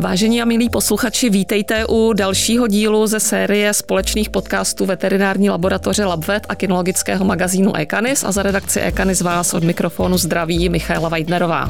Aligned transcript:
Vážení 0.00 0.42
a 0.42 0.44
milí 0.44 0.68
posluchači, 0.68 1.30
vítejte 1.30 1.86
u 1.86 2.12
dalšího 2.12 2.66
dílu 2.66 3.06
ze 3.06 3.20
série 3.20 3.74
společných 3.74 4.30
podcastů 4.30 4.86
veterinární 4.86 5.50
laboratoře 5.50 6.04
LabVet 6.04 6.46
a 6.48 6.54
kinologického 6.54 7.24
magazínu 7.24 7.76
Ekanis 7.76 8.24
a 8.24 8.32
za 8.32 8.42
redakci 8.42 8.80
Ekanis 8.80 9.20
vás 9.20 9.54
od 9.54 9.64
mikrofonu 9.64 10.18
zdraví 10.18 10.68
Michaela 10.68 11.08
Weidnerová. 11.08 11.68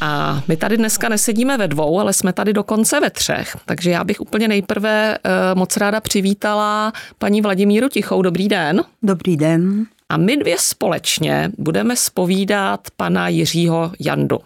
A 0.00 0.42
my 0.48 0.56
tady 0.56 0.76
dneska 0.76 1.08
nesedíme 1.08 1.56
ve 1.56 1.68
dvou, 1.68 2.00
ale 2.00 2.12
jsme 2.12 2.32
tady 2.32 2.52
dokonce 2.52 3.00
ve 3.00 3.10
třech. 3.10 3.56
Takže 3.66 3.90
já 3.90 4.04
bych 4.04 4.20
úplně 4.20 4.48
nejprve 4.48 5.14
eh, 5.14 5.30
moc 5.54 5.76
ráda 5.76 6.00
přivítala 6.00 6.92
paní 7.18 7.40
Vladimíru 7.40 7.88
Tichou. 7.88 8.22
Dobrý 8.22 8.48
den. 8.48 8.84
Dobrý 9.02 9.36
den. 9.36 9.86
A 10.08 10.16
my 10.16 10.36
dvě 10.36 10.56
společně 10.58 11.50
budeme 11.58 11.96
spovídat 11.96 12.80
pana 12.96 13.28
Jiřího 13.28 13.92
Jandu. 14.00 14.38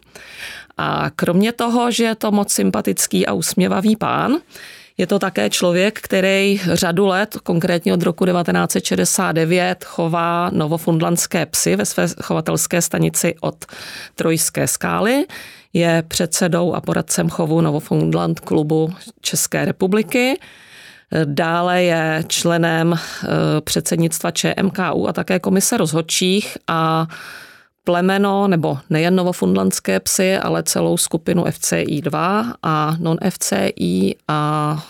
A 0.77 1.11
kromě 1.17 1.53
toho, 1.53 1.91
že 1.91 2.05
je 2.05 2.15
to 2.15 2.33
moc 2.33 2.53
sympatický 2.53 3.27
a 3.27 3.33
usměvavý 3.33 3.97
pán, 3.97 4.37
je 4.99 5.07
to 5.07 5.19
také 5.19 5.51
člověk, 5.51 6.01
který 6.01 6.61
řadu 6.73 7.07
let, 7.07 7.37
konkrétně 7.43 7.95
od 7.95 8.03
roku 8.03 8.27
1969, 8.27 9.85
chová 9.85 10.51
novofundlandské 10.53 11.47
psy 11.47 11.77
ve 11.77 11.85
své 11.85 12.09
chovatelské 12.23 12.83
stanici 12.83 13.35
od 13.41 13.65
Trojské 14.15 14.67
skály. 14.67 15.27
Je 15.73 16.03
předsedou 16.09 16.75
a 16.75 16.81
poradcem 16.81 17.29
chovu 17.29 17.61
Novofundland 17.61 18.41
klubu 18.41 18.95
České 19.21 19.65
republiky. 19.65 20.39
Dále 21.25 21.83
je 21.83 22.25
členem 22.29 22.93
eh, 22.93 23.27
předsednictva 23.61 24.31
ČMKU 24.31 25.09
a 25.09 25.13
také 25.13 25.39
komise 25.39 25.77
rozhodčích 25.77 26.59
a 26.67 27.07
plemeno, 27.85 28.49
nebo 28.49 28.79
nejen 28.91 29.17
novofundlandské 29.17 30.01
psy, 30.01 30.37
ale 30.37 30.63
celou 30.63 30.97
skupinu 30.97 31.45
FCI2 31.45 32.45
a 32.63 32.97
non-FCI 32.99 34.17
a 34.29 34.87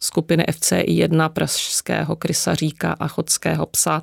skupiny 0.00 0.44
FCI1 0.44 1.28
pražského 1.28 2.16
krysaříka 2.16 2.96
a 3.00 3.08
chodského 3.08 3.66
psa 3.66 4.02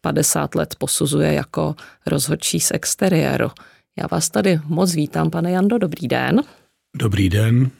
50 0.00 0.54
let 0.54 0.74
posuzuje 0.78 1.32
jako 1.32 1.74
rozhodčí 2.06 2.60
z 2.60 2.70
exteriéru. 2.74 3.50
Já 3.98 4.06
vás 4.10 4.30
tady 4.30 4.60
moc 4.64 4.94
vítám, 4.94 5.30
pane 5.30 5.50
Jando, 5.50 5.78
dobrý 5.78 6.08
den. 6.08 6.42
Dobrý 6.96 7.28
den. 7.28 7.70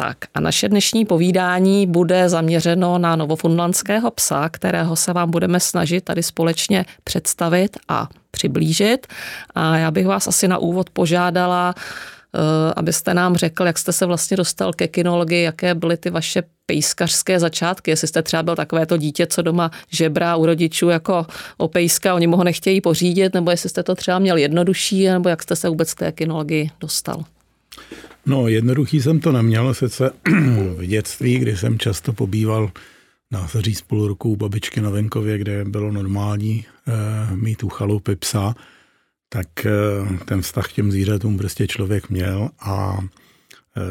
Tak 0.00 0.18
a 0.34 0.40
naše 0.40 0.68
dnešní 0.68 1.04
povídání 1.04 1.86
bude 1.86 2.28
zaměřeno 2.28 2.98
na 2.98 3.16
novofundlandského 3.16 4.10
psa, 4.10 4.48
kterého 4.48 4.96
se 4.96 5.12
vám 5.12 5.30
budeme 5.30 5.60
snažit 5.60 6.04
tady 6.04 6.22
společně 6.22 6.84
představit 7.04 7.76
a 7.88 8.08
přiblížit. 8.30 9.06
A 9.54 9.76
já 9.76 9.90
bych 9.90 10.06
vás 10.06 10.28
asi 10.28 10.48
na 10.48 10.58
úvod 10.58 10.90
požádala, 10.90 11.74
eh, 11.76 12.38
abyste 12.76 13.14
nám 13.14 13.36
řekl, 13.36 13.66
jak 13.66 13.78
jste 13.78 13.92
se 13.92 14.06
vlastně 14.06 14.36
dostal 14.36 14.72
ke 14.72 14.88
kinologii, 14.88 15.42
jaké 15.42 15.74
byly 15.74 15.96
ty 15.96 16.10
vaše 16.10 16.42
pejskařské 16.66 17.40
začátky, 17.40 17.90
jestli 17.90 18.08
jste 18.08 18.22
třeba 18.22 18.42
byl 18.42 18.56
takové 18.56 18.86
to 18.86 18.96
dítě, 18.96 19.26
co 19.26 19.42
doma 19.42 19.70
žebrá 19.90 20.36
u 20.36 20.46
rodičů 20.46 20.88
jako 20.88 21.26
o 21.56 21.68
pejska, 21.68 22.14
oni 22.14 22.26
mu 22.26 22.36
ho 22.36 22.44
nechtějí 22.44 22.80
pořídit, 22.80 23.34
nebo 23.34 23.50
jestli 23.50 23.68
jste 23.68 23.82
to 23.82 23.94
třeba 23.94 24.18
měl 24.18 24.36
jednodušší, 24.36 25.06
nebo 25.06 25.28
jak 25.28 25.42
jste 25.42 25.56
se 25.56 25.68
vůbec 25.68 25.94
k 25.94 25.98
té 25.98 26.12
kinologii 26.12 26.70
dostal. 26.80 27.24
No, 28.28 28.48
jednoduchý 28.48 29.02
jsem 29.02 29.20
to 29.20 29.32
neměl, 29.32 29.74
sice 29.74 30.10
v 30.76 30.86
dětství, 30.86 31.38
kdy 31.38 31.56
jsem 31.56 31.78
často 31.78 32.12
pobýval 32.12 32.70
dá 33.32 33.48
se 33.48 33.62
říct 33.62 33.82
půl 33.82 34.08
roku 34.08 34.30
u 34.30 34.36
babičky 34.36 34.80
na 34.80 34.90
venkově, 34.90 35.38
kde 35.38 35.64
bylo 35.64 35.92
normální 35.92 36.64
e, 36.86 37.36
mít 37.36 37.62
u 37.62 37.68
chalupy 37.68 38.16
psa, 38.16 38.54
tak 39.28 39.66
e, 39.66 39.70
ten 40.24 40.42
vztah 40.42 40.68
k 40.68 40.72
těm 40.72 40.92
zvířatům 40.92 41.38
prostě 41.38 41.66
člověk 41.66 42.10
měl 42.10 42.50
a 42.60 42.98
e, 43.76 43.82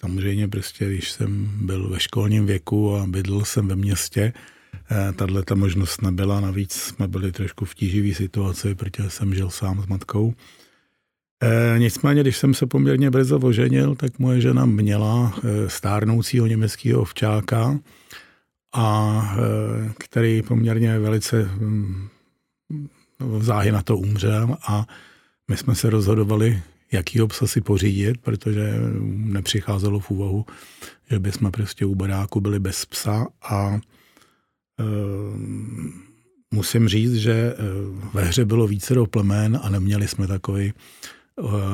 samozřejmě 0.00 0.48
prostě, 0.48 0.86
když 0.86 1.10
jsem 1.10 1.50
byl 1.66 1.88
ve 1.88 2.00
školním 2.00 2.46
věku 2.46 2.96
a 2.96 3.06
bydlel 3.06 3.44
jsem 3.44 3.68
ve 3.68 3.76
městě, 3.76 4.32
tahle 5.16 5.42
ta 5.42 5.54
možnost 5.54 6.02
nebyla, 6.02 6.40
navíc 6.40 6.72
jsme 6.72 7.08
byli 7.08 7.32
trošku 7.32 7.64
v 7.64 7.74
tíživý 7.74 8.14
situaci, 8.14 8.74
protože 8.74 9.10
jsem 9.10 9.34
žil 9.34 9.50
sám 9.50 9.82
s 9.82 9.86
matkou, 9.86 10.34
E, 11.42 11.78
nicméně, 11.78 12.20
když 12.20 12.36
jsem 12.36 12.54
se 12.54 12.66
poměrně 12.66 13.10
brzo 13.10 13.38
oženil, 13.38 13.94
tak 13.94 14.18
moje 14.18 14.40
žena 14.40 14.66
měla 14.66 15.34
e, 15.44 15.70
stárnoucího 15.70 16.46
německého 16.46 17.00
ovčáka, 17.02 17.78
a 18.72 19.20
e, 19.36 19.92
který 19.98 20.42
poměrně 20.42 20.98
velice 20.98 21.42
mm, 21.42 22.08
záhy 23.40 23.72
na 23.72 23.82
to 23.82 23.96
umřel 23.96 24.56
a 24.62 24.86
my 25.48 25.56
jsme 25.56 25.74
se 25.74 25.90
rozhodovali, 25.90 26.62
jakýho 26.92 27.28
psa 27.28 27.46
si 27.46 27.60
pořídit, 27.60 28.20
protože 28.20 28.74
nepřicházelo 29.08 30.00
v 30.00 30.10
úvahu, 30.10 30.46
že 31.10 31.18
bychom 31.18 31.50
prostě 31.50 31.86
u 31.86 31.94
baráku 31.94 32.40
byli 32.40 32.58
bez 32.58 32.84
psa 32.84 33.26
a 33.42 33.74
e, 33.74 33.80
musím 36.50 36.88
říct, 36.88 37.14
že 37.14 37.54
ve 38.14 38.24
hře 38.24 38.44
bylo 38.44 38.66
více 38.66 38.94
do 38.94 39.06
plemen 39.06 39.60
a 39.62 39.68
neměli 39.68 40.08
jsme 40.08 40.26
takový 40.26 40.72
Eh, 40.72 41.16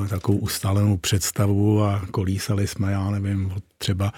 takovou 0.08 0.38
ustálenou 0.38 0.96
představu 0.96 1.82
a 1.82 2.06
kolísali 2.10 2.66
jsme, 2.66 2.92
já 2.92 3.10
nevím, 3.10 3.52
třeba 3.78 4.12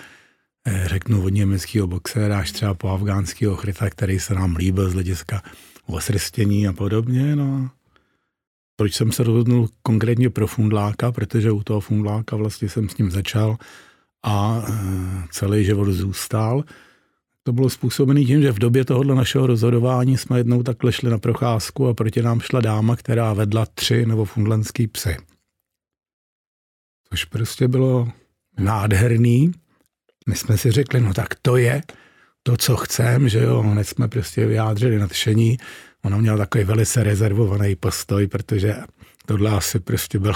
eh, 0.67 0.85
řeknu 0.87 1.25
od 1.25 1.29
německého 1.29 1.87
boxera 1.87 2.39
až 2.39 2.53
třeba 2.53 2.75
po 2.75 2.89
afgánského 2.89 3.57
chryta, 3.57 3.91
který 3.91 4.21
se 4.21 4.35
nám 4.35 4.57
líbil 4.57 4.91
z 4.91 4.93
hlediska 4.93 5.43
osrstění 5.87 6.69
a 6.69 6.73
podobně. 6.73 7.37
No. 7.37 7.71
Proč 8.77 8.95
jsem 8.95 9.13
se 9.13 9.23
rozhodnul 9.23 9.69
konkrétně 9.83 10.31
pro 10.31 10.47
fundláka, 10.47 11.13
protože 11.13 11.51
u 11.51 11.63
toho 11.63 11.81
fundláka 11.81 12.37
vlastně 12.37 12.69
jsem 12.69 12.89
s 12.89 12.97
ním 12.97 13.11
začal 13.11 13.57
a 14.25 14.65
eh, 14.69 14.73
celý 15.31 15.65
život 15.65 15.89
zůstal. 15.89 16.65
To 17.43 17.53
bylo 17.53 17.71
způsobené 17.71 18.25
tím, 18.25 18.43
že 18.43 18.53
v 18.53 18.59
době 18.59 18.85
tohohle 18.85 19.15
našeho 19.15 19.47
rozhodování 19.47 20.19
jsme 20.19 20.39
jednou 20.39 20.63
takhle 20.63 20.93
šli 20.93 21.11
na 21.11 21.19
procházku 21.19 21.89
a 21.89 21.95
proti 21.95 22.23
nám 22.23 22.41
šla 22.41 22.61
dáma, 22.61 22.97
která 22.97 23.33
vedla 23.33 23.67
tři 23.75 24.07
nebo 24.07 24.25
fundlandský 24.25 24.87
psy 24.87 25.17
což 27.11 27.25
prostě 27.25 27.69
bylo 27.69 28.09
nádherný. 28.59 29.53
My 30.29 30.35
jsme 30.35 30.59
si 30.59 30.71
řekli, 30.71 31.01
no 31.01 31.15
tak 31.15 31.35
to 31.43 31.57
je 31.57 31.83
to, 32.43 32.57
co 32.57 32.77
chcem, 32.77 33.29
že 33.29 33.39
jo, 33.39 33.63
hned 33.63 33.85
jsme 33.85 34.09
prostě 34.09 34.47
vyjádřili 34.47 34.99
nadšení. 34.99 35.59
Ona 36.05 36.17
měla 36.17 36.37
takový 36.37 36.65
velice 36.65 37.03
rezervovaný 37.03 37.77
postoj, 37.77 38.27
protože 38.27 38.75
tohle 39.27 39.51
asi 39.51 39.81
prostě 39.81 40.19
byl, 40.19 40.35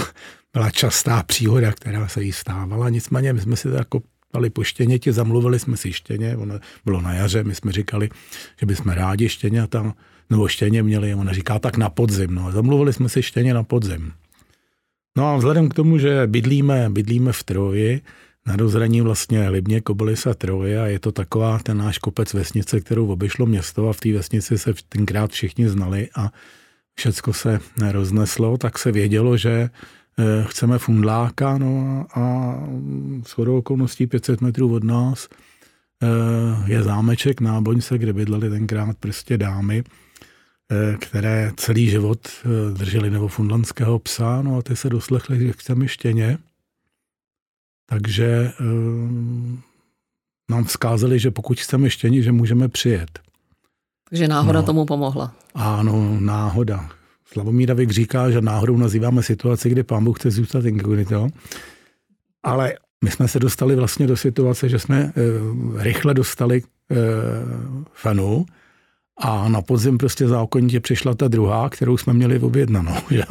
byla 0.52 0.70
častá 0.70 1.22
příhoda, 1.22 1.72
která 1.72 2.08
se 2.08 2.22
jí 2.22 2.32
stávala. 2.32 2.88
Nicméně 2.88 3.32
my 3.32 3.40
jsme 3.40 3.56
si 3.56 3.68
to 3.68 3.74
jako 3.74 4.00
dali 4.34 4.50
po 4.50 4.64
štěněti, 4.64 5.12
zamluvili 5.12 5.58
jsme 5.58 5.76
si 5.76 5.92
štěně, 5.92 6.36
ono 6.36 6.58
bylo 6.84 7.00
na 7.00 7.12
jaře, 7.14 7.44
my 7.44 7.54
jsme 7.54 7.72
říkali, 7.72 8.08
že 8.60 8.66
bychom 8.66 8.92
rádi 8.92 9.28
štěně 9.28 9.66
tam, 9.66 9.94
nebo 10.30 10.48
štěně 10.48 10.82
měli, 10.82 11.14
ona 11.14 11.32
říká 11.32 11.58
tak 11.58 11.76
na 11.76 11.90
podzim, 11.90 12.34
no, 12.34 12.52
zamluvili 12.52 12.92
jsme 12.92 13.08
si 13.08 13.22
štěně 13.22 13.54
na 13.54 13.62
podzim. 13.62 14.12
No 15.16 15.26
a 15.26 15.36
vzhledem 15.36 15.68
k 15.68 15.74
tomu, 15.74 15.98
že 15.98 16.26
bydlíme, 16.26 16.90
bydlíme 16.90 17.32
v 17.32 17.42
Troji, 17.42 18.00
na 18.46 18.56
rozhraní 18.56 19.00
vlastně 19.00 19.48
Libně, 19.48 19.80
Kobylis 19.80 20.26
a 20.26 20.34
Troje 20.34 20.82
a 20.82 20.86
je 20.86 20.98
to 20.98 21.12
taková 21.12 21.58
ten 21.58 21.78
náš 21.78 21.98
kopec 21.98 22.34
vesnice, 22.34 22.80
kterou 22.80 23.06
obešlo 23.06 23.46
město 23.46 23.88
a 23.88 23.92
v 23.92 24.00
té 24.00 24.12
vesnici 24.12 24.58
se 24.58 24.74
tenkrát 24.88 25.30
všichni 25.30 25.68
znali 25.68 26.08
a 26.16 26.32
všecko 26.94 27.32
se 27.32 27.60
rozneslo, 27.90 28.58
tak 28.58 28.78
se 28.78 28.92
vědělo, 28.92 29.36
že 29.36 29.50
eh, 30.18 30.44
chceme 30.48 30.78
fundláka 30.78 31.58
no 31.58 32.06
a 32.14 32.54
shodou 33.26 33.58
okolností 33.58 34.06
500 34.06 34.40
metrů 34.40 34.74
od 34.74 34.84
nás 34.84 35.28
eh, 36.02 36.72
je 36.72 36.82
zámeček 36.82 37.40
Náboňce, 37.40 37.98
kde 37.98 38.12
bydleli 38.12 38.50
tenkrát 38.50 38.96
prostě 39.00 39.38
dámy 39.38 39.84
které 41.00 41.52
celý 41.56 41.90
život 41.90 42.28
eh, 42.28 42.74
drželi 42.78 43.10
nebo 43.10 43.28
fundlandského 43.28 43.98
psa, 43.98 44.42
no 44.42 44.56
a 44.56 44.62
ty 44.62 44.76
se 44.76 44.90
doslechli, 44.90 45.38
že 45.38 45.52
chceme 45.52 45.88
štěně. 45.88 46.38
Takže 47.90 48.26
e, 48.26 48.52
nám 50.50 50.64
vzkázali, 50.64 51.18
že 51.18 51.30
pokud 51.30 51.60
chceme 51.60 51.90
štění, 51.90 52.22
že 52.22 52.32
můžeme 52.32 52.68
přijet. 52.68 53.20
Takže 54.10 54.28
náhoda 54.28 54.60
no, 54.60 54.66
tomu 54.66 54.84
pomohla. 54.84 55.34
Ano, 55.54 56.20
náhoda. 56.20 56.88
Slavomír 57.24 57.68
Davik 57.68 57.90
říká, 57.90 58.30
že 58.30 58.40
náhodou 58.40 58.76
nazýváme 58.76 59.22
situaci, 59.22 59.70
kdy 59.70 59.82
pán 59.82 60.04
Bůh 60.04 60.18
chce 60.18 60.30
zůstat 60.30 60.64
inkognito. 60.64 61.28
Ale 62.42 62.74
my 63.04 63.10
jsme 63.10 63.28
se 63.28 63.38
dostali 63.38 63.76
vlastně 63.76 64.06
do 64.06 64.16
situace, 64.16 64.68
že 64.68 64.78
jsme 64.78 65.00
e, 65.00 65.12
rychle 65.82 66.14
dostali 66.14 66.62
e, 66.62 66.96
fenu, 67.92 68.46
a 69.20 69.48
na 69.48 69.62
podzim 69.62 69.98
prostě 69.98 70.28
zákonitě 70.28 70.80
přišla 70.80 71.14
ta 71.14 71.28
druhá, 71.28 71.68
kterou 71.68 71.96
jsme 71.96 72.12
měli 72.12 72.38
objednanou. 72.38 72.94
Že? 73.10 73.22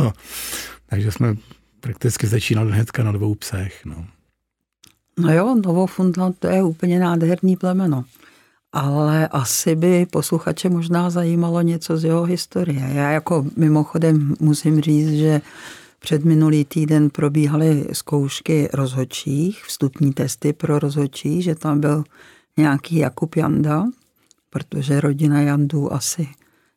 Takže 0.86 1.12
jsme 1.12 1.36
prakticky 1.80 2.28
začínali 2.28 2.72
hnedka 2.72 3.04
na 3.04 3.12
dvou 3.12 3.36
psech. 3.36 3.86
No. 3.86 4.06
No 5.20 5.34
jo, 5.34 5.56
Novofundland 5.66 6.40
to 6.40 6.48
je 6.48 6.64
úplně 6.64 7.00
nádherný 7.00 7.56
plemeno. 7.56 8.04
ale 8.74 9.28
asi 9.28 9.76
by 9.76 10.06
posluchače 10.06 10.70
možná 10.70 11.10
zajímalo 11.10 11.62
něco 11.62 11.98
z 11.98 12.04
jeho 12.04 12.24
historie. 12.24 12.90
Já 12.94 13.12
jako 13.12 13.46
mimochodem 13.58 14.36
musím 14.40 14.82
říct, 14.82 15.10
že 15.10 15.42
před 16.00 16.26
minulý 16.26 16.66
týden 16.66 17.10
probíhaly 17.10 17.88
zkoušky 17.94 18.70
rozhodčích, 18.74 19.64
vstupní 19.64 20.14
testy 20.14 20.54
pro 20.54 20.80
rozhodčí, 20.80 21.42
že 21.42 21.56
tam 21.56 21.80
byl 21.80 22.04
nějaký 22.58 22.96
Jakub 22.96 23.36
Janda, 23.36 23.86
protože 24.50 25.02
rodina 25.02 25.42
Jandů 25.42 25.94
asi 25.94 26.28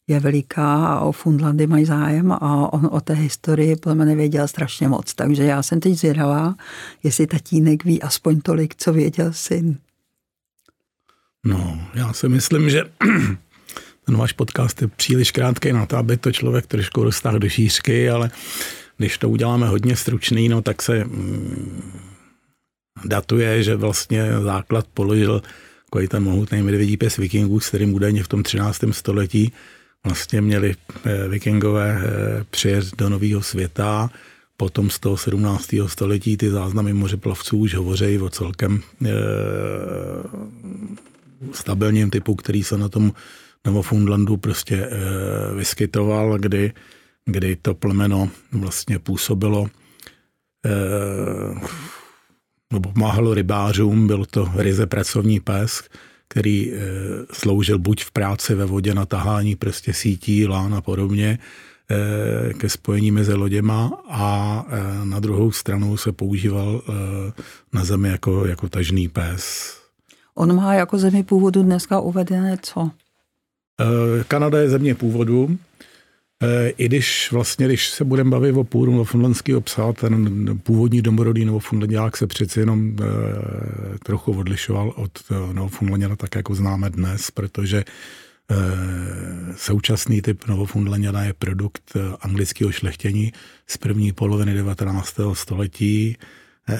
je 0.06 0.20
veliká 0.20 0.86
a 0.86 1.00
o 1.00 1.12
Fundlandy 1.12 1.66
mají 1.66 1.84
zájem 1.84 2.32
a 2.32 2.72
on 2.72 2.88
o 2.92 3.00
té 3.00 3.14
historii 3.14 3.76
podle 3.76 4.04
mě 4.04 4.16
věděl 4.16 4.48
strašně 4.48 4.88
moc. 4.88 5.14
Takže 5.14 5.44
já 5.44 5.62
jsem 5.62 5.80
teď 5.80 5.94
zvědavá, 5.94 6.54
jestli 7.02 7.26
tatínek 7.26 7.84
ví 7.84 8.02
aspoň 8.02 8.40
tolik, 8.40 8.74
co 8.74 8.92
věděl 8.92 9.32
syn. 9.32 9.78
No, 11.46 11.88
já 11.94 12.12
si 12.12 12.28
myslím, 12.28 12.70
že 12.70 12.82
ten 14.04 14.16
váš 14.16 14.32
podcast 14.32 14.82
je 14.82 14.88
příliš 14.88 15.30
krátký 15.30 15.72
na 15.72 15.86
to, 15.86 15.96
aby 15.96 16.16
to 16.16 16.32
člověk 16.32 16.66
trošku 16.66 17.04
dostal 17.04 17.38
do 17.38 17.48
šířky, 17.48 18.10
ale 18.10 18.30
když 18.96 19.18
to 19.18 19.28
uděláme 19.28 19.68
hodně 19.68 19.96
stručný, 19.96 20.48
no 20.48 20.62
tak 20.62 20.82
se 20.82 21.04
mm, 21.04 21.92
datuje, 23.04 23.62
že 23.62 23.76
vlastně 23.76 24.40
základ 24.42 24.86
položil 24.94 25.42
takový 25.92 26.08
ten 26.08 26.22
mohutný 26.22 26.62
medvědí 26.62 26.96
pes 26.96 27.16
vikingů, 27.16 27.60
s 27.60 27.68
kterým 27.68 27.94
údajně 27.94 28.22
v 28.22 28.28
tom 28.28 28.42
13. 28.42 28.80
století 28.90 29.52
vlastně 30.04 30.40
měli 30.40 30.74
eh, 31.04 31.28
vikingové 31.28 32.00
eh, 32.00 32.44
přijet 32.50 32.96
do 32.96 33.08
nového 33.08 33.42
světa. 33.42 34.10
Potom 34.56 34.90
z 34.90 34.98
toho 34.98 35.16
17. 35.16 35.68
století 35.86 36.36
ty 36.36 36.50
záznamy 36.50 36.92
mořeplavců 36.92 37.56
už 37.56 37.74
hovoří 37.74 38.18
o 38.18 38.30
celkem 38.30 38.80
e, 39.04 39.10
stabilním 41.52 42.10
typu, 42.10 42.34
který 42.34 42.62
se 42.62 42.78
na 42.78 42.88
tom 42.88 43.12
Novofundlandu 43.66 44.36
prostě 44.36 44.76
e, 44.76 44.88
vyskytoval, 45.54 46.38
kdy, 46.38 46.72
kdy 47.24 47.56
to 47.56 47.74
plemeno 47.74 48.30
vlastně 48.52 48.98
působilo 48.98 49.66
e, 50.66 50.70
nebo 52.72 52.92
pomáhalo 52.92 53.34
rybářům, 53.34 54.06
byl 54.06 54.24
to 54.24 54.48
ryze 54.56 54.86
pracovní 54.86 55.40
pes, 55.40 55.82
který 56.28 56.72
e, 56.72 56.78
sloužil 57.32 57.78
buď 57.78 58.04
v 58.04 58.10
práci 58.10 58.54
ve 58.54 58.64
vodě 58.64 58.94
na 58.94 59.06
tahání 59.06 59.56
prostě 59.56 59.92
sítí, 59.94 60.46
lán 60.46 60.74
a 60.74 60.80
podobně, 60.80 61.38
e, 61.90 62.54
ke 62.54 62.68
spojení 62.68 63.10
mezi 63.10 63.34
loděma 63.34 64.02
a 64.08 64.64
e, 64.68 65.06
na 65.06 65.20
druhou 65.20 65.52
stranu 65.52 65.96
se 65.96 66.12
používal 66.12 66.82
na 67.72 67.84
zemi 67.84 68.08
jako, 68.08 68.46
jako 68.46 68.68
tažný 68.68 69.08
pes. 69.08 69.74
On 70.34 70.56
má 70.56 70.74
jako 70.74 70.98
zemi 70.98 71.22
původu 71.22 71.62
dneska 71.62 72.00
uvedené 72.00 72.58
co? 72.62 72.90
Kanada 74.28 74.58
je 74.58 74.68
země 74.68 74.94
původu, 74.94 75.58
Eh, 75.80 75.91
I 76.76 76.86
když 76.86 77.32
vlastně, 77.32 77.66
když 77.66 77.88
se 77.88 78.04
budeme 78.04 78.30
bavit 78.30 78.52
o 78.52 78.64
půdu 78.64 78.92
novofundlandského 78.92 79.60
psa, 79.60 79.92
ten 79.92 80.58
původní 80.62 81.02
domorodý 81.02 81.44
novofundlandiák 81.44 82.16
se 82.16 82.26
přeci 82.26 82.60
jenom 82.60 82.88
e, 82.88 82.94
trochu 83.98 84.32
odlišoval 84.32 84.92
od 84.96 85.10
eh, 85.30 85.54
novofundlanděna 85.54 86.16
tak, 86.16 86.34
jako 86.34 86.54
známe 86.54 86.90
dnes, 86.90 87.30
protože 87.30 87.78
e, 87.78 87.84
současný 89.56 90.22
typ 90.22 90.46
novofundlanděna 90.48 91.24
je 91.24 91.32
produkt 91.32 91.96
anglického 92.20 92.72
šlechtění 92.72 93.32
z 93.66 93.76
první 93.76 94.12
poloviny 94.12 94.54
19. 94.54 95.16
století, 95.32 96.16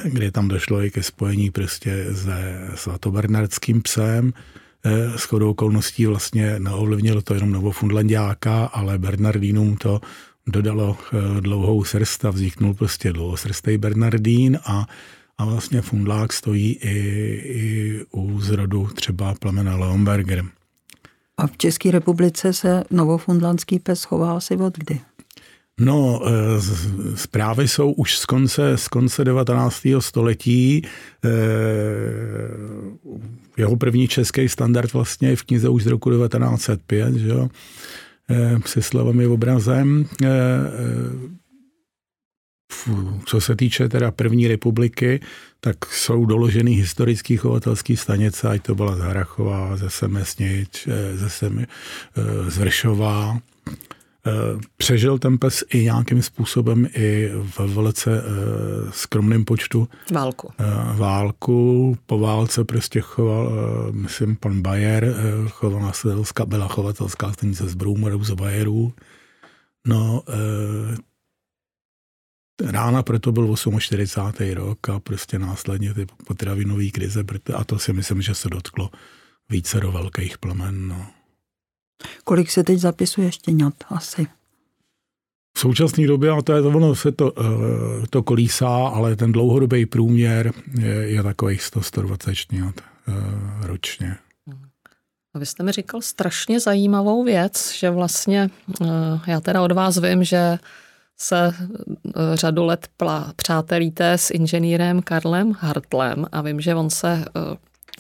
kdy 0.05 0.31
tam 0.31 0.49
došlo 0.49 0.82
i 0.82 0.91
ke 0.91 1.03
spojení 1.03 1.50
prostě 1.50 2.06
se 2.14 2.69
svatobernardským 2.75 3.82
psem, 3.82 4.32
Eh, 4.32 4.62
s 5.17 5.23
chodou 5.23 5.50
okolností 5.50 6.06
vlastně 6.06 6.58
neovlivnilo 6.58 7.23
to 7.23 7.34
jenom 7.34 7.52
Novofundlandiáka, 7.52 8.64
ale 8.64 8.99
Bernardínům 8.99 9.76
to 9.76 10.00
dodalo 10.46 10.96
eh, 11.12 11.40
dlouhou 11.40 11.84
srst 11.84 12.25
a 12.25 12.31
vzniknul 12.31 12.75
prostě 12.75 13.12
dlouhosrstej 13.12 13.79
Bernardín 13.79 14.58
a, 14.64 14.87
a 15.38 15.44
vlastně 15.44 15.82
Fundlák 15.82 16.32
stojí 16.32 16.73
i, 16.73 16.90
i 17.44 18.00
u 18.11 18.40
zrodu 18.40 18.88
třeba 18.94 19.34
plemena 19.34 19.76
Leonberger. 19.76 20.44
A 21.37 21.46
v 21.46 21.56
České 21.56 21.90
republice 21.90 22.52
se 22.52 22.85
novofundlandský 22.90 23.78
pes 23.78 24.05
chová 24.05 24.37
asi 24.37 24.56
od 24.56 24.78
kdy? 24.78 25.00
No, 25.84 26.23
eh, 26.26 26.31
zprávy 27.17 27.69
jsou 27.69 27.93
už 27.93 28.19
z 28.19 28.26
konce, 28.26 28.76
z 28.76 28.88
konce 28.88 29.25
19. 29.25 30.00
století. 30.00 30.82
Eh, 31.25 31.29
jeho 33.56 33.76
první 33.76 34.08
český 34.08 34.49
standard 34.49 34.93
vlastně 34.93 35.29
je 35.29 35.37
v 35.37 35.43
knize 35.43 35.69
už 35.69 35.82
z 35.84 35.87
roku 35.87 36.11
1905, 36.11 37.14
že 37.14 37.29
jo? 37.29 37.49
Eh, 38.31 38.58
se 38.67 38.82
slovami 38.82 39.26
obrazem. 39.26 40.06
Co 43.26 43.40
se 43.40 43.56
týče 43.56 43.88
teda 43.88 44.11
první 44.11 44.49
republiky, 44.49 45.20
tak 45.61 45.76
jsou 45.87 46.26
doloženy 46.26 46.70
historický 46.70 47.37
chovatelský 47.37 47.96
stanice, 47.96 48.49
ať 48.49 48.62
to 48.62 48.75
byla 48.75 48.96
Zharachová, 48.96 49.76
ze 49.76 49.90
Semesnič, 49.90 50.88
ze 51.14 51.31
Sem, 51.31 51.67
přežil 54.76 55.19
ten 55.19 55.38
pes 55.38 55.64
i 55.70 55.84
nějakým 55.84 56.22
způsobem 56.22 56.88
i 56.94 57.30
v 57.34 57.58
velice 57.58 58.19
eh, 58.19 58.22
skromném 58.90 59.44
počtu 59.44 59.88
válku. 60.12 60.50
Eh, 60.58 60.64
válku. 60.96 61.98
Po 62.06 62.19
válce 62.19 62.64
prostě 62.64 63.00
choval, 63.00 63.52
myslím, 63.92 64.36
pan 64.36 64.62
Bayer, 64.62 65.14
chovala 65.48 65.92
se 65.92 66.08
byla 66.44 66.69
chovatelská 66.69 67.32
stanice 67.32 67.69
z 67.69 67.74
Brůmerů, 67.74 68.24
z 68.24 68.30
Bajerů. 68.30 68.92
No, 69.86 70.22
rána 72.70 73.02
proto 73.02 73.32
byl 73.32 73.54
48. 73.78 74.54
rok 74.54 74.88
a 74.88 75.00
prostě 75.00 75.38
následně 75.38 75.94
ty 75.94 76.06
potravinové 76.26 76.88
krize, 76.88 77.25
a 77.54 77.64
to 77.64 77.78
si 77.78 77.92
myslím, 77.92 78.22
že 78.22 78.34
se 78.34 78.48
dotklo 78.48 78.90
více 79.50 79.80
do 79.80 79.92
velkých 79.92 80.38
plemen. 80.38 80.88
No. 80.88 81.21
Kolik 82.25 82.50
se 82.50 82.64
teď 82.64 82.78
zapisuje 82.78 83.32
štěňat 83.32 83.75
asi? 83.88 84.26
V 85.56 85.60
současné 85.60 86.06
době, 86.06 86.31
a 86.31 86.43
to 86.43 86.52
je 86.52 86.62
ono 86.62 86.94
se 86.94 87.12
to, 87.12 87.32
eh, 87.40 88.06
to 88.10 88.22
kolísá, 88.22 88.69
ale 88.69 89.16
ten 89.16 89.32
dlouhodobý 89.32 89.87
průměr 89.87 90.52
je, 90.81 90.88
je 90.88 91.22
takových 91.22 91.62
100-120 91.62 92.34
štěňat 92.34 92.75
eh, 92.81 93.12
ročně. 93.66 94.16
A 95.34 95.38
vy 95.38 95.46
jste 95.46 95.62
mi 95.62 95.72
říkal 95.72 96.00
strašně 96.00 96.60
zajímavou 96.60 97.25
věc, 97.25 97.75
že 97.75 97.90
vlastně, 97.90 98.50
eh, 98.81 98.87
já 99.26 99.40
teda 99.40 99.62
od 99.62 99.73
vás 99.73 99.99
vím, 99.99 100.25
že 100.25 100.59
se 101.18 101.54
řadu 102.35 102.64
let 102.64 102.88
přátelíte 103.37 104.12
s 104.12 104.30
inženýrem 104.30 105.02
Karlem 105.02 105.52
Hartlem 105.59 106.26
a 106.32 106.42
vím, 106.42 106.61
že 106.61 106.75
on 106.75 106.90
se 106.90 107.25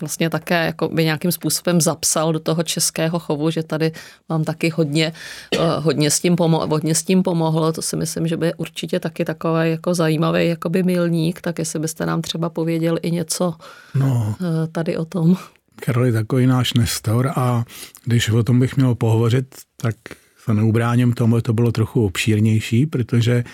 vlastně 0.02 0.30
také 0.30 0.66
jako 0.66 0.88
by 0.88 1.04
nějakým 1.04 1.32
způsobem 1.32 1.80
zapsal 1.80 2.32
do 2.32 2.40
toho 2.40 2.62
českého 2.62 3.18
chovu, 3.18 3.50
že 3.50 3.62
tady 3.62 3.92
mám 4.28 4.44
taky 4.44 4.68
hodně, 4.68 5.12
eh, 5.54 5.58
hodně, 5.78 6.10
s 6.10 6.20
tím 6.20 6.36
pomo- 6.36 6.68
hodně 6.68 6.94
s 6.94 7.02
tím 7.02 7.22
pomohlo. 7.22 7.72
To 7.72 7.82
si 7.82 7.96
myslím, 7.96 8.26
že 8.26 8.36
by 8.36 8.54
určitě 8.54 9.00
taky 9.00 9.24
takový 9.24 9.70
jako 9.70 9.94
zajímavý 9.94 10.48
jakoby 10.48 10.82
milník, 10.82 11.40
tak 11.40 11.58
jestli 11.58 11.78
byste 11.78 12.06
nám 12.06 12.22
třeba 12.22 12.48
pověděl 12.48 12.98
i 13.02 13.10
něco 13.10 13.54
no. 13.94 14.34
Eh, 14.40 14.66
tady 14.72 14.96
o 14.96 15.04
tom. 15.04 15.36
Karol 15.76 16.06
je 16.06 16.12
takový 16.12 16.46
náš 16.46 16.72
nestor 16.72 17.32
a 17.36 17.64
když 18.04 18.30
o 18.30 18.42
tom 18.42 18.60
bych 18.60 18.76
měl 18.76 18.94
pohovořit, 18.94 19.46
tak 19.76 19.96
se 20.44 20.54
neubráním 20.54 21.12
tomu, 21.12 21.40
to 21.40 21.52
bylo 21.52 21.72
trochu 21.72 22.06
obšírnější, 22.06 22.86
protože 22.86 23.44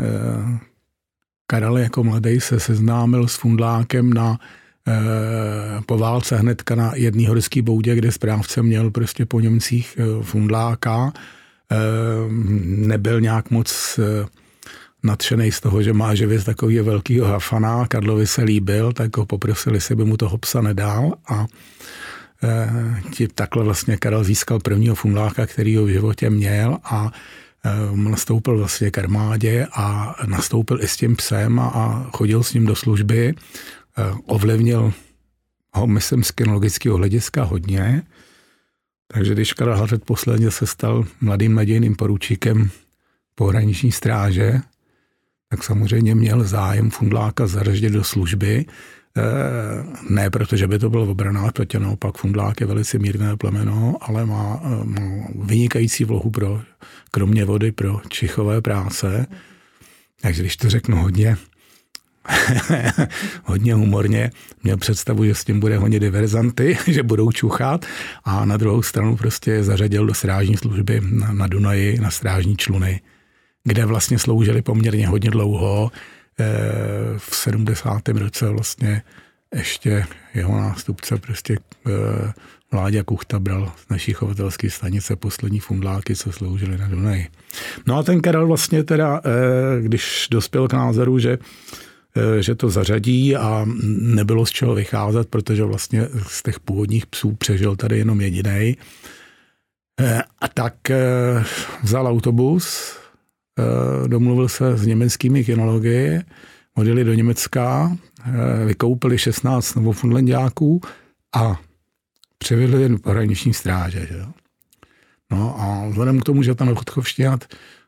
eh, 0.00 0.58
Karel 1.46 1.78
jako 1.78 2.04
mladý 2.04 2.40
se 2.40 2.60
seznámil 2.60 3.28
s 3.28 3.36
fundlákem 3.36 4.12
na 4.12 4.38
po 5.86 5.98
válce 5.98 6.36
hnedka 6.36 6.74
na 6.74 6.92
jedný 6.94 7.26
horský 7.26 7.62
boudě, 7.62 7.94
kde 7.94 8.12
správce 8.12 8.62
měl 8.62 8.90
prostě 8.90 9.26
po 9.26 9.40
Němcích 9.40 9.98
eh, 9.98 10.22
fundláka. 10.22 11.12
Eh, 11.72 11.76
nebyl 12.64 13.20
nějak 13.20 13.50
moc 13.50 14.00
nadšený 15.02 15.52
z 15.52 15.60
toho, 15.60 15.82
že 15.82 15.92
má 15.92 16.14
živě 16.14 16.42
takového 16.42 16.84
velkého 16.84 17.26
hafana. 17.26 17.86
Karlovi 17.86 18.26
se 18.26 18.42
líbil, 18.42 18.92
tak 18.92 19.16
ho 19.16 19.26
poprosili, 19.26 19.76
jestli 19.76 19.96
by 19.96 20.04
mu 20.04 20.16
toho 20.16 20.38
psa 20.38 20.60
nedal 20.60 21.12
a 21.28 21.46
ti 23.10 23.28
takhle 23.28 23.64
vlastně 23.64 23.96
Karel 23.96 24.24
získal 24.24 24.58
prvního 24.58 24.94
fundláka, 24.94 25.46
který 25.46 25.76
ho 25.76 25.84
v 25.84 25.88
životě 25.88 26.30
měl 26.30 26.78
a 26.84 27.10
nastoupil 27.94 28.58
vlastně 28.58 28.90
k 28.90 28.98
armádě 28.98 29.66
a 29.72 30.14
nastoupil 30.26 30.82
i 30.82 30.88
s 30.88 30.96
tím 30.96 31.16
psem 31.16 31.58
a 31.58 32.06
chodil 32.12 32.42
s 32.42 32.54
ním 32.54 32.66
do 32.66 32.76
služby 32.76 33.34
Eh, 33.34 33.81
ovlivnil 34.26 34.92
ho, 35.72 35.86
myslím, 35.86 36.24
z 36.24 36.30
kinologického 36.30 36.96
hlediska 36.96 37.44
hodně. 37.44 38.02
Takže 39.12 39.32
když 39.34 39.52
Karel 39.52 39.76
Hařet 39.76 40.04
posledně 40.04 40.50
se 40.50 40.66
stal 40.66 41.04
mladým 41.20 41.54
nadějným 41.54 41.96
poručíkem 41.96 42.70
pohraniční 43.34 43.92
stráže, 43.92 44.60
tak 45.48 45.64
samozřejmě 45.64 46.14
měl 46.14 46.44
zájem 46.44 46.90
Fundláka 46.90 47.46
zařadit 47.46 47.90
do 47.90 48.04
služby 48.04 48.66
ne 50.10 50.30
proto, 50.30 50.56
že 50.56 50.66
by 50.66 50.78
to 50.78 50.90
byl 50.90 51.00
obranář, 51.00 51.52
protože 51.52 51.78
naopak 51.78 52.18
Fundlák 52.18 52.60
je 52.60 52.66
velice 52.66 52.98
mírné 52.98 53.36
plemeno, 53.36 53.96
ale 54.00 54.26
má, 54.26 54.60
má 54.84 55.28
vynikající 55.34 56.04
vlohu 56.04 56.30
pro, 56.30 56.62
kromě 57.10 57.44
vody 57.44 57.72
pro 57.72 58.00
čichové 58.08 58.60
práce. 58.60 59.26
Takže 60.20 60.42
když 60.42 60.56
to 60.56 60.70
řeknu 60.70 60.96
hodně, 60.96 61.36
hodně 63.44 63.74
humorně, 63.74 64.30
měl 64.62 64.76
představu, 64.76 65.24
že 65.24 65.34
s 65.34 65.44
tím 65.44 65.60
bude 65.60 65.78
hodně 65.78 66.00
diverzanty, 66.00 66.78
že 66.86 67.02
budou 67.02 67.32
čuchat 67.32 67.86
a 68.24 68.44
na 68.44 68.56
druhou 68.56 68.82
stranu 68.82 69.16
prostě 69.16 69.64
zařadil 69.64 70.06
do 70.06 70.14
strážní 70.14 70.56
služby 70.56 71.00
na, 71.10 71.32
na 71.32 71.46
Dunaji, 71.46 72.00
na 72.00 72.10
strážní 72.10 72.56
čluny, 72.56 73.00
kde 73.64 73.86
vlastně 73.86 74.18
sloužili 74.18 74.62
poměrně 74.62 75.08
hodně 75.08 75.30
dlouho. 75.30 75.90
E, 76.40 76.44
v 77.18 77.36
70. 77.36 78.08
roce 78.08 78.48
vlastně 78.48 79.02
ještě 79.54 80.06
jeho 80.34 80.60
nástupce 80.60 81.16
prostě 81.16 81.58
e, 81.86 81.90
Vláďa 82.72 83.02
Kuchta 83.02 83.38
bral 83.38 83.72
z 83.86 83.90
naší 83.90 84.12
chovatelské 84.12 84.70
stanice 84.70 85.16
poslední 85.16 85.60
fundláky, 85.60 86.16
co 86.16 86.32
sloužili 86.32 86.78
na 86.78 86.88
Dunaji. 86.88 87.28
No 87.86 87.96
a 87.96 88.02
ten 88.02 88.20
Karel 88.20 88.46
vlastně 88.46 88.84
teda, 88.84 89.20
e, 89.24 89.82
když 89.82 90.28
dospěl 90.30 90.68
k 90.68 90.72
názoru, 90.72 91.18
že 91.18 91.38
Eh, 91.38 91.91
že 92.40 92.54
to 92.54 92.70
zařadí 92.70 93.36
a 93.36 93.66
nebylo 94.00 94.46
z 94.46 94.50
čeho 94.50 94.74
vycházet, 94.74 95.28
protože 95.28 95.64
vlastně 95.64 96.08
z 96.26 96.42
těch 96.42 96.60
původních 96.60 97.06
psů 97.06 97.32
přežil 97.32 97.76
tady 97.76 97.98
jenom 97.98 98.20
jediný. 98.20 98.76
Eh, 100.00 100.22
a 100.40 100.48
tak 100.48 100.90
eh, 100.90 100.96
vzal 101.82 102.06
autobus, 102.06 102.96
domluvil 104.06 104.48
se 104.48 104.76
s 104.76 104.86
německými 104.86 105.44
kinology, 105.44 106.20
odjeli 106.76 107.04
do 107.04 107.14
Německa, 107.14 107.96
vykoupili 108.66 109.18
16 109.18 109.74
novofunlandiáků 109.74 110.80
a 111.36 111.60
převedli 112.38 112.82
jen 112.82 112.98
pohraniční 112.98 113.54
stráže. 113.54 114.06
Že? 114.10 114.24
No 115.32 115.60
a 115.60 115.88
vzhledem 115.88 116.20
k 116.20 116.24
tomu, 116.24 116.42
že 116.42 116.54
tam 116.54 116.74
Chodchovštěnat 116.74 117.44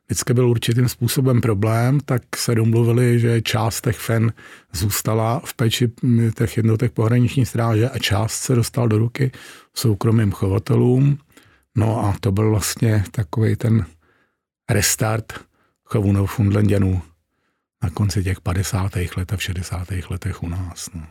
vždycky 0.06 0.34
byl 0.34 0.48
určitým 0.48 0.88
způsobem 0.88 1.40
problém, 1.40 2.00
tak 2.00 2.22
se 2.36 2.54
domluvili, 2.54 3.20
že 3.20 3.42
část 3.42 3.80
těch 3.80 3.98
fen 3.98 4.32
zůstala 4.72 5.40
v 5.44 5.54
péči 5.54 5.92
těch 6.36 6.56
jednotek 6.56 6.92
pohraniční 6.92 7.46
stráže 7.46 7.90
a 7.90 7.98
část 7.98 8.32
se 8.32 8.54
dostal 8.54 8.88
do 8.88 8.98
ruky 8.98 9.32
soukromým 9.74 10.32
chovatelům. 10.32 11.18
No 11.76 12.04
a 12.04 12.14
to 12.20 12.32
byl 12.32 12.50
vlastně 12.50 13.04
takový 13.10 13.56
ten 13.56 13.86
restart 14.70 15.32
chovu 15.84 16.12
Neufundlandianů 16.12 17.02
na 17.82 17.90
konci 17.90 18.24
těch 18.24 18.40
50. 18.40 18.92
let 19.16 19.32
a 19.32 19.36
v 19.36 19.42
60. 19.42 19.88
letech 20.10 20.42
u 20.42 20.48
nás. 20.48 20.90
No. 20.94 21.02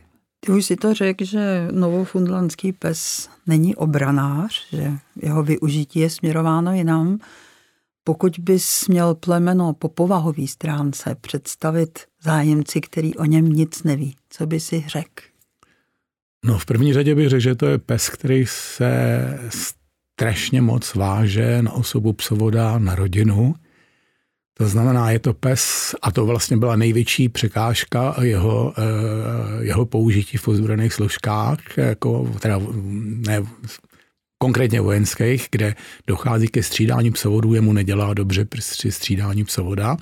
Ty 0.46 0.52
už 0.52 0.66
si 0.66 0.76
to 0.76 0.94
řekl, 0.94 1.26
že 1.26 1.68
novofundlandský 1.72 2.74
pes 2.74 3.30
není 3.48 3.76
obranář, 3.76 4.68
že 4.70 4.92
jeho 5.22 5.44
využití 5.44 6.00
je 6.00 6.10
směrováno 6.10 6.74
jinam. 6.74 7.20
Pokud 8.04 8.40
bys 8.40 8.88
měl 8.88 9.16
plemeno 9.16 9.74
po 9.74 9.90
povahové 9.90 10.48
stránce 10.48 11.16
představit 11.22 12.00
zájemci, 12.24 12.82
který 12.82 13.16
o 13.16 13.26
něm 13.26 13.50
nic 13.50 13.84
neví, 13.84 14.16
co 14.30 14.48
by 14.48 14.60
si 14.60 14.86
řekl? 14.88 15.24
No 16.46 16.60
v 16.60 16.66
první 16.66 16.94
řadě 16.94 17.16
bych 17.16 17.30
řekl, 17.30 17.40
že 17.40 17.56
to 17.56 17.66
je 17.66 17.78
pes, 17.78 18.10
který 18.10 18.46
se 18.46 19.40
strašně 20.16 20.62
moc 20.62 20.96
váže 20.96 21.62
na 21.62 21.72
osobu 21.72 22.14
psovoda, 22.14 22.80
na 22.80 22.96
rodinu. 22.96 23.56
To 24.54 24.68
znamená, 24.68 25.12
je 25.12 25.20
to 25.20 25.34
pes, 25.34 25.96
a 26.02 26.12
to 26.12 26.26
vlastně 26.26 26.58
byla 26.58 26.76
největší 26.76 27.30
překážka 27.30 28.16
jeho, 28.22 28.74
eh, 28.78 29.64
jeho 29.64 29.86
použití 29.86 30.38
v 30.38 30.48
ozbrojených 30.48 30.94
složkách, 30.94 31.78
jako, 31.78 32.32
teda 32.40 32.60
ne 33.04 33.44
konkrétně 34.44 34.82
vojenských, 34.82 35.48
kde 35.52 35.76
dochází 36.08 36.48
ke 36.48 36.64
střídání 36.64 37.12
psovodů, 37.12 37.54
jemu 37.54 37.74
nedělá 37.74 38.14
dobře 38.14 38.46
při 38.46 38.92
střídání 38.92 39.44
psovoda. 39.44 39.98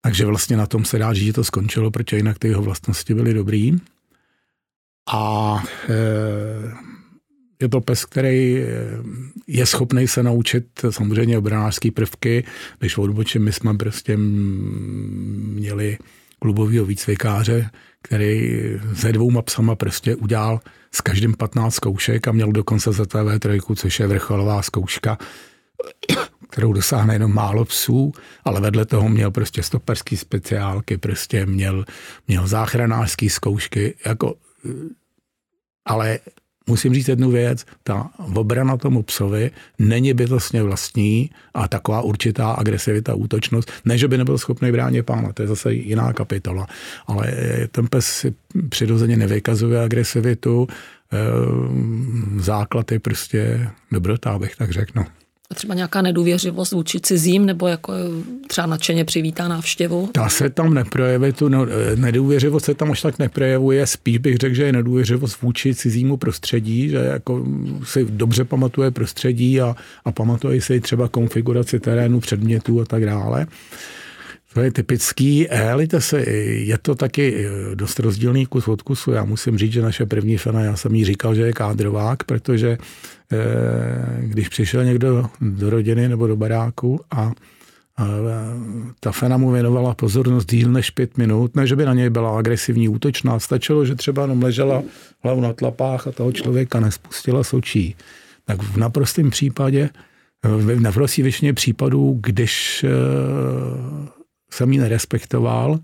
Takže 0.00 0.24
vlastně 0.24 0.56
na 0.56 0.66
tom 0.66 0.84
se 0.84 0.98
dá 0.98 1.12
říct, 1.12 1.24
že 1.24 1.32
to 1.32 1.44
skončilo, 1.44 1.90
protože 1.90 2.16
jinak 2.16 2.38
ty 2.38 2.48
jeho 2.48 2.62
vlastnosti 2.62 3.14
byly 3.14 3.34
dobrý. 3.34 3.76
A 5.12 5.62
e, 5.88 5.94
je 7.60 7.68
to 7.68 7.80
pes, 7.80 8.04
který 8.04 8.58
e, 8.58 8.66
je 9.46 9.66
schopný 9.66 10.08
se 10.08 10.22
naučit 10.22 10.66
samozřejmě 10.90 11.38
obranářské 11.38 11.90
prvky, 11.90 12.44
když 12.78 12.98
odbočím, 12.98 13.44
my 13.44 13.52
jsme 13.52 13.74
prostě 13.76 14.16
měli 14.16 15.98
klubového 16.38 16.84
výcvikáře, 16.84 17.70
který 18.02 18.60
se 18.94 19.12
dvouma 19.12 19.42
psama 19.42 19.74
prostě 19.74 20.16
udělal 20.16 20.60
s 20.92 21.00
každým 21.00 21.34
15 21.34 21.74
zkoušek 21.74 22.28
a 22.28 22.32
měl 22.32 22.52
dokonce 22.52 22.92
za 22.92 23.04
TV3, 23.04 23.74
což 23.74 24.00
je 24.00 24.06
vrcholová 24.06 24.62
zkouška, 24.62 25.18
kterou 26.50 26.72
dosáhne 26.72 27.14
jenom 27.14 27.34
málo 27.34 27.64
psů, 27.64 28.12
ale 28.44 28.60
vedle 28.60 28.86
toho 28.86 29.08
měl 29.08 29.30
prostě 29.30 29.62
stoperský 29.62 30.16
speciálky, 30.16 30.98
prostě 30.98 31.46
měl, 31.46 31.84
měl 32.28 32.46
záchranářský 32.46 33.30
zkoušky, 33.30 33.94
jako, 34.06 34.34
ale 35.84 36.18
musím 36.68 36.94
říct 36.94 37.08
jednu 37.08 37.30
věc, 37.30 37.64
ta 37.82 38.10
obrana 38.34 38.76
tomu 38.76 39.02
psovi 39.02 39.50
není 39.78 40.14
bytostně 40.14 40.62
vlastní 40.62 41.30
a 41.54 41.68
taková 41.68 42.00
určitá 42.00 42.50
agresivita, 42.50 43.14
útočnost, 43.14 43.72
ne, 43.84 43.98
že 43.98 44.08
by 44.08 44.18
nebyl 44.18 44.38
schopný 44.38 44.72
bránit 44.72 45.02
pána, 45.02 45.32
to 45.32 45.42
je 45.42 45.48
zase 45.48 45.72
jiná 45.72 46.12
kapitola, 46.12 46.66
ale 47.06 47.32
ten 47.70 47.86
pes 47.86 48.26
přirozeně 48.68 49.16
nevykazuje 49.16 49.82
agresivitu, 49.82 50.68
ehm, 51.12 52.38
základ 52.42 52.92
je 52.92 52.98
prostě 52.98 53.70
dobrota, 53.92 54.38
bych 54.38 54.56
tak 54.56 54.70
řekl. 54.70 55.04
Třeba 55.54 55.74
nějaká 55.74 56.02
nedůvěřivost 56.02 56.72
vůči 56.72 57.00
cizím, 57.00 57.46
nebo 57.46 57.68
jako 57.68 57.92
třeba 58.46 58.66
nadšeně 58.66 59.04
přivítá 59.04 59.48
návštěvu? 59.48 60.10
Ta 60.12 60.28
se 60.28 60.50
tam 60.50 60.74
neprojevuje, 60.74 61.32
tu 61.32 61.48
no, 61.48 61.66
nedůvěřivost 61.94 62.66
se 62.66 62.74
tam 62.74 62.90
až 62.90 63.02
tak 63.02 63.18
neprojevuje, 63.18 63.86
spíš 63.86 64.18
bych 64.18 64.36
řekl, 64.36 64.54
že 64.54 64.64
je 64.64 64.72
nedůvěřivost 64.72 65.42
vůči 65.42 65.74
cizímu 65.74 66.16
prostředí, 66.16 66.88
že 66.88 66.96
jako 66.96 67.46
si 67.84 68.04
dobře 68.04 68.44
pamatuje 68.44 68.90
prostředí 68.90 69.60
a, 69.60 69.76
a 70.04 70.12
pamatuje 70.12 70.60
si 70.60 70.80
třeba 70.80 71.08
konfiguraci 71.08 71.80
terénu, 71.80 72.20
předmětů 72.20 72.80
a 72.80 72.84
tak 72.84 73.04
dále. 73.04 73.46
To 74.54 74.60
je 74.60 74.72
typický. 74.72 75.48
Elite 75.48 76.00
se, 76.00 76.20
je 76.30 76.78
to 76.78 76.94
taky 76.94 77.46
dost 77.74 77.98
rozdílný 77.98 78.46
kus 78.46 78.68
od 78.68 78.82
kusu. 78.82 79.12
Já 79.12 79.24
musím 79.24 79.58
říct, 79.58 79.72
že 79.72 79.82
naše 79.82 80.06
první 80.06 80.36
fena, 80.36 80.60
já 80.60 80.76
jsem 80.76 80.94
jí 80.94 81.04
říkal, 81.04 81.34
že 81.34 81.42
je 81.42 81.52
kádrovák, 81.52 82.24
protože 82.24 82.78
Eh, 83.32 84.20
když 84.20 84.48
přišel 84.48 84.84
někdo 84.84 85.26
do 85.40 85.70
rodiny 85.70 86.08
nebo 86.08 86.26
do 86.26 86.36
baráku 86.36 87.00
a 87.10 87.32
ta 89.00 89.12
fena 89.12 89.36
mu 89.36 89.50
věnovala 89.50 89.94
pozornost 89.94 90.50
díl 90.50 90.72
než 90.72 90.90
pět 90.90 91.18
minut, 91.18 91.56
ne, 91.56 91.66
že 91.66 91.76
by 91.76 91.84
na 91.84 91.94
něj 91.94 92.10
byla 92.10 92.38
agresivní, 92.38 92.88
útočná. 92.88 93.38
Stačilo, 93.38 93.84
že 93.84 93.94
třeba 93.94 94.22
jenom 94.22 94.42
ležela 94.42 94.82
hlavu 95.24 95.40
na 95.40 95.52
tlapách 95.52 96.06
a 96.06 96.12
toho 96.12 96.32
člověka 96.32 96.80
nespustila 96.80 97.44
s 97.44 97.54
očí. 97.54 97.96
Tak 98.44 98.62
v 98.62 98.76
naprostém 98.76 99.30
případě, 99.30 99.90
v 100.42 100.80
naprostý 100.80 101.22
většině 101.22 101.54
případů, 101.54 102.18
když 102.20 102.84
eh, 102.84 102.88
jsem 104.50 104.72
ji 104.72 104.78
nerespektoval, 104.78 105.78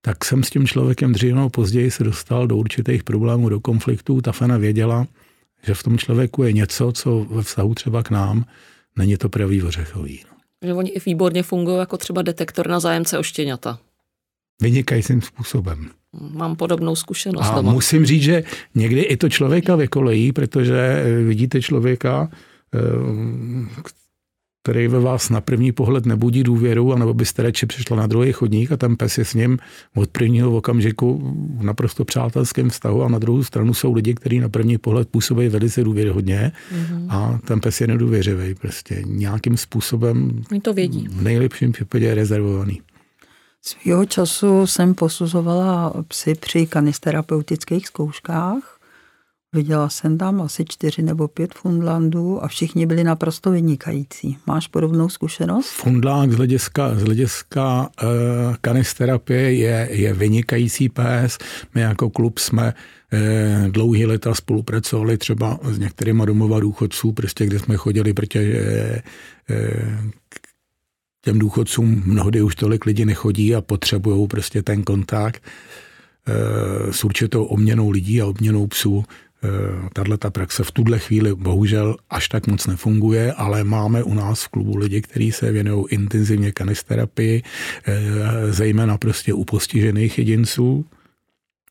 tak 0.00 0.24
jsem 0.24 0.42
s 0.42 0.50
tím 0.50 0.66
člověkem 0.66 1.12
dřív 1.12 1.34
nebo 1.34 1.50
později 1.50 1.90
se 1.90 2.04
dostal 2.04 2.46
do 2.46 2.56
určitých 2.56 3.04
problémů, 3.04 3.48
do 3.48 3.60
konfliktů. 3.60 4.20
Ta 4.20 4.32
fena 4.32 4.56
věděla, 4.56 5.06
že 5.62 5.74
v 5.74 5.82
tom 5.82 5.98
člověku 5.98 6.42
je 6.42 6.52
něco, 6.52 6.92
co 6.92 7.26
ve 7.30 7.42
vztahu 7.42 7.74
třeba 7.74 8.02
k 8.02 8.10
nám 8.10 8.44
není 8.98 9.16
to 9.16 9.28
pravý 9.28 9.62
ořechový. 9.62 10.20
No. 10.30 10.36
Že 10.68 10.74
oni 10.74 10.90
i 10.90 11.00
výborně 11.06 11.42
fungují 11.42 11.78
jako 11.78 11.96
třeba 11.96 12.22
detektor 12.22 12.68
na 12.68 12.80
zájemce 12.80 13.18
o 13.18 13.22
štěňata. 13.22 13.78
Vynikajícím 14.62 15.22
způsobem. 15.22 15.90
Mám 16.30 16.56
podobnou 16.56 16.96
zkušenost. 16.96 17.46
A 17.46 17.54
doma. 17.54 17.72
musím 17.72 18.06
říct, 18.06 18.22
že 18.22 18.44
někdy 18.74 19.00
i 19.00 19.16
to 19.16 19.28
člověka 19.28 19.76
vykolejí, 19.76 20.32
protože 20.32 20.78
eh, 20.78 21.22
vidíte 21.22 21.62
člověka, 21.62 22.28
eh, 22.74 22.78
který 24.64 24.88
ve 24.88 25.00
vás 25.00 25.30
na 25.30 25.40
první 25.40 25.72
pohled 25.72 26.06
nebudí 26.06 26.42
důvěru, 26.42 26.92
anebo 26.92 27.14
byste 27.14 27.42
radši 27.42 27.66
přišla 27.66 27.96
na 27.96 28.06
druhý 28.06 28.32
chodník 28.32 28.72
a 28.72 28.76
ten 28.76 28.96
pes 28.96 29.18
je 29.18 29.24
s 29.24 29.34
ním 29.34 29.58
od 29.94 30.10
prvního 30.10 30.56
okamžiku 30.56 31.34
v 31.58 31.62
naprosto 31.62 32.04
přátelském 32.04 32.70
vztahu 32.70 33.02
a 33.02 33.08
na 33.08 33.18
druhou 33.18 33.42
stranu 33.42 33.74
jsou 33.74 33.92
lidi, 33.92 34.14
kteří 34.14 34.40
na 34.40 34.48
první 34.48 34.78
pohled 34.78 35.08
působí 35.08 35.48
velice 35.48 35.84
důvěryhodně 35.84 36.52
mm-hmm. 36.72 37.06
a 37.08 37.38
ten 37.44 37.60
pes 37.60 37.80
je 37.80 37.86
nedůvěřivý 37.86 38.54
prostě 38.54 39.02
nějakým 39.06 39.56
způsobem 39.56 40.42
Oni 40.50 40.60
to 40.60 40.74
vědí. 40.74 41.08
v 41.10 41.22
nejlepším 41.22 41.72
případě 41.72 42.06
je 42.06 42.14
rezervovaný. 42.14 42.80
Svýho 43.62 44.04
času 44.04 44.66
jsem 44.66 44.94
posuzovala 44.94 45.92
psy 46.08 46.34
při 46.34 46.66
kanisterapeutických 46.66 47.86
zkouškách 47.86 48.73
Viděla 49.54 49.88
jsem 49.88 50.18
tam 50.18 50.40
asi 50.40 50.64
čtyři 50.68 51.02
nebo 51.02 51.28
pět 51.28 51.54
Fundlandů 51.54 52.44
a 52.44 52.48
všichni 52.48 52.86
byli 52.86 53.04
naprosto 53.04 53.50
vynikající. 53.50 54.38
Máš 54.46 54.66
podobnou 54.66 55.08
zkušenost? 55.08 55.68
Fundlák 55.68 56.32
z 56.32 56.36
hlediska, 56.36 56.94
z 56.94 57.02
hlediska 57.02 57.88
uh, 58.02 58.08
kanisterapie 58.60 59.54
je, 59.54 59.88
je 59.90 60.14
vynikající 60.14 60.88
pes. 60.88 61.38
My 61.74 61.80
jako 61.80 62.10
klub 62.10 62.38
jsme 62.38 62.74
uh, 63.12 63.68
dlouhý 63.68 64.06
leta 64.06 64.34
spolupracovali 64.34 65.18
třeba 65.18 65.58
s 65.62 65.78
některými 65.78 66.22
domova 66.26 66.60
důchodců, 66.60 67.12
prostě 67.12 67.46
kde 67.46 67.58
jsme 67.58 67.76
chodili, 67.76 68.12
protože 68.12 69.02
uh, 69.50 70.10
těm 71.24 71.38
důchodcům 71.38 72.02
mnohdy 72.06 72.42
už 72.42 72.54
tolik 72.54 72.84
lidí 72.84 73.04
nechodí 73.04 73.54
a 73.54 73.60
potřebují 73.60 74.28
prostě 74.28 74.62
ten 74.62 74.82
kontakt 74.82 75.42
s 76.90 77.04
určitou 77.04 77.44
obměnou 77.44 77.90
lidí 77.90 78.20
a 78.20 78.26
obměnou 78.26 78.66
psů. 78.66 79.04
Eh, 79.44 79.88
tahle 79.92 80.18
ta 80.18 80.30
praxe 80.30 80.64
v 80.64 80.70
tuhle 80.70 80.98
chvíli 80.98 81.34
bohužel 81.34 81.96
až 82.10 82.28
tak 82.28 82.46
moc 82.46 82.66
nefunguje, 82.66 83.32
ale 83.32 83.64
máme 83.64 84.02
u 84.02 84.14
nás 84.14 84.44
v 84.44 84.48
klubu 84.48 84.76
lidi, 84.76 85.02
kteří 85.02 85.32
se 85.32 85.52
věnují 85.52 85.84
intenzivně 85.90 86.52
kanisterapii, 86.52 87.42
eh, 87.86 88.52
zejména 88.52 88.98
prostě 88.98 89.34
u 89.34 89.44
postižených 89.44 90.18
jedinců. 90.18 90.84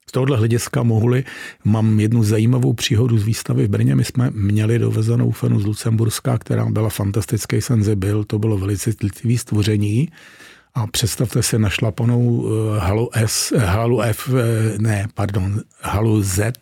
Z 0.09 0.11
tohohle 0.11 0.37
hlediska 0.37 0.83
mohli, 0.83 1.23
mám 1.63 1.99
jednu 1.99 2.23
zajímavou 2.23 2.73
příhodu 2.73 3.17
z 3.17 3.23
výstavy 3.23 3.67
v 3.67 3.69
Brně. 3.69 3.95
My 3.95 4.03
jsme 4.05 4.29
měli 4.33 4.79
dovezenou 4.79 5.31
fenu 5.31 5.59
z 5.59 5.65
Lucemburska, 5.65 6.37
která 6.37 6.65
byla 6.65 6.89
fantastický 6.89 7.61
senzibil, 7.61 8.23
to 8.23 8.39
bylo 8.39 8.57
velice 8.57 8.93
citlivý 8.93 9.37
stvoření. 9.37 10.09
A 10.75 10.87
představte 10.87 11.43
si 11.43 11.59
našlapanou 11.59 12.47
eh, 12.47 12.79
halu 12.79 13.09
S, 13.13 13.51
eh, 13.51 13.59
halu 13.59 14.01
F, 14.01 14.29
eh, 14.29 14.77
ne, 14.77 15.07
pardon, 15.13 15.61
halu 15.81 16.23
Z 16.23 16.53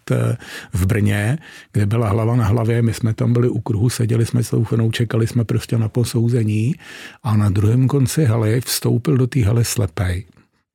v 0.73 0.85
Brně, 0.85 1.37
kde 1.71 1.85
byla 1.85 2.09
hlava 2.09 2.35
na 2.35 2.45
hlavě. 2.45 2.81
My 2.81 2.93
jsme 2.93 3.13
tam 3.13 3.33
byli 3.33 3.49
u 3.49 3.59
kruhu, 3.59 3.89
seděli 3.89 4.25
jsme 4.25 4.43
s 4.43 4.49
tou 4.49 4.91
čekali 4.91 5.27
jsme 5.27 5.43
prostě 5.43 5.77
na 5.77 5.89
posouzení 5.89 6.75
a 7.23 7.37
na 7.37 7.49
druhém 7.49 7.87
konci 7.87 8.25
haly 8.25 8.61
vstoupil 8.61 9.17
do 9.17 9.27
té 9.27 9.43
haly 9.43 9.65
slepej. 9.65 10.25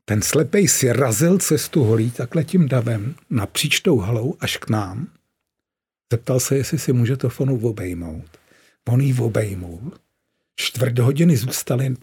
Ten 0.04 0.22
slepej 0.22 0.68
si 0.68 0.92
razil 0.92 1.38
cestu 1.38 1.84
holí 1.84 2.10
takhle 2.10 2.44
tím 2.44 2.68
davem 2.68 3.14
napříč 3.30 3.80
tou 3.80 3.98
halou 3.98 4.34
až 4.40 4.56
k 4.56 4.70
nám. 4.70 5.06
Zeptal 6.12 6.40
se, 6.40 6.56
jestli 6.56 6.78
si 6.78 6.92
může 6.92 7.16
to 7.16 7.28
fonu 7.28 7.60
obejmout. 7.62 8.24
On 8.88 9.00
jí 9.00 9.14
obejmul. 9.18 9.92
Čtvrt 10.56 10.98
hodiny 10.98 11.36
zůstali 11.36 11.96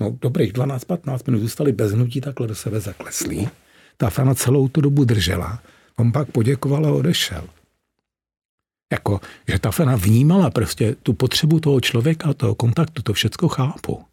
no 0.00 0.16
dobrých 0.20 0.52
12-15 0.52 1.18
minut 1.26 1.40
zůstali 1.40 1.72
bez 1.72 1.92
hnutí 1.92 2.20
takhle 2.20 2.46
do 2.46 2.54
sebe 2.54 2.80
zakleslí. 2.80 3.48
Ta 3.96 4.10
fana 4.10 4.34
celou 4.34 4.68
tu 4.68 4.80
dobu 4.80 5.04
držela. 5.04 5.62
On 5.96 6.12
pak 6.12 6.30
poděkoval 6.30 6.86
a 6.86 6.92
odešel. 6.92 7.48
Jako, 8.92 9.20
že 9.48 9.58
ta 9.58 9.70
fana 9.70 9.96
vnímala 9.96 10.50
prostě 10.50 10.96
tu 11.02 11.12
potřebu 11.12 11.60
toho 11.60 11.80
člověka, 11.80 12.34
toho 12.34 12.54
kontaktu, 12.54 13.02
to 13.02 13.12
všecko 13.12 13.48
chápu. 13.48 14.04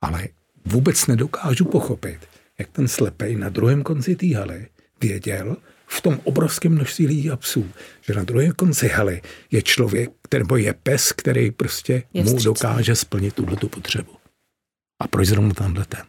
Ale 0.00 0.28
vůbec 0.64 1.06
nedokážu 1.06 1.64
pochopit, 1.64 2.18
jak 2.58 2.68
ten 2.68 2.88
slepej 2.88 3.36
na 3.36 3.48
druhém 3.48 3.82
konci 3.82 4.16
té 4.16 4.36
haly 4.36 4.66
věděl, 5.00 5.56
v 5.86 6.00
tom 6.00 6.20
obrovském 6.24 6.72
množství 6.72 7.06
lidí 7.06 7.30
a 7.30 7.36
psů, 7.36 7.68
že 8.02 8.14
na 8.14 8.24
druhém 8.24 8.52
konci 8.52 8.88
haly 8.88 9.22
je 9.50 9.62
člověk, 9.62 10.10
nebo 10.34 10.56
je 10.56 10.74
pes, 10.82 11.12
který 11.12 11.50
prostě 11.50 12.02
je 12.14 12.24
mu 12.24 12.42
dokáže 12.42 12.94
splnit 12.96 13.34
tuhle 13.34 13.56
tu 13.56 13.68
potřebu. 13.68 14.21
A 15.02 15.08
proč 15.08 15.28
zrovna 15.28 15.54
tenhle 15.54 15.84
ten? 15.84 16.00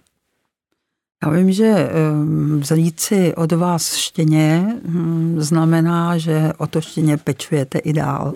Já 1.23 1.29
vím, 1.29 1.51
že 1.51 1.65
ehm, 1.65 2.59
vzít 2.59 3.00
si 3.00 3.35
od 3.35 3.51
vás 3.51 3.95
štěně 3.95 4.75
hm, 4.85 5.35
znamená, 5.39 6.17
že 6.17 6.53
o 6.57 6.67
to 6.67 6.81
štěně 6.81 7.17
pečujete 7.17 7.79
i 7.79 7.93
dál. 7.93 8.33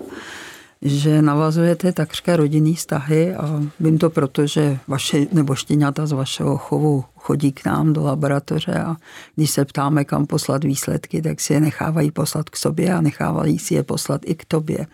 Že 0.81 1.21
navazujete 1.21 1.91
takřka 1.91 2.35
rodinný 2.35 2.75
vztahy 2.75 3.35
a 3.35 3.61
vím 3.79 3.97
to 3.97 4.09
proto, 4.09 4.47
že 4.47 4.79
vaše, 4.87 5.25
nebo 5.31 5.55
štěňata 5.55 6.05
z 6.05 6.11
vašeho 6.11 6.57
chovu 6.57 7.05
chodí 7.15 7.51
k 7.51 7.65
nám 7.65 7.93
do 7.93 8.03
laboratoře 8.03 8.73
a 8.73 8.95
když 9.35 9.51
se 9.51 9.65
ptáme, 9.65 10.05
kam 10.05 10.25
poslat 10.25 10.63
výsledky, 10.63 11.21
tak 11.21 11.41
si 11.41 11.53
je 11.53 11.59
nechávají 11.59 12.11
poslat 12.11 12.49
k 12.49 12.57
sobě 12.57 12.93
a 12.93 13.01
nechávají 13.01 13.59
si 13.59 13.73
je 13.73 13.83
poslat 13.83 14.21
i 14.25 14.35
k 14.35 14.45
tobě. 14.45 14.87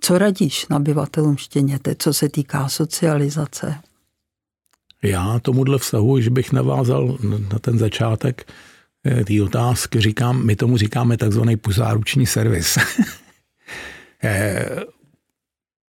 Co 0.00 0.18
radíš 0.18 0.66
nabyvatelům 0.68 1.36
štěněte, 1.36 1.94
co 1.98 2.12
se 2.14 2.28
týká 2.28 2.68
socializace? 2.68 3.74
Já 5.02 5.38
tomuhle 5.38 5.78
vztahu, 5.78 6.20
že 6.20 6.30
bych 6.30 6.52
navázal 6.52 7.18
na 7.52 7.58
ten 7.58 7.78
začátek 7.78 8.52
eh, 9.04 9.24
té 9.24 9.42
otázky, 9.42 10.00
říkám, 10.00 10.46
my 10.46 10.56
tomu 10.56 10.76
říkáme 10.76 11.16
takzvaný 11.16 11.56
puzáruční 11.56 12.26
servis. 12.26 12.78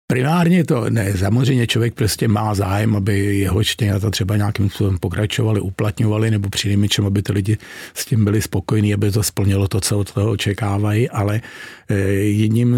Eh, 0.03 0.13
primárně 0.13 0.63
to, 0.63 0.89
ne, 0.89 1.17
samozřejmě 1.17 1.67
člověk 1.67 1.93
prostě 1.93 2.27
má 2.27 2.55
zájem, 2.55 2.95
aby 2.95 3.37
jeho 3.37 3.63
štěňata 3.63 4.09
třeba 4.09 4.37
nějakým 4.37 4.69
způsobem 4.69 4.97
pokračovali, 4.97 5.61
uplatňovali, 5.61 6.31
nebo 6.31 6.49
při 6.49 6.77
čem, 6.89 7.05
aby 7.05 7.21
ty 7.21 7.33
lidi 7.33 7.57
s 7.93 8.05
tím 8.05 8.25
byli 8.25 8.41
spokojení, 8.41 8.93
aby 8.93 9.11
to 9.11 9.23
splnilo 9.23 9.67
to, 9.67 9.81
co 9.81 9.99
od 9.99 10.11
toho 10.13 10.31
očekávají, 10.31 11.09
ale 11.09 11.41
eh, 11.89 11.95
jedním 12.13 12.75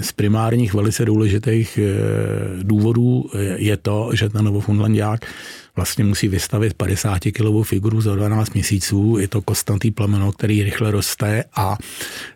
z 0.00 0.12
primárních 0.12 0.74
velice 0.74 1.04
důležitých 1.04 1.78
důvodů 2.62 3.24
je 3.56 3.76
to, 3.76 4.10
že 4.14 4.28
ten 4.28 4.44
Novofunlandiák 4.44 5.26
vlastně 5.76 6.04
musí 6.04 6.28
vystavit 6.28 6.74
50 6.74 7.18
kilovou 7.18 7.62
figuru 7.62 8.00
za 8.00 8.14
12 8.14 8.54
měsíců. 8.54 9.18
Je 9.18 9.28
to 9.28 9.42
kostnatý 9.42 9.90
plemeno, 9.90 10.32
který 10.32 10.62
rychle 10.62 10.90
roste 10.90 11.44
a 11.56 11.78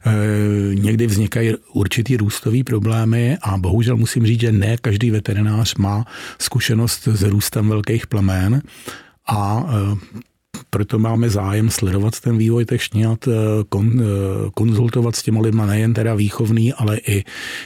e, 0.06 0.74
někdy 0.74 1.06
vznikají 1.06 1.54
určitý 1.72 2.16
růstový 2.16 2.64
problémy 2.64 3.38
a 3.42 3.56
bohužel 3.56 3.96
musím 3.96 4.26
říct, 4.26 4.40
že 4.40 4.52
ne 4.52 4.76
každý 4.76 5.10
veterinář 5.10 5.74
má 5.74 6.04
zkušenost 6.38 7.08
s 7.08 7.22
růstem 7.22 7.68
velkých 7.68 8.06
plemen 8.06 8.62
a 9.26 9.66
e, 9.68 10.26
proto 10.70 10.98
máme 10.98 11.30
zájem 11.30 11.70
sledovat 11.70 12.20
ten 12.20 12.38
vývoj 12.38 12.64
těch 12.64 12.82
šňat, 12.82 13.28
e, 13.28 13.32
kon, 13.68 14.00
e, 14.00 14.04
konzultovat 14.54 15.16
s 15.16 15.22
těma 15.22 15.40
lidma 15.40 15.66
nejen 15.66 15.94
teda 15.94 16.14
výchovný, 16.14 16.72
ale 16.72 16.98
i, 16.98 17.24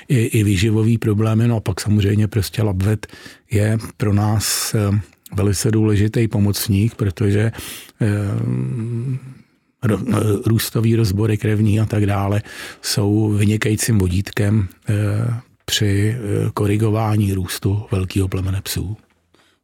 i, 0.09 0.19
i 0.25 0.45
výživový 0.45 0.99
problémy. 0.99 1.49
No 1.49 1.57
a 1.57 1.61
pak 1.61 1.81
samozřejmě 1.81 2.29
prostě 2.29 2.63
labvet 2.63 3.07
je 3.51 3.79
pro 3.97 4.13
nás 4.13 4.75
e, 4.75 5.01
velice 5.37 5.71
důležitý 5.71 6.29
pomocník, 6.29 6.95
protože 6.95 7.53
eh, 8.01 8.07
růstový 10.47 10.97
rozbory 10.97 11.39
krevní 11.39 11.81
a 11.81 11.87
tak 11.87 12.07
dále 12.07 12.43
jsou 12.83 13.29
vynikajícím 13.31 13.99
vodítkem 13.99 14.69
eh, 14.89 14.95
při 15.65 16.17
eh, 16.17 16.51
korigování 16.55 17.33
růstu 17.33 17.83
velkého 17.93 18.29
plemene 18.29 18.61
psů. 18.63 18.97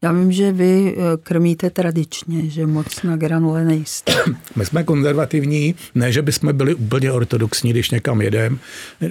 Já 0.02 0.12
vím, 0.12 0.32
že 0.32 0.52
vy 0.52 0.96
krmíte 1.22 1.70
tradičně, 1.70 2.50
že 2.50 2.66
moc 2.66 3.02
na 3.02 3.16
granule 3.16 3.64
nejste. 3.64 4.12
My 4.56 4.66
jsme 4.66 4.84
konzervativní, 4.84 5.74
ne, 5.94 6.12
že 6.12 6.22
bychom 6.22 6.56
byli 6.56 6.74
úplně 6.74 7.12
ortodoxní, 7.12 7.70
když 7.70 7.90
někam 7.90 8.22
jedem 8.22 8.58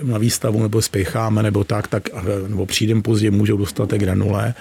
na 0.04 0.18
výstavu 0.18 0.62
nebo 0.62 0.82
spěcháme 0.82 1.44
nebo 1.44 1.64
tak, 1.64 1.88
tak 1.88 2.10
nebo 2.48 2.66
přijdem 2.66 3.02
pozdě, 3.02 3.32
můžou 3.32 3.58
dostat 3.58 3.90
granule, 3.90 4.54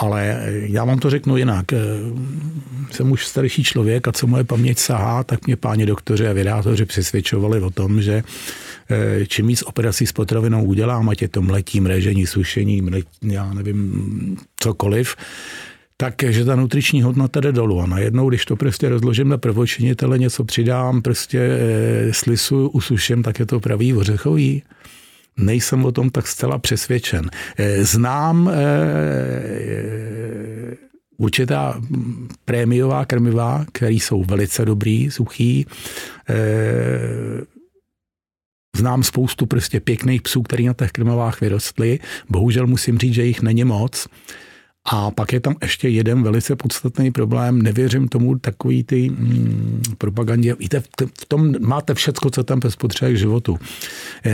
ale 0.00 0.38
já 0.50 0.84
vám 0.84 0.98
to 0.98 1.10
řeknu 1.10 1.36
jinak. 1.36 1.64
Jsem 2.90 3.12
už 3.12 3.26
starší 3.26 3.64
člověk 3.64 4.08
a 4.08 4.12
co 4.12 4.26
moje 4.26 4.44
paměť 4.44 4.78
sahá, 4.78 5.24
tak 5.24 5.46
mě 5.46 5.56
páni 5.56 5.86
doktoři 5.86 6.28
a 6.28 6.32
vydátoři 6.32 6.84
přesvědčovali 6.84 7.60
o 7.60 7.70
tom, 7.70 8.02
že 8.02 8.22
eh, 8.90 9.26
čím 9.26 9.46
víc 9.46 9.62
operací 9.62 10.06
s 10.06 10.12
potravinou 10.12 10.64
udělám, 10.64 11.08
ať 11.08 11.22
je 11.22 11.28
to 11.28 11.42
mletí, 11.42 11.80
mrežení, 11.80 12.26
sušení, 12.26 12.82
mlet, 12.82 13.06
já 13.22 13.54
nevím, 13.54 14.36
cokoliv, 14.60 15.16
takže 15.96 16.44
ta 16.44 16.56
nutriční 16.56 17.02
hodnota 17.02 17.40
jde 17.40 17.52
dolů. 17.52 17.80
A 17.80 17.86
najednou, 17.86 18.28
když 18.28 18.44
to 18.44 18.56
prostě 18.56 18.88
rozložím 18.88 19.28
na 19.28 19.38
prvočinitele, 19.38 20.18
něco 20.18 20.44
přidám, 20.44 21.02
prostě 21.02 21.38
e, 21.40 22.12
slisu, 22.12 22.68
usuším, 22.68 23.22
tak 23.22 23.38
je 23.38 23.46
to 23.46 23.60
pravý 23.60 23.94
ořechový 23.94 24.62
nejsem 25.38 25.84
o 25.84 25.92
tom 25.92 26.10
tak 26.10 26.26
zcela 26.26 26.58
přesvědčen. 26.58 27.30
Eh, 27.56 27.84
znám 27.84 28.50
eh, 28.52 28.58
určitá 31.16 31.80
prémiová 32.44 33.04
krmiva, 33.04 33.64
které 33.72 33.92
jsou 33.92 34.24
velice 34.24 34.64
dobrý, 34.64 35.10
suchý. 35.10 35.66
Eh, 36.28 37.44
znám 38.76 39.02
spoustu 39.02 39.46
prostě 39.46 39.80
pěkných 39.80 40.22
psů, 40.22 40.42
který 40.42 40.66
na 40.66 40.74
těch 40.74 40.92
krmivách 40.92 41.40
vyrostly. 41.40 41.98
Bohužel 42.28 42.66
musím 42.66 42.98
říct, 42.98 43.14
že 43.14 43.24
jich 43.24 43.42
není 43.42 43.64
moc. 43.64 44.08
A 44.90 45.10
pak 45.10 45.32
je 45.32 45.40
tam 45.40 45.54
ještě 45.62 45.88
jeden 45.88 46.22
velice 46.22 46.56
podstatný 46.56 47.10
problém. 47.10 47.62
Nevěřím 47.62 48.08
tomu 48.08 48.38
takový 48.38 48.84
ty 48.84 49.10
mm, 49.10 49.82
propagandě. 49.98 50.56
Víte, 50.58 50.82
v 51.20 51.24
tom 51.28 51.54
máte 51.60 51.94
všecko, 51.94 52.30
co 52.30 52.44
tam 52.44 52.60
pes 52.60 52.76
potřebuje 52.76 53.14
k 53.14 53.18
životu. 53.18 53.58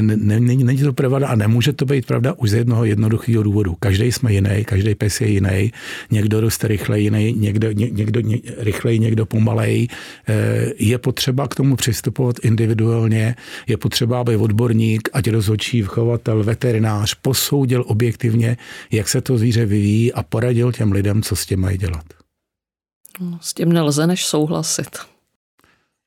Není, 0.00 0.64
není 0.64 0.82
to 0.82 0.92
pravda 0.92 1.28
a 1.28 1.34
nemůže 1.34 1.72
to 1.72 1.84
být 1.84 2.06
pravda 2.06 2.32
už 2.32 2.50
z 2.50 2.54
jednoho 2.54 2.84
jednoduchého 2.84 3.42
důvodu. 3.42 3.76
Každý 3.80 4.12
jsme 4.12 4.32
jiný, 4.32 4.64
každý 4.64 4.94
pes 4.94 5.20
je 5.20 5.28
jiný. 5.28 5.72
Někdo 6.10 6.40
roste 6.40 6.68
rychleji, 6.68 7.04
jiný, 7.04 7.32
někdo, 7.32 7.72
ně, 7.72 7.90
někdo 7.90 8.20
ně, 8.20 8.38
rychleji, 8.58 8.98
někdo 8.98 9.26
pomalej. 9.26 9.88
Eh, 10.28 10.72
je 10.78 10.98
potřeba 10.98 11.48
k 11.48 11.54
tomu 11.54 11.76
přistupovat 11.76 12.36
individuálně. 12.42 13.36
Je 13.66 13.76
potřeba, 13.76 14.20
aby 14.20 14.36
odborník, 14.36 15.08
ať 15.12 15.30
rozhodčí, 15.30 15.82
vchovatel, 15.82 16.42
veterinář 16.44 17.14
posoudil 17.14 17.84
objektivně, 17.86 18.56
jak 18.90 19.08
se 19.08 19.20
to 19.20 19.38
zvíře 19.38 19.66
vyvíjí 19.66 20.12
a 20.12 20.22
poradil 20.44 20.72
těm 20.72 20.92
lidem, 20.92 21.22
co 21.22 21.36
s 21.36 21.46
tím 21.46 21.60
mají 21.60 21.78
dělat. 21.78 22.04
No, 23.20 23.38
s 23.42 23.54
tím 23.54 23.72
nelze 23.72 24.06
než 24.06 24.26
souhlasit. 24.26 24.98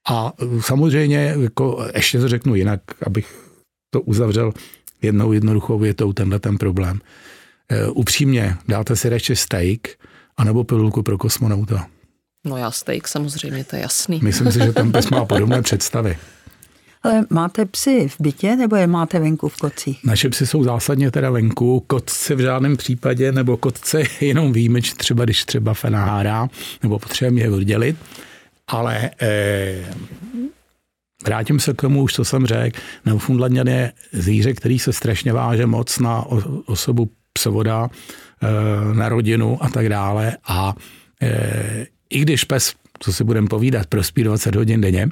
A 0.09 0.33
samozřejmě, 0.59 1.35
jako, 1.39 1.87
ještě 1.95 2.19
to 2.19 2.27
řeknu 2.27 2.55
jinak, 2.55 2.81
abych 3.05 3.51
to 3.89 4.01
uzavřel 4.01 4.53
jednou 5.01 5.31
jednoduchou 5.31 5.79
větou, 5.79 6.13
tenhle 6.13 6.39
ten 6.39 6.57
problém. 6.57 6.99
E, 7.69 7.87
upřímně, 7.87 8.57
dáte 8.67 8.95
si 8.95 9.09
radši 9.09 9.35
steak 9.35 9.79
anebo 10.37 10.63
pilulku 10.63 11.03
pro 11.03 11.17
kosmonauta? 11.17 11.87
No 12.45 12.57
já 12.57 12.71
steak 12.71 13.07
samozřejmě, 13.07 13.63
to 13.63 13.75
je 13.75 13.81
jasný. 13.81 14.19
Myslím 14.23 14.51
si, 14.51 14.59
že 14.59 14.73
ten 14.73 14.91
pes 14.91 15.09
má 15.09 15.25
podobné 15.25 15.61
představy. 15.61 16.17
Ale 17.03 17.25
máte 17.29 17.65
psy 17.65 18.07
v 18.07 18.15
bytě 18.19 18.55
nebo 18.55 18.75
je 18.75 18.87
máte 18.87 19.19
venku 19.19 19.49
v 19.49 19.57
kocích? 19.57 20.03
Naše 20.03 20.29
psy 20.29 20.47
jsou 20.47 20.63
zásadně 20.63 21.11
teda 21.11 21.31
venku, 21.31 21.83
kotce 21.87 22.35
v 22.35 22.39
žádném 22.39 22.77
případě, 22.77 23.31
nebo 23.31 23.57
kotce 23.57 24.03
jenom 24.21 24.53
výjimeč, 24.53 24.93
třeba 24.93 25.23
když 25.23 25.45
třeba 25.45 25.73
fenahárá, 25.73 26.47
nebo 26.83 26.99
potřebujeme 26.99 27.41
je 27.41 27.51
oddělit. 27.51 27.95
Ale 28.67 29.09
eh, 29.21 29.85
vrátím 31.25 31.59
se 31.59 31.73
k 31.73 31.81
tomu, 31.81 32.03
už 32.03 32.13
co 32.13 32.25
jsem 32.25 32.45
řekl, 32.45 32.79
Newfoundlandian 33.05 33.67
je 33.67 33.91
zvíře, 34.11 34.53
který 34.53 34.79
se 34.79 34.93
strašně 34.93 35.33
váže 35.33 35.65
moc 35.65 35.99
na 35.99 36.25
osobu 36.65 37.09
psovoda, 37.33 37.89
eh, 38.41 38.93
na 38.93 39.09
rodinu 39.09 39.63
a 39.63 39.69
tak 39.69 39.89
dále. 39.89 40.37
A 40.47 40.75
eh, 41.21 41.85
i 42.09 42.19
když 42.19 42.43
pes, 42.43 42.73
co 42.99 43.13
si 43.13 43.23
budeme 43.23 43.47
povídat, 43.47 43.87
prospí 43.87 44.23
20 44.23 44.55
hodin 44.55 44.81
denně, 44.81 45.09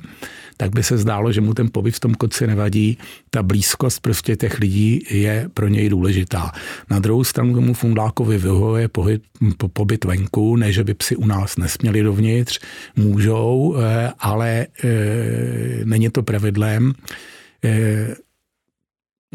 tak 0.58 0.72
by 0.72 0.84
se 0.84 0.98
zdálo, 0.98 1.32
že 1.32 1.42
mu 1.42 1.54
ten 1.54 1.70
pobyt 1.72 1.96
v 1.96 2.00
tom 2.00 2.14
koci 2.14 2.48
nevadí. 2.48 2.98
Ta 3.30 3.44
blízkost 3.44 4.00
prostě 4.00 4.36
těch 4.36 4.60
lidí 4.60 5.02
je 5.10 5.50
pro 5.54 5.68
něj 5.68 5.90
důležitá. 5.90 6.52
Na 6.90 7.00
druhou 7.00 7.24
stranu 7.24 7.54
tomu 7.54 7.74
fundákovi 7.74 8.38
vyhovuje 8.38 8.88
pohyb, 8.88 9.24
po, 9.58 9.68
pobyt 9.68 10.06
venku, 10.06 10.56
ne, 10.56 10.72
že 10.72 10.84
by 10.84 10.94
psi 10.94 11.16
u 11.16 11.26
nás 11.26 11.58
nesměli 11.58 12.04
dovnitř, 12.04 12.60
můžou, 12.96 13.76
eh, 13.78 14.12
ale 14.20 14.68
e, 14.84 14.90
není 15.84 16.10
to 16.10 16.24
pravidlem. 16.24 16.94
E, 17.64 18.16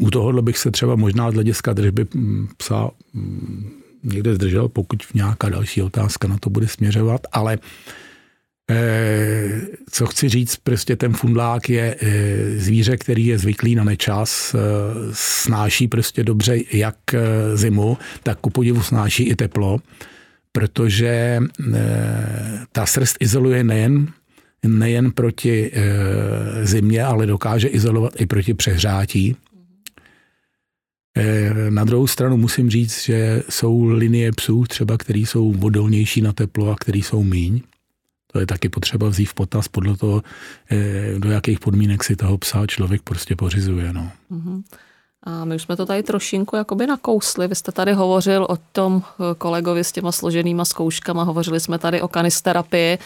u 0.01 0.09
tohohle 0.09 0.41
bych 0.41 0.57
se 0.57 0.71
třeba 0.71 0.95
možná 0.95 1.31
z 1.31 1.33
hlediska 1.33 1.73
držby 1.73 2.05
hm, 2.15 2.47
psa 2.57 2.89
hm, 3.13 3.69
někde 4.03 4.35
zdržel, 4.35 4.69
pokud 4.69 4.97
nějaká 5.13 5.49
další 5.49 5.81
otázka 5.81 6.27
na 6.27 6.37
to 6.37 6.49
bude 6.49 6.67
směřovat, 6.67 7.21
ale 7.31 7.57
Eh, 7.57 8.00
co 9.91 10.05
chci 10.05 10.29
říct, 10.29 10.55
prostě 10.55 10.95
ten 10.95 11.13
fundlák 11.13 11.69
je 11.69 11.95
eh, 12.01 12.59
zvíře, 12.59 12.97
který 12.97 13.25
je 13.25 13.37
zvyklý 13.37 13.75
na 13.75 13.83
nečas, 13.83 14.55
eh, 14.55 14.59
snáší 15.13 15.87
prostě 15.87 16.23
dobře 16.23 16.57
jak 16.71 16.95
zimu, 17.53 17.97
tak 18.23 18.39
ku 18.39 18.49
podivu 18.49 18.83
snáší 18.83 19.23
i 19.23 19.35
teplo, 19.35 19.79
protože 20.51 21.39
ta 22.71 22.85
srst 22.85 23.17
izoluje 23.19 23.63
nejen 23.63 24.07
nejen 24.67 25.11
proti 25.11 25.71
zimě, 26.63 27.03
ale 27.03 27.25
dokáže 27.25 27.67
izolovat 27.67 28.21
i 28.21 28.25
proti 28.25 28.53
přehrátí. 28.53 29.35
Na 31.69 31.83
druhou 31.83 32.07
stranu 32.07 32.37
musím 32.37 32.69
říct, 32.69 33.03
že 33.03 33.43
jsou 33.49 33.85
linie 33.85 34.31
psů 34.31 34.63
třeba, 34.63 34.97
který 34.97 35.25
jsou 35.25 35.55
odolnější 35.61 36.21
na 36.21 36.33
teplo 36.33 36.71
a 36.71 36.75
který 36.75 37.01
jsou 37.01 37.23
míň. 37.23 37.61
To 38.31 38.39
je 38.39 38.45
taky 38.45 38.69
potřeba 38.69 39.09
vzít 39.09 39.25
v 39.25 39.33
potaz 39.33 39.67
podle 39.67 39.97
toho, 39.97 40.23
eh, 40.71 41.19
do 41.19 41.31
jakých 41.31 41.59
podmínek 41.59 42.03
si 42.03 42.15
toho 42.15 42.37
psa 42.37 42.67
člověk 42.67 43.01
prostě 43.01 43.35
pořizuje. 43.35 43.93
No. 43.93 44.11
Mm-hmm. 44.31 44.63
A 45.23 45.45
my 45.45 45.55
už 45.55 45.61
jsme 45.61 45.75
to 45.75 45.85
tady 45.85 46.03
trošinku 46.03 46.55
jakoby 46.55 46.87
nakousli. 46.87 47.47
Vy 47.47 47.55
jste 47.55 47.71
tady 47.71 47.93
hovořil 47.93 48.47
o 48.49 48.57
tom 48.71 49.03
eh, 49.05 49.35
kolegovi 49.37 49.83
s 49.83 49.91
těma 49.91 50.11
složenýma 50.11 50.65
zkouškama, 50.65 51.23
hovořili 51.23 51.59
jsme 51.59 51.77
tady 51.77 52.01
o 52.01 52.07
kanisterapii, 52.07 52.97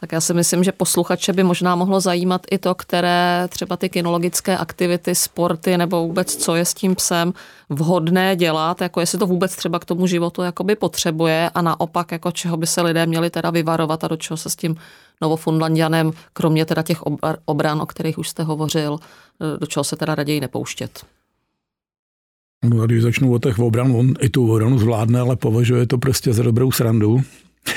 tak 0.00 0.12
já 0.12 0.20
si 0.20 0.34
myslím, 0.34 0.64
že 0.64 0.72
posluchače 0.72 1.32
by 1.32 1.42
možná 1.42 1.76
mohlo 1.76 2.00
zajímat 2.00 2.46
i 2.50 2.58
to, 2.58 2.74
které 2.74 3.48
třeba 3.48 3.76
ty 3.76 3.88
kinologické 3.88 4.58
aktivity, 4.58 5.14
sporty 5.14 5.78
nebo 5.78 6.06
vůbec 6.06 6.36
co 6.36 6.54
je 6.54 6.64
s 6.64 6.74
tím 6.74 6.94
psem 6.94 7.32
vhodné 7.68 8.36
dělat, 8.36 8.80
jako 8.80 9.00
jestli 9.00 9.18
to 9.18 9.26
vůbec 9.26 9.56
třeba 9.56 9.78
k 9.78 9.84
tomu 9.84 10.06
životu 10.06 10.42
jakoby 10.42 10.76
potřebuje 10.76 11.50
a 11.54 11.62
naopak, 11.62 12.12
jako 12.12 12.30
čeho 12.30 12.56
by 12.56 12.66
se 12.66 12.82
lidé 12.82 13.06
měli 13.06 13.30
teda 13.30 13.50
vyvarovat 13.50 14.04
a 14.04 14.08
do 14.08 14.16
čeho 14.16 14.36
se 14.36 14.50
s 14.50 14.56
tím 14.56 14.76
Novofunlandianem, 15.20 16.12
kromě 16.32 16.64
teda 16.64 16.82
těch 16.82 17.02
obran, 17.44 17.82
o 17.82 17.86
kterých 17.86 18.18
už 18.18 18.28
jste 18.28 18.42
hovořil, 18.42 18.98
eh, 19.00 19.58
do 19.58 19.66
čeho 19.66 19.84
se 19.84 19.96
teda 19.96 20.14
raději 20.14 20.40
nepouštět. 20.40 21.04
No, 22.64 22.86
když 22.86 23.02
začnu 23.02 23.32
o 23.32 23.38
těch 23.38 23.58
obran, 23.58 23.92
on 23.96 24.14
i 24.20 24.28
tu 24.28 24.52
obranu 24.52 24.78
zvládne, 24.78 25.20
ale 25.20 25.36
považuje 25.36 25.86
to 25.86 25.98
prostě 25.98 26.32
za 26.32 26.42
dobrou 26.42 26.72
srandu. 26.72 27.22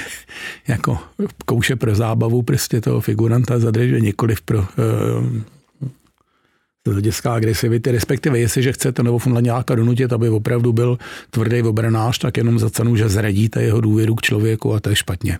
jako 0.68 0.98
kouše 1.46 1.76
pro 1.76 1.96
zábavu 1.96 2.42
prostě 2.42 2.82
toho 2.82 3.02
figuranta 3.02 3.60
zadržuje 3.60 4.02
nikoliv 4.02 4.42
pro 4.42 4.60
uh, 4.60 4.66
hlediska 6.92 7.34
agresivity, 7.34 7.92
respektive 7.92 8.40
jestliže 8.40 8.74
chcete 8.74 9.04
Novofunlaňáka 9.04 9.76
donutit, 9.76 10.14
aby 10.14 10.30
opravdu 10.30 10.74
byl 10.74 10.98
tvrdý 11.30 11.62
obranář, 11.62 12.18
tak 12.18 12.38
jenom 12.38 12.60
za 12.60 12.70
cenu, 12.70 12.96
že 12.96 13.10
zradíte 13.10 13.64
jeho 13.64 13.82
důvěru 13.82 14.16
k 14.16 14.22
člověku 14.22 14.74
a 14.74 14.80
to 14.80 14.90
je 14.90 14.96
špatně. 14.96 15.40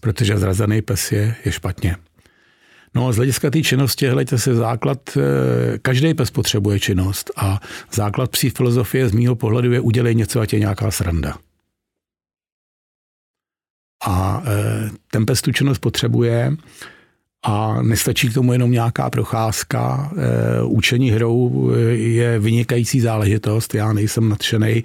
Protože 0.00 0.38
zrazený 0.38 0.82
pes 0.82 1.12
je, 1.12 1.34
je 1.44 1.52
špatně. 1.52 1.96
No 2.94 3.08
a 3.08 3.12
z 3.12 3.16
hlediska 3.16 3.50
té 3.50 3.62
činnosti, 3.62 4.06
hledajte 4.06 4.38
se 4.38 4.54
základ, 4.54 4.98
eh, 5.16 5.78
každý 5.78 6.14
pes 6.14 6.30
potřebuje 6.30 6.80
činnost 6.80 7.30
a 7.36 7.60
základ 7.92 8.30
psí 8.30 8.50
filozofie 8.50 9.08
z 9.08 9.12
mýho 9.12 9.34
pohledu 9.36 9.72
je 9.72 9.80
udělej 9.80 10.14
něco, 10.14 10.40
ať 10.40 10.52
je 10.52 10.58
nějaká 10.58 10.90
sranda. 10.90 11.36
A 14.06 14.42
eh, 14.46 14.90
ten 15.10 15.26
pes 15.26 15.42
tu 15.42 15.52
činnost 15.52 15.78
potřebuje 15.78 16.56
a 17.42 17.82
nestačí 17.82 18.28
k 18.28 18.34
tomu 18.34 18.52
jenom 18.52 18.70
nějaká 18.70 19.10
procházka. 19.10 20.12
Eh, 20.16 20.62
učení 20.62 21.10
hrou 21.10 21.70
je 21.90 22.38
vynikající 22.38 23.00
záležitost. 23.00 23.74
Já 23.74 23.92
nejsem 23.92 24.28
nadšený 24.28 24.84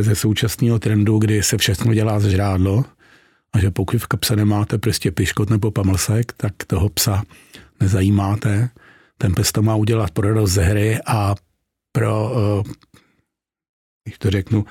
ze 0.00 0.14
současného 0.14 0.78
trendu, 0.78 1.18
kdy 1.18 1.42
se 1.42 1.58
všechno 1.58 1.94
dělá 1.94 2.20
z 2.20 2.24
žrádlo 2.24 2.84
a 3.56 3.60
že 3.60 3.70
pokud 3.70 3.98
v 3.98 4.06
kapse 4.06 4.36
nemáte 4.36 4.78
prostě 4.78 5.10
piškot 5.10 5.50
nebo 5.50 5.70
pamlsek, 5.70 6.32
tak 6.36 6.52
toho 6.66 6.88
psa 6.88 7.22
nezajímáte. 7.80 8.68
Ten 9.18 9.34
pes 9.34 9.52
to 9.52 9.62
má 9.62 9.74
udělat 9.74 10.10
pro 10.10 10.28
radost 10.28 10.52
ze 10.52 10.62
hry 10.62 10.98
a 11.06 11.34
pro, 11.92 12.32
když 14.04 14.14
eh, 14.14 14.18
to 14.18 14.30
řeknu, 14.30 14.64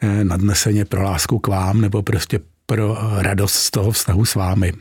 eh, 0.00 0.24
nadneseně 0.24 0.84
pro 0.84 1.02
lásku 1.02 1.38
k 1.38 1.46
vám 1.46 1.80
nebo 1.80 2.02
prostě 2.02 2.40
pro 2.66 2.98
radost 3.18 3.54
z 3.54 3.70
toho 3.70 3.90
vztahu 3.90 4.24
s 4.24 4.34
vámi. 4.34 4.72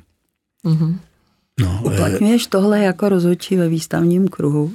Mm-hmm. 0.65 0.97
No, 1.59 1.81
Uplatňuješ 1.83 2.47
tohle 2.47 2.79
jako 2.79 3.09
rozhodčí 3.09 3.55
ve 3.55 3.69
výstavním 3.69 4.27
kruhu? 4.27 4.73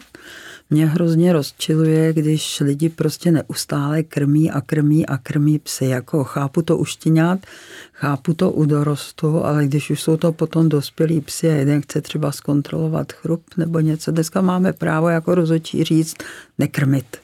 Mě 0.70 0.86
hrozně 0.86 1.32
rozčiluje, 1.32 2.12
když 2.12 2.60
lidi 2.60 2.88
prostě 2.88 3.30
neustále 3.30 4.02
krmí 4.02 4.50
a 4.50 4.60
krmí 4.60 5.06
a 5.06 5.18
krmí 5.18 5.58
psy. 5.58 5.86
Jako 5.86 6.24
chápu 6.24 6.62
to 6.62 6.76
uštěňat, 6.76 7.38
chápu 8.00 8.34
to 8.34 8.50
u 8.50 8.64
dorostu, 8.64 9.44
ale 9.44 9.66
když 9.66 9.90
už 9.90 10.02
jsou 10.02 10.16
to 10.16 10.32
potom 10.32 10.68
dospělí 10.68 11.20
psy 11.20 11.50
a 11.50 11.52
jeden 11.54 11.82
chce 11.82 12.00
třeba 12.00 12.32
zkontrolovat 12.32 13.12
chrup 13.12 13.44
nebo 13.56 13.80
něco, 13.80 14.10
dneska 14.10 14.40
máme 14.40 14.72
právo 14.72 15.08
jako 15.08 15.34
rozhodčí 15.34 15.84
říct 15.84 16.16
nekrmit. 16.58 17.16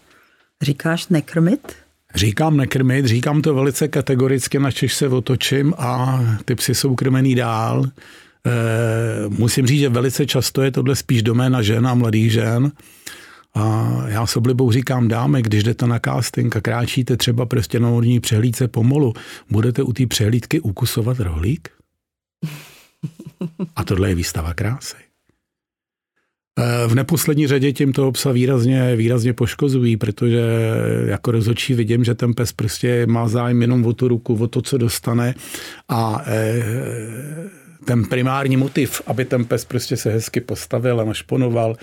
Říkáš 0.62 1.08
nekrmit? 1.08 1.72
Říkám 2.14 2.56
nekrmit, 2.56 3.06
říkám 3.06 3.42
to 3.42 3.54
velice 3.54 3.88
kategoricky, 3.88 4.58
načež 4.58 4.94
se 4.94 5.08
otočím 5.08 5.74
a 5.78 6.20
ty 6.44 6.54
psy 6.54 6.74
jsou 6.74 6.94
krmený 6.94 7.34
dál. 7.34 7.84
E, 7.84 7.90
musím 9.28 9.66
říct, 9.66 9.80
že 9.80 9.88
velice 9.88 10.26
často 10.26 10.62
je 10.62 10.70
tohle 10.70 10.96
spíš 10.96 11.22
doména 11.22 11.62
žen 11.62 11.86
a 11.86 11.94
mladých 11.94 12.32
žen. 12.32 12.72
A 13.54 13.92
já 14.08 14.26
s 14.26 14.36
oblibou 14.36 14.72
říkám, 14.72 15.08
dáme, 15.08 15.42
když 15.42 15.62
jdete 15.62 15.86
na 15.86 15.98
casting 16.04 16.56
a 16.56 16.60
kráčíte 16.60 17.16
třeba 17.16 17.46
prostě 17.46 17.80
na 17.80 17.90
vodní 17.90 18.20
přehlídce 18.20 18.68
pomolu, 18.68 19.12
budete 19.50 19.82
u 19.82 19.92
té 19.92 20.06
přehlídky 20.06 20.60
ukusovat 20.60 21.20
rohlík? 21.20 21.68
A 23.76 23.84
tohle 23.84 24.08
je 24.08 24.14
výstava 24.14 24.54
krásy. 24.54 24.96
V 26.86 26.94
neposlední 26.94 27.46
řadě 27.46 27.72
tím 27.72 27.92
toho 27.92 28.12
psa 28.12 28.32
výrazně, 28.32 28.96
výrazně 28.96 29.32
poškozují, 29.32 29.96
protože 29.96 30.42
jako 31.06 31.30
rozhodčí 31.30 31.74
vidím, 31.74 32.04
že 32.04 32.14
ten 32.14 32.34
pes 32.34 32.52
prostě 32.52 33.06
má 33.06 33.28
zájem 33.28 33.62
jenom 33.62 33.86
o 33.86 33.92
tu 33.92 34.08
ruku, 34.08 34.34
o 34.34 34.48
to, 34.48 34.62
co 34.62 34.78
dostane 34.78 35.34
a 35.88 36.24
e, 36.26 36.62
ten 37.84 38.04
primární 38.04 38.56
motiv, 38.56 39.02
aby 39.06 39.24
ten 39.24 39.44
pes 39.44 39.64
prostě 39.64 39.96
se 39.96 40.10
hezky 40.10 40.40
postavil 40.40 41.00
a 41.00 41.04
našponoval, 41.04 41.72
e, 41.72 41.76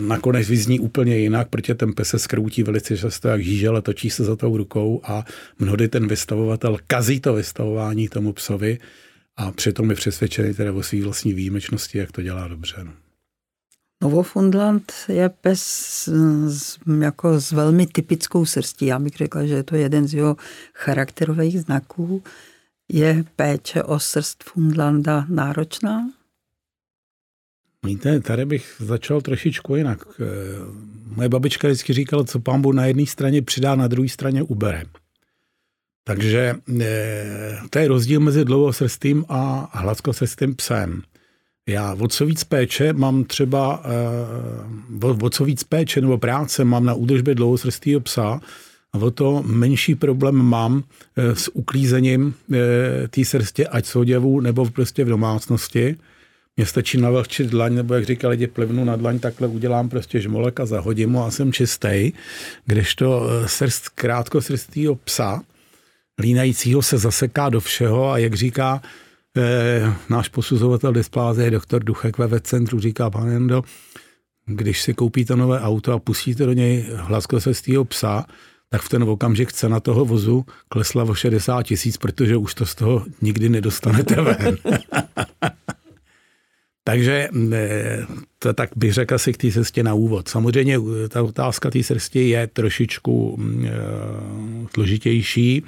nakonec 0.00 0.48
vyzní 0.48 0.80
úplně 0.80 1.16
jinak, 1.16 1.48
protože 1.48 1.74
ten 1.74 1.92
pes 1.92 2.08
se 2.08 2.18
skroutí 2.18 2.62
velice 2.62 2.96
často 2.96 3.28
jak 3.28 3.42
žížel 3.42 3.76
a 3.76 3.80
točí 3.80 4.10
se 4.10 4.24
za 4.24 4.36
tou 4.36 4.56
rukou 4.56 5.00
a 5.04 5.24
mnohdy 5.58 5.88
ten 5.88 6.08
vystavovatel 6.08 6.78
kazí 6.86 7.20
to 7.20 7.34
vystavování 7.34 8.08
tomu 8.08 8.32
psovi 8.32 8.78
a 9.36 9.52
přitom 9.52 9.90
je 9.90 9.96
přesvědčený 9.96 10.54
teda 10.54 10.72
o 10.72 10.82
své 10.82 11.02
vlastní 11.02 11.34
výjimečnosti, 11.34 11.98
jak 11.98 12.12
to 12.12 12.22
dělá 12.22 12.48
dobře. 12.48 12.76
No. 12.84 12.92
Novofundland 14.02 14.92
je 15.08 15.28
pes 15.28 15.62
s, 16.48 16.78
jako 17.00 17.40
s 17.40 17.52
velmi 17.52 17.86
typickou 17.86 18.44
srstí. 18.44 18.86
Já 18.86 18.98
bych 18.98 19.16
řekla, 19.16 19.46
že 19.46 19.54
je 19.54 19.62
to 19.62 19.76
jeden 19.76 20.08
z 20.08 20.14
jeho 20.14 20.36
charakterových 20.74 21.60
znaků. 21.60 22.22
Je 22.88 23.24
péče 23.36 23.82
o 23.82 23.98
srst 23.98 24.44
Fundlanda 24.44 25.26
náročná? 25.28 26.10
Víte, 27.86 28.20
tady 28.20 28.44
bych 28.44 28.74
začal 28.78 29.20
trošičku 29.20 29.76
jinak. 29.76 30.04
Eh, 30.20 30.24
moje 31.16 31.28
babička 31.28 31.68
vždycky 31.68 31.92
říkala, 31.92 32.24
co 32.24 32.38
Bůh 32.38 32.74
na 32.74 32.86
jedné 32.86 33.06
straně 33.06 33.42
přidá, 33.42 33.74
na 33.74 33.88
druhé 33.88 34.08
straně 34.08 34.42
ubere. 34.42 34.84
Takže 36.04 36.54
eh, 36.80 37.58
to 37.70 37.78
je 37.78 37.88
rozdíl 37.88 38.20
mezi 38.20 38.44
dlouhosrstým 38.44 39.24
a 39.28 39.70
hladkosrstým 39.72 40.54
psem. 40.54 41.02
Já 41.68 41.94
o 41.94 42.08
co 42.08 42.26
víc 42.26 42.44
péče 42.44 42.92
mám 42.92 43.24
třeba, 43.24 43.84
uh, 45.02 45.24
o 45.24 45.30
co 45.30 45.44
víc 45.44 45.64
péče 45.64 46.00
nebo 46.00 46.18
práce 46.18 46.64
mám 46.64 46.84
na 46.84 46.94
údržbě 46.94 47.34
dlouhosrstého 47.34 48.00
psa, 48.00 48.40
a 48.92 48.98
o 48.98 49.10
to 49.10 49.42
menší 49.46 49.94
problém 49.94 50.34
mám 50.34 50.84
s 51.16 51.56
uklízením 51.56 52.34
té 53.10 53.24
srstě, 53.24 53.66
ať 53.66 53.86
s 53.86 53.96
oděvu 53.96 54.40
nebo 54.40 54.70
prostě 54.70 55.04
v 55.04 55.08
domácnosti. 55.08 55.96
Mně 56.56 56.66
stačí 56.66 56.98
navlhčit 56.98 57.46
dlaň, 57.46 57.74
nebo 57.74 57.94
jak 57.94 58.04
říkali 58.04 58.32
lidi, 58.32 58.46
plivnu 58.46 58.84
na 58.84 58.96
dlaň, 58.96 59.18
takhle 59.18 59.48
udělám 59.48 59.88
prostě 59.88 60.20
žmolek 60.20 60.60
a 60.60 60.66
zahodím 60.66 61.10
mu 61.10 61.24
a 61.24 61.30
jsem 61.30 61.52
čistý. 61.52 62.12
Kdežto 62.66 63.28
srst 63.46 63.88
krátkosrstého 63.88 64.94
psa, 64.94 65.42
línajícího 66.18 66.82
se 66.82 66.98
zaseká 66.98 67.48
do 67.48 67.60
všeho 67.60 68.10
a 68.10 68.18
jak 68.18 68.34
říká 68.34 68.82
Eh, 69.36 69.94
náš 70.08 70.28
posuzovatel 70.28 70.92
displáze, 70.92 71.50
doktor 71.50 71.84
Duchek 71.84 72.18
ve 72.18 72.40
centru, 72.40 72.80
říká, 72.80 73.10
pane 73.10 73.32
Jendo, 73.32 73.62
když 74.46 74.82
si 74.82 74.94
koupíte 74.94 75.36
nové 75.36 75.60
auto 75.60 75.92
a 75.92 75.98
pustíte 75.98 76.46
do 76.46 76.52
něj 76.52 76.86
hlaskosestýho 76.94 77.84
psa, 77.84 78.26
tak 78.68 78.82
v 78.82 78.88
ten 78.88 79.02
okamžik 79.02 79.52
cena 79.52 79.80
toho 79.80 80.04
vozu 80.04 80.46
klesla 80.68 81.04
o 81.04 81.14
60 81.14 81.62
tisíc, 81.62 81.96
protože 81.96 82.36
už 82.36 82.54
to 82.54 82.66
z 82.66 82.74
toho 82.74 83.06
nikdy 83.22 83.48
nedostanete 83.48 84.22
ven. 84.22 84.58
Takže 86.84 87.28
eh, 87.52 88.06
to 88.38 88.52
tak 88.52 88.70
bych 88.76 88.92
řekl 88.92 89.14
asi 89.14 89.32
k 89.32 89.36
té 89.36 89.52
cestě 89.52 89.82
na 89.82 89.94
úvod. 89.94 90.28
Samozřejmě 90.28 90.76
eh, 90.76 91.08
ta 91.08 91.22
otázka 91.22 91.70
té 91.70 91.82
srsti 91.82 92.28
je 92.28 92.46
trošičku 92.46 93.36
mm, 93.36 93.68
složitější. 94.74 95.64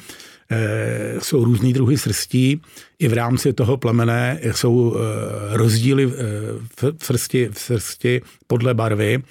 Eh, 0.50 1.20
jsou 1.20 1.44
různý 1.44 1.72
druhy 1.72 1.98
srstí. 1.98 2.60
I 2.98 3.08
v 3.08 3.12
rámci 3.12 3.52
toho 3.52 3.76
plemene 3.76 4.40
jsou 4.52 4.96
eh, 4.96 5.56
rozdíly 5.56 6.04
eh, 6.04 6.90
v 6.98 7.04
srsti, 7.04 7.48
v 7.52 7.58
srsti 7.58 8.22
podle 8.46 8.74
barvy, 8.74 9.22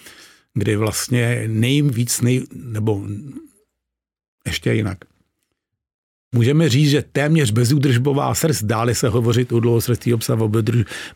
kdy 0.54 0.76
vlastně 0.76 1.44
nejvíc, 1.48 2.22
nej, 2.22 2.44
nebo 2.54 3.02
ještě 4.46 4.74
jinak. 4.74 4.98
Můžeme 6.34 6.70
říct, 6.70 6.90
že 6.90 7.04
téměř 7.12 7.52
bezúdržbová 7.52 8.36
srst, 8.36 8.64
dále 8.64 8.96
se 8.96 9.10
hovořit 9.10 9.52
u 9.52 9.60
dlouhosrstého 9.60 10.18
psa 10.18 10.34
o 10.34 10.52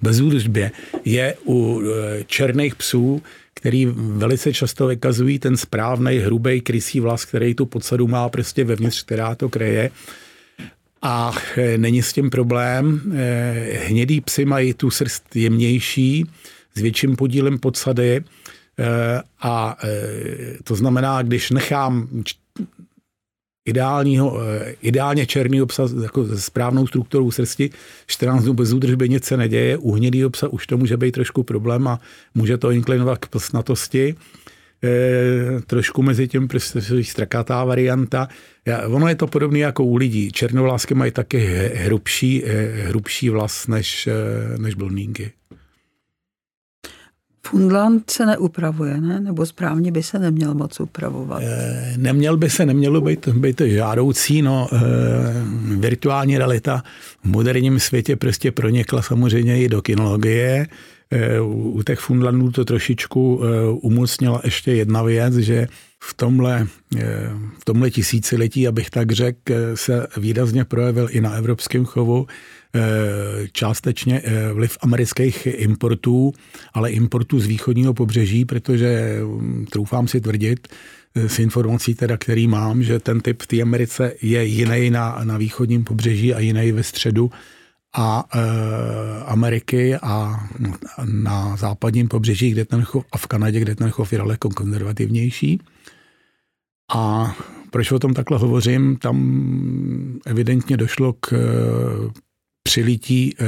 bezúdržbě, 0.01 0.71
je 1.05 1.35
u 1.47 1.81
černých 2.25 2.75
psů, 2.75 3.21
který 3.53 3.85
velice 3.95 4.53
často 4.53 4.87
vykazují 4.87 5.39
ten 5.39 5.57
správný 5.57 6.17
hrubý 6.17 6.61
krysí 6.61 6.99
vlas, 6.99 7.25
který 7.25 7.53
tu 7.55 7.65
podsadu 7.65 8.07
má 8.07 8.29
prostě 8.29 8.63
vevnitř, 8.63 9.03
která 9.03 9.35
to 9.35 9.49
kreje. 9.49 9.91
A 11.01 11.31
e, 11.57 11.77
není 11.77 12.01
s 12.01 12.13
tím 12.13 12.29
problém. 12.29 13.01
E, 13.15 13.53
hnědý 13.87 14.21
psy 14.21 14.45
mají 14.45 14.73
tu 14.73 14.89
srst 14.89 15.35
jemnější, 15.35 16.25
s 16.75 16.81
větším 16.81 17.15
podílem 17.15 17.59
podsady. 17.59 18.23
A 19.41 19.77
to 20.63 20.75
znamená, 20.75 21.21
když 21.21 21.51
nechám 21.51 22.07
ideálního, 23.67 24.39
eh, 24.41 24.75
ideálně 24.81 25.25
černý 25.25 25.65
psa 25.65 25.83
jako 26.03 26.25
se 26.25 26.41
správnou 26.41 26.87
strukturou 26.87 27.31
srsti, 27.31 27.69
14 28.07 28.43
dnů 28.43 28.53
bez 28.53 28.73
údržby 28.73 29.09
nic 29.09 29.23
se 29.25 29.37
neděje, 29.37 29.77
u 29.77 29.91
hnědýho 29.91 30.29
psa 30.29 30.47
už 30.47 30.67
to 30.67 30.77
může 30.77 30.97
být 30.97 31.11
trošku 31.11 31.43
problém 31.43 31.87
a 31.87 31.99
může 32.35 32.57
to 32.57 32.71
inklinovat 32.71 33.17
k 33.17 33.27
plsnatosti. 33.27 34.15
E, 34.83 35.61
trošku 35.67 36.03
mezi 36.03 36.27
tím 36.27 36.47
strakatá 37.01 37.65
varianta. 37.65 38.27
Ja, 38.65 38.87
ono 38.87 39.07
je 39.07 39.15
to 39.15 39.27
podobné 39.27 39.59
jako 39.59 39.83
u 39.83 39.95
lidí. 39.95 40.31
Černovlásky 40.31 40.93
mají 40.93 41.11
taky 41.11 41.39
hrubší, 41.73 42.43
hrubší 42.87 43.29
vlas 43.29 43.67
než, 43.67 44.09
než 44.57 44.75
blondýnky. 44.75 45.31
Fundland 47.49 48.09
se 48.09 48.25
neupravuje, 48.25 49.01
ne? 49.01 49.19
Nebo 49.19 49.45
správně 49.45 49.91
by 49.91 50.03
se 50.03 50.19
neměl 50.19 50.53
moc 50.53 50.79
upravovat? 50.79 51.41
E, 51.43 51.93
neměl 51.97 52.37
by 52.37 52.49
se, 52.49 52.65
nemělo 52.65 53.01
být, 53.01 53.27
být 53.27 53.61
žádoucí, 53.65 54.41
no 54.41 54.67
e, 54.71 54.77
virtuální 55.79 56.37
realita 56.37 56.83
v 57.23 57.25
moderním 57.25 57.79
světě 57.79 58.15
prostě 58.15 58.51
pronikla 58.51 59.01
samozřejmě 59.01 59.61
i 59.61 59.69
do 59.69 59.81
kinologie. 59.81 60.67
E, 61.11 61.39
u 61.41 61.81
těch 61.85 61.99
Fundlandů 61.99 62.51
to 62.51 62.65
trošičku 62.65 63.41
umocnila 63.81 64.41
ještě 64.43 64.71
jedna 64.71 65.03
věc, 65.03 65.33
že 65.33 65.67
v 65.99 66.13
tomhle, 66.13 66.67
v 67.59 67.65
tomhle 67.65 67.91
tisíciletí, 67.91 68.67
abych 68.67 68.89
tak 68.89 69.11
řekl, 69.11 69.53
se 69.75 70.07
výrazně 70.17 70.65
projevil 70.65 71.07
i 71.11 71.21
na 71.21 71.31
evropském 71.31 71.85
chovu 71.85 72.27
Eh, 72.27 72.31
částečně 73.51 74.21
eh, 74.23 74.53
vliv 74.53 74.77
amerických 74.81 75.47
importů, 75.51 76.33
ale 76.73 76.91
importů 76.91 77.39
z 77.39 77.45
východního 77.45 77.93
pobřeží, 77.93 78.45
protože 78.45 79.19
hm, 79.23 79.65
troufám 79.71 80.07
si 80.07 80.21
tvrdit, 80.21 80.67
eh, 81.15 81.29
s 81.29 81.39
informací 81.39 81.95
teda, 81.95 82.17
který 82.17 82.47
mám, 82.47 82.83
že 82.83 82.99
ten 82.99 83.21
typ 83.21 83.41
v 83.41 83.47
té 83.47 83.61
Americe 83.61 84.13
je 84.21 84.45
jiný 84.45 84.89
na, 84.89 85.19
na 85.23 85.37
východním 85.37 85.83
pobřeží 85.83 86.33
a 86.33 86.39
jiný 86.39 86.71
ve 86.71 86.83
středu 86.83 87.31
a 87.97 88.23
e, 88.33 88.39
Ameriky 89.25 89.95
a 89.95 90.47
na 91.05 91.55
západním 91.55 92.07
pobřeží, 92.07 92.51
kde 92.51 92.65
ten 92.65 92.81
chov, 92.81 93.05
a 93.11 93.17
v 93.17 93.27
Kanadě, 93.27 93.59
kde 93.59 93.75
ten 93.75 93.89
chov 93.89 94.11
je 94.11 94.17
daleko 94.17 94.49
konzervativnější. 94.49 95.61
A 96.95 97.35
proč 97.71 97.91
o 97.91 97.99
tom 97.99 98.13
takhle 98.13 98.37
hovořím? 98.37 98.97
Tam 98.97 100.19
evidentně 100.25 100.77
došlo 100.77 101.13
k 101.13 101.33
přilítí 102.67 103.35
e, 103.39 103.45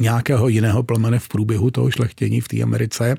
nějakého 0.00 0.48
jiného 0.48 0.82
plemene 0.82 1.18
v 1.18 1.28
průběhu 1.28 1.70
toho 1.70 1.90
šlechtění 1.90 2.40
v 2.40 2.48
té 2.48 2.62
Americe, 2.62 3.14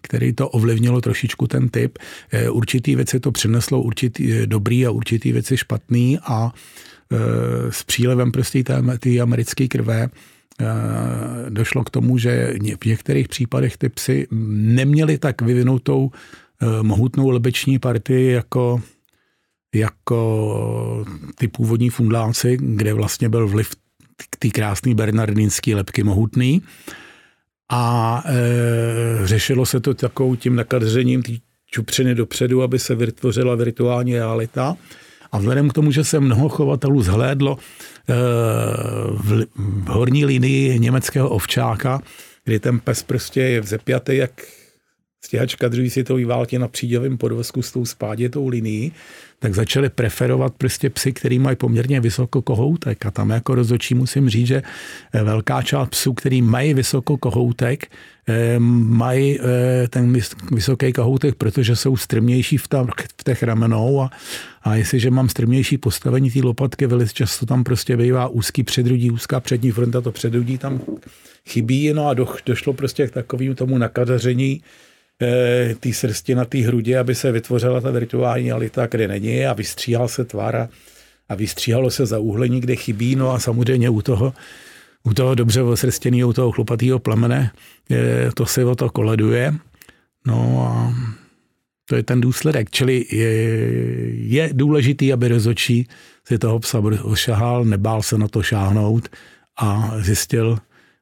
který 0.00 0.32
to 0.32 0.48
ovlivnilo 0.48 1.00
trošičku 1.00 1.46
ten 1.46 1.68
typ. 1.68 1.98
E, 2.30 2.50
určitý 2.50 2.94
věci 2.96 3.20
to 3.20 3.32
přineslo 3.32 3.82
určitý 3.82 4.32
eh, 4.32 4.46
dobrý 4.46 4.86
a 4.86 4.90
určitý 4.90 5.32
věci 5.32 5.56
špatný 5.56 6.18
a 6.22 6.52
s 7.70 7.82
přílevem 7.82 8.32
prostě 8.32 8.64
té 9.00 9.20
americké 9.20 9.68
krve 9.68 10.08
došlo 11.48 11.84
k 11.84 11.90
tomu, 11.90 12.18
že 12.18 12.54
v 12.80 12.84
některých 12.84 13.28
případech 13.28 13.76
ty 13.76 13.88
psy 13.88 14.26
neměly 14.76 15.18
tak 15.18 15.42
vyvinutou 15.42 16.10
mohutnou 16.82 17.30
lebeční 17.30 17.78
partii 17.78 18.32
jako 18.32 18.82
jako 19.74 21.04
ty 21.34 21.48
původní 21.48 21.90
fundláci, 21.90 22.58
kde 22.60 22.94
vlastně 22.94 23.28
byl 23.28 23.48
vliv 23.48 23.70
ty 24.38 24.50
krásný 24.50 24.94
bernardinský 24.94 25.74
lepky 25.74 26.02
mohutný. 26.02 26.62
A 27.70 28.22
e, 28.26 29.26
řešilo 29.26 29.66
se 29.66 29.80
to 29.80 29.94
takovou 29.94 30.36
tím 30.36 30.56
nakadeřením 30.56 31.22
té 31.22 31.32
čupřiny 31.66 32.14
dopředu, 32.14 32.62
aby 32.62 32.78
se 32.78 32.94
vytvořila 32.94 33.54
virtuální 33.54 34.14
realita. 34.14 34.76
A 35.32 35.38
vzhledem 35.38 35.68
k 35.68 35.72
tomu, 35.72 35.92
že 35.92 36.04
se 36.04 36.20
mnoho 36.20 36.48
chovatelů 36.48 37.02
zhlédlo 37.02 37.58
e, 37.58 38.14
v, 39.12 39.46
v 39.56 39.86
horní 39.86 40.24
linii 40.24 40.78
německého 40.78 41.28
ovčáka, 41.28 42.02
kdy 42.44 42.60
ten 42.60 42.80
pes 42.80 43.02
prostě 43.02 43.40
je 43.40 43.60
vzepjatý 43.60 44.16
jak 44.16 44.30
stěhačka 45.24 45.68
druhé 45.68 45.90
světové 45.90 46.24
války 46.24 46.58
na 46.58 46.68
přídělovém 46.68 47.18
podvozku 47.18 47.62
s 47.62 47.72
tou 47.72 47.84
spádětou 47.84 48.48
linií, 48.48 48.92
tak 49.38 49.54
začali 49.54 49.88
preferovat 49.88 50.54
prostě 50.58 50.90
psy, 50.90 51.12
který 51.12 51.38
mají 51.38 51.56
poměrně 51.56 52.00
vysoko 52.00 52.42
kohoutek. 52.42 53.06
A 53.06 53.10
tam 53.10 53.30
jako 53.30 53.54
rozočí 53.54 53.94
musím 53.94 54.28
říct, 54.28 54.46
že 54.46 54.62
eh, 55.12 55.22
velká 55.22 55.62
část 55.62 55.88
psů, 55.88 56.14
který 56.14 56.42
mají 56.42 56.74
vysoko 56.74 57.16
kohoutek, 57.16 57.86
eh, 58.28 58.58
mají 58.58 59.38
eh, 59.40 59.88
ten 59.88 60.12
vysoký 60.52 60.92
kohoutek, 60.92 61.34
protože 61.34 61.76
jsou 61.76 61.96
strmější 61.96 62.56
v, 62.56 62.68
tam, 62.68 62.86
v 63.20 63.24
těch 63.24 63.42
ramenou 63.42 64.00
a, 64.00 64.10
a 64.62 64.74
jestliže 64.74 65.10
mám 65.10 65.28
strmější 65.28 65.78
postavení 65.78 66.30
té 66.30 66.40
lopatky, 66.42 66.86
velice 66.86 67.12
často 67.12 67.46
tam 67.46 67.64
prostě 67.64 67.96
bývá 67.96 68.28
úzký 68.28 68.62
předrudí, 68.62 69.10
úzká 69.10 69.40
přední 69.40 69.70
fronta, 69.70 70.00
to 70.00 70.12
předrudí 70.12 70.58
tam 70.58 70.80
chybí, 71.48 71.92
no 71.92 72.08
a 72.08 72.14
do, 72.14 72.28
došlo 72.46 72.72
prostě 72.72 73.06
k 73.06 73.10
takovým 73.10 73.54
tomu 73.54 73.78
nakazaření 73.78 74.52
e, 74.52 74.87
té 75.80 75.92
srsti 75.92 76.34
na 76.34 76.44
té 76.44 76.58
hrudi, 76.58 76.96
aby 76.96 77.14
se 77.14 77.32
vytvořila 77.32 77.80
ta 77.80 77.90
virtuální 77.90 78.46
realita, 78.46 78.86
kde 78.86 79.08
není 79.08 79.46
a 79.46 79.52
vystříhal 79.52 80.08
se 80.08 80.24
tvar 80.24 80.68
a, 81.28 81.34
vystříhalo 81.34 81.90
se 81.90 82.06
zauhlení, 82.06 82.60
kde 82.60 82.76
chybí, 82.76 83.16
no 83.16 83.30
a 83.30 83.38
samozřejmě 83.38 83.90
u 83.90 84.02
toho, 84.02 84.34
u 85.04 85.14
toho 85.14 85.34
dobře 85.34 85.62
osrstěného, 85.62 86.28
u 86.28 86.32
toho 86.32 86.52
chlupatého 86.52 86.98
plemene, 86.98 87.50
e, 87.90 88.30
to 88.34 88.46
se 88.46 88.64
o 88.64 88.74
to 88.74 88.90
koleduje. 88.90 89.54
No 90.26 90.66
a 90.66 90.94
to 91.84 91.96
je 91.96 92.02
ten 92.02 92.20
důsledek. 92.20 92.70
Čili 92.70 93.06
je, 93.10 93.32
je 94.14 94.50
důležitý, 94.52 95.12
aby 95.12 95.28
rozočí 95.28 95.88
si 96.26 96.38
toho 96.38 96.58
psa 96.58 96.82
ošahal, 97.02 97.64
nebál 97.64 98.02
se 98.02 98.18
na 98.18 98.28
to 98.28 98.42
šáhnout 98.42 99.08
a 99.60 99.92
zjistil 99.98 100.58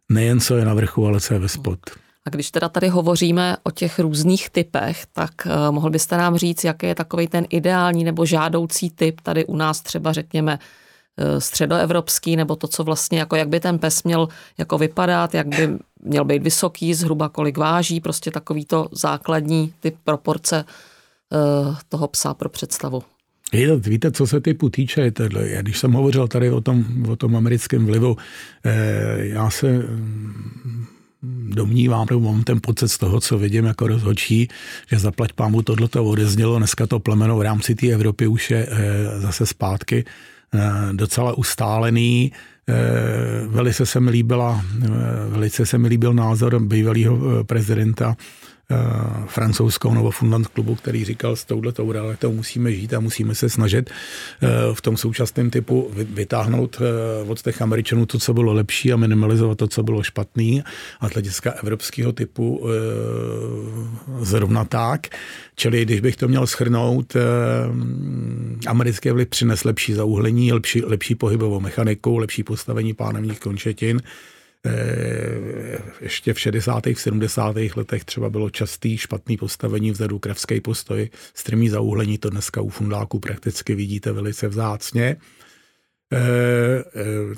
nejen, 0.09 0.41
co 0.41 0.57
je 0.57 0.65
na 0.65 0.75
vrchu, 0.75 1.07
ale 1.07 1.21
co 1.21 1.35
je 1.35 1.41
ve 1.41 1.49
spod. 1.49 1.79
A 2.27 2.31
když 2.31 2.51
teda 2.51 2.69
tady 2.69 2.89
hovoříme 2.89 3.57
o 3.63 3.71
těch 3.71 3.99
různých 3.99 4.51
typech, 4.51 5.07
tak 5.13 5.31
uh, 5.47 5.75
mohl 5.75 5.91
byste 5.91 6.17
nám 6.17 6.37
říct, 6.37 6.65
jaký 6.65 6.87
je 6.87 6.95
takový 6.95 7.29
ten 7.29 7.47
ideální 7.51 8.05
nebo 8.05 8.27
žádoucí 8.27 8.91
typ 8.91 9.21
tady 9.21 9.45
u 9.45 9.57
nás 9.57 9.81
třeba 9.81 10.13
řekněme 10.13 10.59
uh, 10.59 11.39
středoevropský, 11.39 12.37
nebo 12.37 12.57
to, 12.57 12.69
co 12.69 12.85
vlastně, 12.85 13.19
jako 13.19 13.37
jak 13.37 13.49
by 13.49 13.61
ten 13.61 13.79
pes 13.79 14.03
měl 14.03 14.29
jako 14.59 14.79
vypadat, 14.79 15.35
jak 15.35 15.47
by 15.47 15.69
měl 16.03 16.25
být 16.25 16.43
vysoký, 16.43 16.95
zhruba 16.95 17.29
kolik 17.29 17.59
váží, 17.59 18.01
prostě 18.01 18.31
takový 18.31 18.65
to 18.65 18.89
základní 18.93 19.73
typ 19.81 19.97
proporce 20.05 20.65
uh, 20.65 21.77
toho 21.89 22.09
psa 22.09 22.35
pro 22.35 22.49
představu. 22.49 23.03
Víte, 23.77 24.13
co 24.13 24.27
se 24.27 24.41
typu 24.41 24.69
týče, 24.69 25.11
tohle, 25.11 25.49
když 25.63 25.79
jsem 25.79 25.93
hovořil 25.93 26.29
tady 26.29 26.51
o 26.51 26.61
tom, 26.61 26.85
o 27.09 27.17
tom 27.17 27.37
americkém 27.37 27.87
vlivu, 27.87 28.17
já 29.19 29.51
se 29.51 29.83
domnívám, 31.49 32.07
nebo 32.11 32.33
mám 32.33 32.43
ten 32.43 32.61
pocit 32.61 32.89
z 32.89 32.99
toho, 32.99 33.21
co 33.21 33.39
vidím 33.39 33.65
jako 33.65 33.87
rozhodčí, 33.87 34.49
že 34.91 34.99
zaplať 34.99 35.33
pámu 35.33 35.63
tohle 35.63 35.89
to 35.89 36.05
odeznělo, 36.05 36.59
dneska 36.59 36.87
to 36.87 37.01
plemeno 37.01 37.37
v 37.37 37.43
rámci 37.43 37.75
té 37.75 37.87
Evropy 37.87 38.27
už 38.27 38.51
je 38.51 38.69
e, 38.71 39.21
zase 39.21 39.47
zpátky 39.47 40.05
e, 40.05 40.93
docela 40.93 41.39
ustálený, 41.39 42.33
e, 42.69 43.47
velice 43.47 43.87
se 43.87 44.01
mi 44.01 44.11
líbila, 44.11 44.65
velice 45.29 45.67
se 45.67 45.79
mi 45.79 45.89
líbil 45.89 46.15
názor 46.15 46.61
bývalého 46.61 47.45
prezidenta 47.45 48.17
Eh, 48.17 48.46
francouzskou 49.27 49.95
nebo 49.95 50.11
Fundant 50.11 50.47
klubu, 50.49 50.75
který 50.75 51.05
říkal, 51.05 51.37
s 51.37 51.45
touhletou 51.45 51.93
realitou 51.93 52.33
musíme 52.33 52.73
žít 52.73 52.95
a 52.95 53.01
musíme 53.01 53.35
se 53.35 53.49
snažit 53.49 53.91
eh, 53.91 54.49
v 54.75 54.81
tom 54.81 54.97
současném 54.97 55.51
typu 55.51 55.91
vytáhnout 55.95 56.77
eh, 56.81 57.31
od 57.31 57.43
těch 57.43 57.63
Američanů 57.63 58.07
to, 58.07 58.19
co 58.19 58.35
bylo 58.35 58.53
lepší 58.53 58.93
a 58.93 58.97
minimalizovat 58.97 59.59
to, 59.59 59.69
co 59.69 59.83
bylo 59.83 60.03
špatný 60.03 60.63
a 61.01 61.07
hlediska 61.07 61.51
evropského 61.51 62.13
typu 62.13 62.67
zrovna 64.21 64.65
tak. 64.65 65.07
Čili 65.57 65.85
když 65.85 66.01
bych 66.01 66.17
to 66.17 66.29
měl 66.29 66.47
schrnout, 66.47 67.17
americké 68.67 69.13
vliv 69.13 69.29
přines 69.29 69.65
lepší 69.65 69.95
zauhlení, 69.95 70.53
lepší, 70.53 70.83
lepší 70.85 71.15
pohybovou 71.15 71.61
mechaniku, 71.61 72.19
lepší 72.19 72.43
postavení 72.43 72.95
pánevních 72.95 73.41
končetin, 73.41 74.01
Eh, 74.01 74.03
ještě 76.01 76.35
v 76.35 76.41
60. 76.41 76.87
v 76.87 77.01
70. 77.01 77.57
letech 77.77 78.05
třeba 78.05 78.31
bylo 78.31 78.51
častý 78.51 78.99
špatný 78.99 79.37
postavení 79.37 79.91
vzadu, 79.91 80.19
kravský 80.19 80.61
postoj, 80.61 81.11
strmý 81.35 81.69
zauhlení, 81.69 82.19
to 82.19 82.31
dneska 82.31 82.61
u 82.61 82.69
fundáků 82.69 83.19
prakticky 83.19 83.75
vidíte 83.75 84.13
velice 84.13 84.49
vzácně. 84.49 85.17
E, 86.13 86.19
e, 86.19 86.85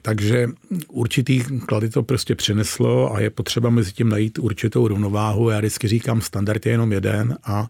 takže 0.03 0.49
určitý 0.89 1.45
klady 1.67 1.89
to 1.89 2.03
prostě 2.03 2.35
přineslo 2.35 3.15
a 3.15 3.21
je 3.21 3.31
potřeba 3.31 3.71
mezi 3.71 3.93
tím 3.93 4.09
najít 4.09 4.39
určitou 4.39 4.89
rovnováhu. 4.89 5.51
Já 5.51 5.59
vždycky 5.59 5.89
říkám, 5.89 6.21
standard 6.21 6.67
je 6.67 6.73
jenom 6.73 6.93
jeden 6.93 7.39
a 7.45 7.69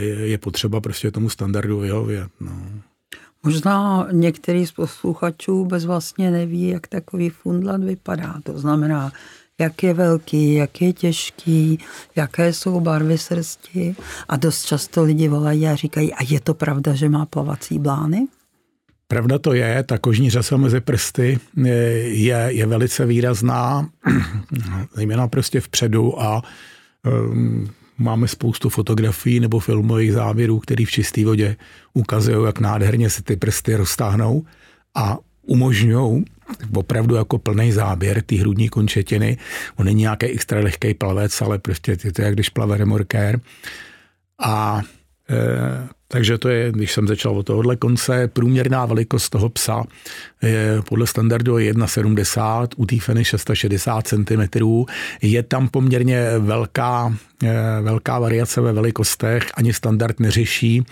je 0.00 0.38
potřeba 0.38 0.80
prostě 0.80 1.10
tomu 1.10 1.28
standardu 1.28 1.80
vyhovět. 1.80 2.30
No. 2.40 2.82
Možná 3.42 4.06
některý 4.12 4.66
z 4.66 4.72
posluchačů 4.72 5.58
vůbec 5.58 5.84
vlastně 5.84 6.30
neví, 6.30 6.68
jak 6.68 6.86
takový 6.86 7.30
fundland 7.30 7.84
vypadá. 7.84 8.34
To 8.42 8.58
znamená, 8.58 9.12
jak 9.60 9.82
je 9.82 9.94
velký, 9.94 10.54
jak 10.54 10.80
je 10.82 10.92
těžký, 10.92 11.78
jaké 12.16 12.52
jsou 12.52 12.80
barvy 12.80 13.18
srsti. 13.18 13.96
A 14.28 14.36
dost 14.36 14.64
často 14.64 15.02
lidi 15.04 15.28
volají 15.28 15.66
a 15.66 15.74
říkají, 15.74 16.14
a 16.14 16.24
je 16.28 16.40
to 16.40 16.54
pravda, 16.54 16.94
že 16.94 17.08
má 17.08 17.26
plavací 17.26 17.78
blány? 17.78 18.26
Pravda 19.08 19.38
to 19.38 19.52
je, 19.52 19.82
ta 19.82 19.98
kožní 19.98 20.30
řasa 20.30 20.56
mezi 20.56 20.80
prsty 20.80 21.38
je, 22.04 22.46
je 22.48 22.66
velice 22.66 23.06
výrazná, 23.06 23.88
zejména 24.94 25.28
prostě 25.28 25.60
vpředu 25.60 26.22
a 26.22 26.42
um, 27.06 27.70
Máme 28.00 28.28
spoustu 28.28 28.68
fotografií 28.68 29.40
nebo 29.40 29.58
filmových 29.58 30.12
záběrů, 30.12 30.58
které 30.58 30.84
v 30.84 30.90
čisté 30.90 31.24
vodě 31.24 31.56
ukazují, 31.94 32.46
jak 32.46 32.60
nádherně 32.60 33.10
se 33.10 33.22
ty 33.22 33.36
prsty 33.36 33.76
roztáhnou 33.76 34.44
a 34.94 35.18
umožňují 35.42 36.24
opravdu 36.74 37.14
jako 37.14 37.38
plný 37.38 37.72
záběr 37.72 38.22
ty 38.22 38.36
hrudní 38.36 38.68
končetiny. 38.68 39.38
On 39.76 39.86
není 39.86 40.00
nějaký 40.00 40.26
extra 40.26 40.60
lehký 40.60 40.94
plavec, 40.94 41.42
ale 41.42 41.58
prostě 41.58 41.96
je 42.04 42.12
to 42.12 42.22
jak 42.22 42.34
když 42.34 42.48
plave 42.48 42.76
remorkér. 42.76 43.40
A 44.38 44.82
e, 45.30 45.88
takže 46.12 46.38
to 46.38 46.48
je, 46.48 46.72
když 46.72 46.92
jsem 46.92 47.08
začal 47.08 47.38
od 47.38 47.46
tohohle 47.46 47.76
konce, 47.76 48.28
průměrná 48.28 48.86
velikost 48.86 49.28
toho 49.28 49.48
psa 49.48 49.84
je 50.42 50.82
podle 50.88 51.06
standardu 51.06 51.54
1,70, 51.54 52.68
u 52.76 52.86
té 52.86 52.98
feny 52.98 53.24
660 53.24 54.06
cm. 54.06 54.64
Je 55.22 55.42
tam 55.42 55.68
poměrně 55.68 56.38
velká, 56.38 57.14
eh, 57.44 57.52
velká 57.82 58.18
variace 58.18 58.60
ve 58.60 58.72
velikostech, 58.72 59.50
ani 59.54 59.72
standard 59.72 60.20
neřeší 60.20 60.78
e, 60.78 60.82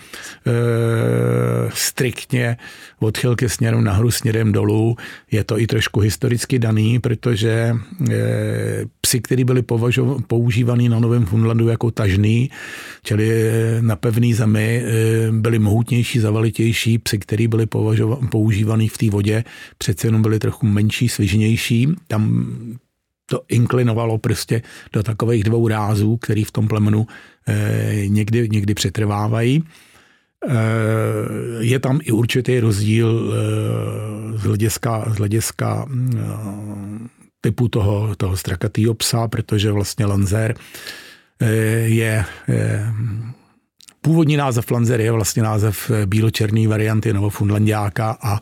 striktně 1.73 2.57
odchylky 2.99 3.49
směrem 3.49 3.83
nahoru, 3.83 4.11
směrem 4.11 4.51
dolů. 4.51 4.97
Je 5.31 5.43
to 5.43 5.59
i 5.59 5.67
trošku 5.67 5.99
historicky 5.99 6.59
daný, 6.59 6.99
protože 6.99 7.75
e, 8.11 8.15
psy, 9.01 9.19
které 9.19 9.43
byly 9.43 9.63
používaný 10.27 10.89
na 10.89 10.99
Novém 10.99 11.25
Funlandu 11.25 11.67
jako 11.67 11.91
tažný, 11.91 12.49
čili 13.03 13.29
na 13.81 13.95
pevný 13.95 14.33
zemi, 14.33 14.83
byly 15.31 15.59
mohutnější, 15.59 16.19
zavalitější, 16.19 16.97
psy, 16.97 17.19
které 17.19 17.47
byly 17.47 17.65
používaný 18.31 18.87
v 18.87 18.97
té 18.97 19.09
vodě, 19.09 19.43
přece 19.77 20.07
jenom 20.07 20.21
byly 20.21 20.39
trochu 20.39 20.65
menší, 20.65 21.09
svižnější. 21.09 21.87
Tam 22.07 22.45
to 23.29 23.41
inklinovalo 23.47 24.17
prostě 24.17 24.61
do 24.93 25.03
takových 25.03 25.43
dvou 25.43 25.67
rázů, 25.67 26.17
který 26.17 26.43
v 26.43 26.51
tom 26.51 26.67
plemenu 26.67 27.07
eh, 27.47 28.03
někdy, 28.07 28.49
někdy 28.51 28.73
přetrvávají. 28.73 29.63
Eh, 30.47 30.53
je 31.59 31.79
tam 31.79 31.99
i 32.03 32.11
určitý 32.11 32.59
rozdíl 32.59 33.33
eh, 33.33 34.37
z 34.37 34.43
hlediska, 34.43 35.05
z 35.07 35.17
hlediska 35.17 35.85
typu 37.41 37.67
toho, 37.67 38.15
toho 38.15 38.37
strakatýho 38.37 38.93
psa, 38.93 39.27
protože 39.27 39.71
vlastně 39.71 40.05
Lanzer 40.05 40.55
je 41.85 42.25
Původní 44.01 44.37
název 44.37 44.71
Lanzer 44.71 45.01
je 45.01 45.11
vlastně 45.11 45.43
název 45.43 45.91
eh, 45.91 46.05
bíločerný 46.05 46.67
varianty 46.67 47.13
Novofunlandiáka 47.13 48.17
a, 48.21 48.39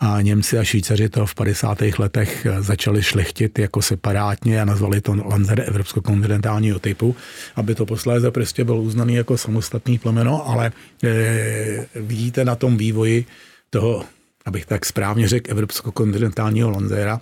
a 0.00 0.20
Němci 0.20 0.58
a 0.58 0.64
Švýcaři 0.64 1.08
to 1.08 1.26
v 1.26 1.34
50. 1.34 1.78
letech 1.98 2.46
eh, 2.46 2.62
začali 2.62 3.02
šlechtit 3.02 3.58
jako 3.58 3.82
separátně 3.82 4.62
a 4.62 4.64
nazvali 4.64 5.00
to 5.00 5.14
Lanzer 5.14 5.64
evropsko-kontinentálního 5.66 6.78
typu, 6.78 7.16
aby 7.56 7.74
to 7.74 7.86
posléze 7.86 8.30
prostě 8.30 8.64
bylo 8.64 8.82
uznaný 8.82 9.14
jako 9.14 9.38
samostatný 9.38 9.98
plemeno, 9.98 10.48
ale 10.48 10.72
e, 11.04 11.86
vidíte 11.94 12.44
na 12.44 12.56
tom 12.56 12.76
vývoji 12.76 13.24
toho 13.70 14.04
abych 14.46 14.66
tak 14.66 14.86
správně 14.86 15.28
řekl, 15.28 15.50
evropsko-kontinentálního 15.50 16.70
Lanzera, 16.70 17.20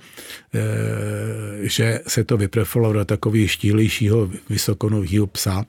e, 0.55 1.69
že 1.69 2.01
se 2.07 2.25
to 2.25 2.37
vyprefilo 2.37 2.93
do 2.93 3.05
takového 3.05 3.49
štíhlejšího 3.49 4.31
vysokonového 4.51 5.27
psa, 5.27 5.65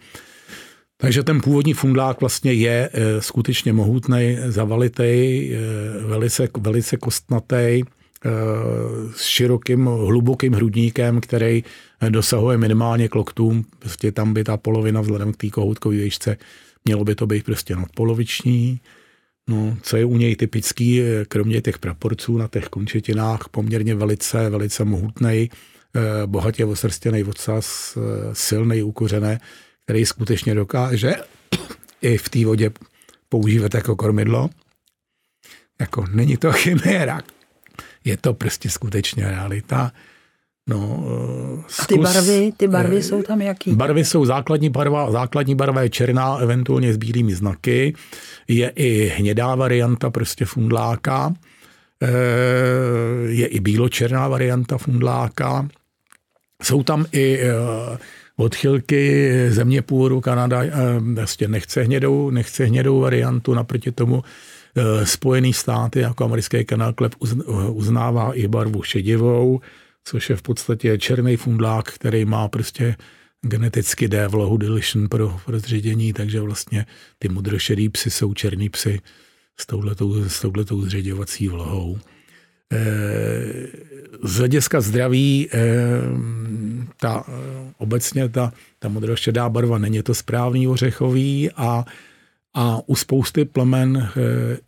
takže 0.98 1.24
ten 1.24 1.42
původní 1.42 1.74
fundlák 1.74 2.20
vlastně 2.20 2.54
je 2.54 2.90
e, 2.94 3.22
skutečně 3.22 3.74
mohutný, 3.74 4.38
zavalitý, 4.46 5.04
e, 5.04 5.58
velice, 6.06 6.50
velice 6.58 6.98
kostnatý, 6.98 7.84
s 9.16 9.26
širokým, 9.26 9.86
hlubokým 9.86 10.54
hrudníkem, 10.54 11.22
který 11.22 11.64
dosahuje 12.10 12.58
minimálně 12.58 13.10
k 13.10 13.16
loktům. 13.16 13.66
Prostě 13.80 14.12
tam 14.12 14.34
by 14.34 14.44
ta 14.44 14.58
polovina 14.58 15.02
vzhledem 15.02 15.34
k 15.34 15.38
té 15.38 15.50
kohoutkové 15.50 15.96
výšce 15.96 16.38
mělo 16.86 17.04
by 17.04 17.16
to 17.16 17.28
být 17.28 17.46
prostě 17.46 17.76
nadpoloviční. 17.76 18.82
No, 19.50 19.78
co 19.82 19.98
je 19.98 20.06
u 20.06 20.18
něj 20.18 20.36
typický, 20.36 21.02
kromě 21.28 21.62
těch 21.62 21.80
praporců 21.80 22.38
na 22.38 22.48
těch 22.48 22.66
končetinách, 22.66 23.50
poměrně 23.52 23.96
velice, 23.96 24.50
velice 24.50 24.86
mohutný, 24.86 25.50
eh, 25.96 26.02
bohatě 26.26 26.66
osrstěný 26.66 27.24
ocas, 27.24 27.98
eh, 27.98 28.30
silný, 28.34 28.84
ukořené, 28.84 29.40
který 29.86 30.06
skutečně 30.06 30.56
dokáže 30.56 31.16
i 32.02 32.18
v 32.18 32.30
té 32.30 32.46
vodě 32.46 32.72
používat 33.30 33.74
jako 33.74 33.96
kormidlo. 33.96 34.50
Jako 35.80 36.06
není 36.12 36.38
to 36.38 36.52
chiméra, 36.52 37.22
je 38.04 38.18
to 38.18 38.34
prostě 38.34 38.70
skutečně 38.70 39.28
realita. 39.28 39.92
No, 40.70 41.04
zkus, 41.68 41.80
A 41.80 41.86
ty 41.86 41.98
barvy, 41.98 42.52
ty 42.58 42.68
barvy 42.68 43.04
jsou 43.04 43.22
tam 43.22 43.42
jaký? 43.42 43.76
Barvy 43.76 44.06
jsou 44.06 44.26
základní 44.26 44.70
barva, 44.70 45.12
základní 45.12 45.56
barva 45.56 45.82
je 45.82 45.90
černá, 45.90 46.38
eventuálně 46.38 46.94
s 46.94 46.98
bílými 46.98 47.36
znaky. 47.36 47.94
Je 48.48 48.72
i 48.76 49.06
hnědá 49.18 49.56
varianta 49.56 50.10
prostě 50.10 50.46
fundláka. 50.46 51.34
Eh, 52.02 52.08
je 53.28 53.48
i 53.48 53.60
bíločerná 53.60 54.28
varianta 54.28 54.78
fundláka. 54.78 55.68
Jsou 56.64 56.84
tam 56.84 57.06
i 57.12 57.40
eh, 57.40 57.98
odchylky 58.38 59.32
země 59.50 59.82
původu 59.82 60.22
Kanada 60.22 60.64
eh, 60.64 60.72
vlastně 61.00 61.48
nechce 61.48 61.82
hnědou, 61.82 62.30
nechce 62.30 62.66
hnědou 62.66 63.00
variantu, 63.00 63.54
naproti 63.54 63.92
tomu 63.92 64.24
Spojený 65.04 65.54
státy 65.54 66.00
jako 66.00 66.26
americký 66.26 66.66
kanál 66.66 66.94
Klep 66.94 67.16
uznává 67.70 68.34
i 68.34 68.48
barvu 68.48 68.84
šedivou, 68.84 69.60
což 70.04 70.30
je 70.30 70.36
v 70.36 70.42
podstatě 70.42 70.98
černý 70.98 71.38
fundlák, 71.38 71.92
který 71.92 72.26
má 72.26 72.48
prostě 72.48 72.96
geneticky 73.42 74.08
D 74.08 74.28
vlohu 74.28 74.58
deletion 74.58 75.10
pro 75.10 75.40
rozředění, 75.48 76.14
takže 76.14 76.42
vlastně 76.42 76.86
ty 77.20 77.30
modrošedý 77.30 77.90
psy 77.90 78.12
jsou 78.12 78.34
černý 78.34 78.70
psy 78.70 79.02
s 79.60 79.66
touhletou, 79.66 80.30
s 80.30 80.42
touhletou 80.42 80.82
zředěvací 80.82 81.48
vlohou. 81.48 82.00
E, 82.74 82.80
z 84.24 84.38
hlediska 84.38 84.82
zdraví 84.82 85.50
e, 85.54 85.60
ta, 87.00 87.24
obecně 87.78 88.30
ta, 88.30 88.54
ta 88.80 88.90
modrošedá 88.90 89.50
barva. 89.50 89.78
Není 89.78 90.04
to 90.04 90.14
správný 90.14 90.68
ořechový 90.68 91.52
a, 91.52 91.86
a 92.54 92.80
u 92.86 92.96
spousty 92.96 93.46
plemen 93.46 94.10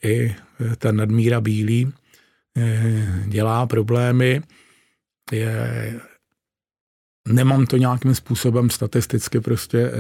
i 0.04 0.36
ta 0.78 0.92
nadmíra 0.92 1.42
bílý 1.42 1.94
dělá 3.28 3.66
problémy. 3.66 4.42
Je, 5.32 6.00
nemám 7.28 7.66
to 7.66 7.78
nějakým 7.78 8.16
způsobem 8.16 8.70
statisticky 8.70 9.40
prostě 9.40 9.92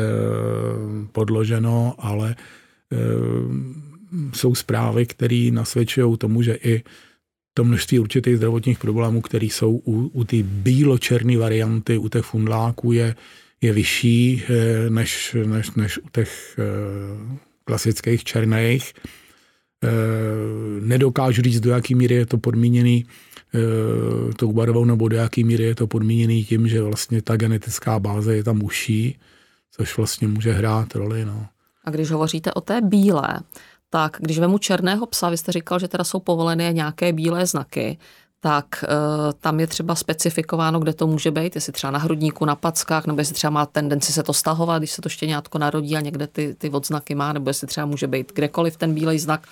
podloženo, 1.11 1.95
ale 1.97 2.35
jsou 4.33 4.55
zprávy, 4.55 5.05
které 5.05 5.49
nasvědčují 5.51 6.17
tomu, 6.17 6.41
že 6.41 6.53
i 6.53 6.83
to 7.57 7.63
množství 7.63 7.99
určitých 7.99 8.37
zdravotních 8.37 8.79
problémů, 8.79 9.21
které 9.21 9.45
jsou 9.45 9.81
u, 9.85 10.11
u 10.13 10.23
té 10.23 10.37
bílo-černé 10.43 11.37
varianty, 11.37 11.97
u 11.97 12.07
těch 12.07 12.25
fundláků, 12.25 12.91
je, 12.91 13.15
je 13.61 13.73
vyšší 13.73 14.43
e, 14.49 14.89
než, 14.89 15.35
než, 15.45 15.71
než 15.71 15.97
u 15.97 16.09
těch 16.11 16.59
e, 16.59 16.63
klasických 17.63 18.23
černých. 18.23 18.93
E, 18.93 19.89
nedokážu 20.81 21.41
říct, 21.41 21.59
do 21.59 21.69
jaké 21.69 21.95
míry 21.95 22.15
je 22.15 22.25
to 22.25 22.37
podmíněný 22.37 23.05
Eh, 23.55 24.33
tou 24.33 24.51
barvou 24.51 24.85
nebo 24.85 25.07
do 25.07 25.17
jaký 25.17 25.43
míry 25.43 25.63
je 25.63 25.75
to 25.75 25.87
podmíněný 25.87 26.45
tím, 26.45 26.67
že 26.67 26.81
vlastně 26.81 27.21
ta 27.21 27.35
genetická 27.35 27.99
báze 27.99 28.35
je 28.35 28.43
tam 28.43 28.63
uší, 28.63 29.19
což 29.71 29.97
vlastně 29.97 30.27
může 30.27 30.51
hrát 30.51 30.95
roli. 30.95 31.25
No. 31.25 31.45
A 31.83 31.89
když 31.89 32.11
hovoříte 32.11 32.53
o 32.53 32.61
té 32.61 32.81
bílé, 32.81 33.39
tak 33.89 34.17
když 34.19 34.39
vemu 34.39 34.57
černého 34.57 35.05
psa, 35.05 35.29
vy 35.29 35.37
jste 35.37 35.51
říkal, 35.51 35.79
že 35.79 35.87
teda 35.87 36.03
jsou 36.03 36.19
povolené 36.19 36.73
nějaké 36.73 37.13
bílé 37.13 37.45
znaky, 37.45 37.97
tak 38.39 38.83
e, 38.83 38.87
tam 39.33 39.59
je 39.59 39.67
třeba 39.67 39.95
specifikováno, 39.95 40.79
kde 40.79 40.93
to 40.93 41.07
může 41.07 41.31
být, 41.31 41.55
jestli 41.55 41.73
třeba 41.73 41.91
na 41.91 41.99
hrudníku, 41.99 42.45
na 42.45 42.55
packách, 42.55 43.05
nebo 43.07 43.21
jestli 43.21 43.35
třeba 43.35 43.51
má 43.51 43.65
tendenci 43.65 44.13
se 44.13 44.23
to 44.23 44.33
stahovat, 44.33 44.81
když 44.81 44.91
se 44.91 45.01
to 45.01 45.09
štěňátko 45.09 45.57
narodí 45.57 45.95
a 45.95 46.01
někde 46.01 46.27
ty, 46.27 46.55
ty 46.57 46.69
odznaky 46.69 47.15
má, 47.15 47.33
nebo 47.33 47.49
jestli 47.49 47.67
třeba 47.67 47.85
může 47.85 48.07
být 48.07 48.31
kdekoliv 48.35 48.77
ten 48.77 48.93
bílej 48.93 49.19
znak, 49.19 49.47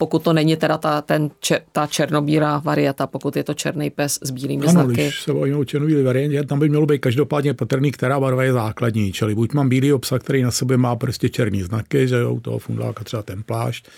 pokud 0.00 0.22
to 0.22 0.32
není 0.32 0.56
teda 0.56 0.78
ta, 0.78 1.02
ten, 1.02 1.30
ta 1.72 1.86
černobílá 1.86 2.58
varianta, 2.58 3.06
pokud 3.06 3.36
je 3.36 3.44
to 3.44 3.54
černý 3.54 3.90
pes 3.90 4.18
s 4.22 4.30
bílými 4.30 4.66
ano, 4.66 4.72
znaky. 4.72 4.92
když 4.92 5.22
se 5.22 5.32
bavíme 5.32 5.56
o 5.56 5.64
černobílé 5.64 6.02
variantě, 6.02 6.44
tam 6.44 6.58
by 6.58 6.68
mělo 6.68 6.86
být 6.86 6.98
každopádně 6.98 7.54
patrný, 7.54 7.92
která 7.92 8.20
barva 8.20 8.44
je 8.44 8.52
základní. 8.52 9.12
Čili 9.12 9.34
buď 9.34 9.52
mám 9.52 9.68
bílý 9.68 9.92
obsah, 9.92 10.20
který 10.20 10.42
na 10.42 10.50
sobě 10.50 10.76
má 10.76 10.96
prostě 10.96 11.28
černý 11.28 11.62
znaky, 11.62 12.08
že 12.08 12.16
jo, 12.16 12.34
u 12.34 12.40
toho 12.40 12.58
fundáka 12.58 13.04
třeba 13.04 13.22
ten 13.22 13.42
plášť, 13.42 13.88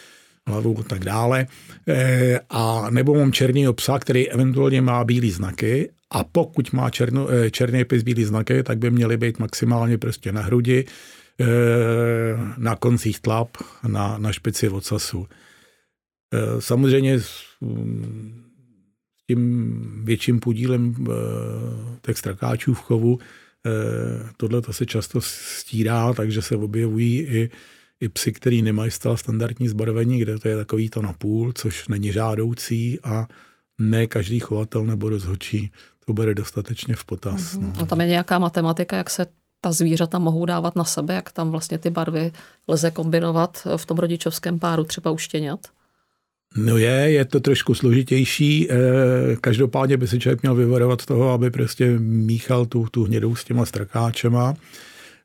hlavu 0.46 0.76
a 0.80 0.82
tak 0.82 1.04
dále. 1.04 1.46
E, 1.88 2.40
a 2.50 2.90
nebo 2.90 3.14
mám 3.14 3.32
černý 3.32 3.68
obsah, 3.68 4.00
který 4.00 4.30
eventuálně 4.30 4.80
má 4.80 5.04
bílý 5.04 5.30
znaky 5.30 5.90
a 6.10 6.24
pokud 6.24 6.72
má 6.72 6.90
černo, 6.90 7.32
e, 7.32 7.50
černý 7.50 7.84
pes 7.84 8.02
bílý 8.02 8.24
znaky, 8.24 8.62
tak 8.62 8.78
by 8.78 8.90
měly 8.90 9.16
být 9.16 9.38
maximálně 9.38 9.98
prostě 9.98 10.32
na 10.32 10.42
hrudi, 10.42 10.84
e, 11.40 11.46
na 12.58 12.76
koncích 12.76 13.20
tlap, 13.20 13.48
na, 13.86 14.18
na 14.18 14.32
špici 14.32 14.68
ocasu. 14.68 15.26
Eh, 16.32 16.60
samozřejmě 16.60 17.20
s 17.20 17.42
tím 19.26 20.04
větším 20.04 20.40
podílem 20.40 20.94
eh, 21.00 21.12
těch 22.02 22.18
strakáčů 22.18 22.74
v 22.74 22.80
chovu 22.80 23.18
eh, 23.66 23.70
tohle 24.36 24.62
to 24.62 24.72
se 24.72 24.86
často 24.86 25.20
stírá, 25.20 26.12
takže 26.12 26.42
se 26.42 26.56
objevují 26.56 27.20
i, 27.20 27.50
i 28.00 28.08
psy, 28.08 28.32
který 28.32 28.62
nemají 28.62 28.90
stále 28.90 29.16
standardní 29.16 29.68
zbarvení, 29.68 30.18
kde 30.18 30.38
to 30.38 30.48
je 30.48 30.56
takový 30.56 30.88
to 30.88 31.02
napůl, 31.02 31.52
což 31.52 31.88
není 31.88 32.12
žádoucí 32.12 32.98
a 33.04 33.26
ne 33.80 34.06
každý 34.06 34.40
chovatel 34.40 34.84
nebo 34.84 35.08
rozhodčí 35.08 35.72
to 36.06 36.12
bere 36.12 36.34
dostatečně 36.34 36.96
v 36.96 37.04
potaz. 37.04 37.40
Mm-hmm. 37.40 37.72
No. 37.76 37.82
A 37.82 37.86
tam 37.86 38.00
je 38.00 38.06
nějaká 38.06 38.38
matematika, 38.38 38.96
jak 38.96 39.10
se 39.10 39.26
ta 39.60 39.72
zvířata 39.72 40.18
mohou 40.18 40.46
dávat 40.46 40.76
na 40.76 40.84
sebe, 40.84 41.14
jak 41.14 41.32
tam 41.32 41.50
vlastně 41.50 41.78
ty 41.78 41.90
barvy 41.90 42.32
lze 42.68 42.90
kombinovat 42.90 43.66
v 43.76 43.86
tom 43.86 43.98
rodičovském 43.98 44.58
páru, 44.58 44.84
třeba 44.84 45.10
u 45.10 45.18
štěňat? 45.18 45.60
No 46.56 46.78
je, 46.78 47.10
je 47.10 47.24
to 47.24 47.40
trošku 47.40 47.74
složitější. 47.74 48.68
Eh, 48.70 48.76
každopádně 49.40 49.96
by 49.96 50.08
si 50.08 50.20
člověk 50.20 50.42
měl 50.42 50.54
vyvarovat 50.54 51.06
toho, 51.06 51.30
aby 51.30 51.50
prostě 51.50 51.98
míchal 51.98 52.66
tu, 52.66 52.86
tu 52.90 53.04
hnědou 53.04 53.36
s 53.36 53.44
těma 53.44 53.66
strakáčema. 53.66 54.54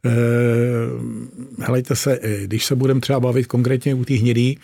Eh, 0.05 0.09
helejte 1.59 1.95
se, 1.95 2.19
eh, 2.21 2.43
když 2.43 2.65
se 2.65 2.75
budeme 2.75 2.99
třeba 2.99 3.19
bavit 3.19 3.47
konkrétně 3.47 3.93
u 3.93 4.05
té 4.05 4.13
hnědý, 4.13 4.59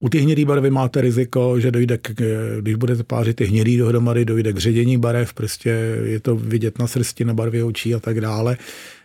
u 0.00 0.08
té 0.08 0.18
hnědý 0.18 0.44
barvy 0.44 0.70
máte 0.70 1.00
riziko, 1.00 1.60
že 1.60 1.70
dojde, 1.70 1.98
k, 1.98 2.10
když 2.60 2.74
budete 2.74 3.02
pářit 3.02 3.36
ty 3.36 3.44
hnědý 3.44 3.76
dohromady, 3.76 4.24
dojde 4.24 4.52
k 4.52 4.58
ředění 4.58 4.98
barev, 4.98 5.34
prostě 5.34 5.70
je 6.04 6.20
to 6.20 6.36
vidět 6.36 6.78
na 6.78 6.86
srsti, 6.86 7.24
na 7.24 7.34
barvě 7.34 7.64
očí 7.64 7.94
a 7.94 7.98
tak 7.98 8.20
dále. 8.20 8.56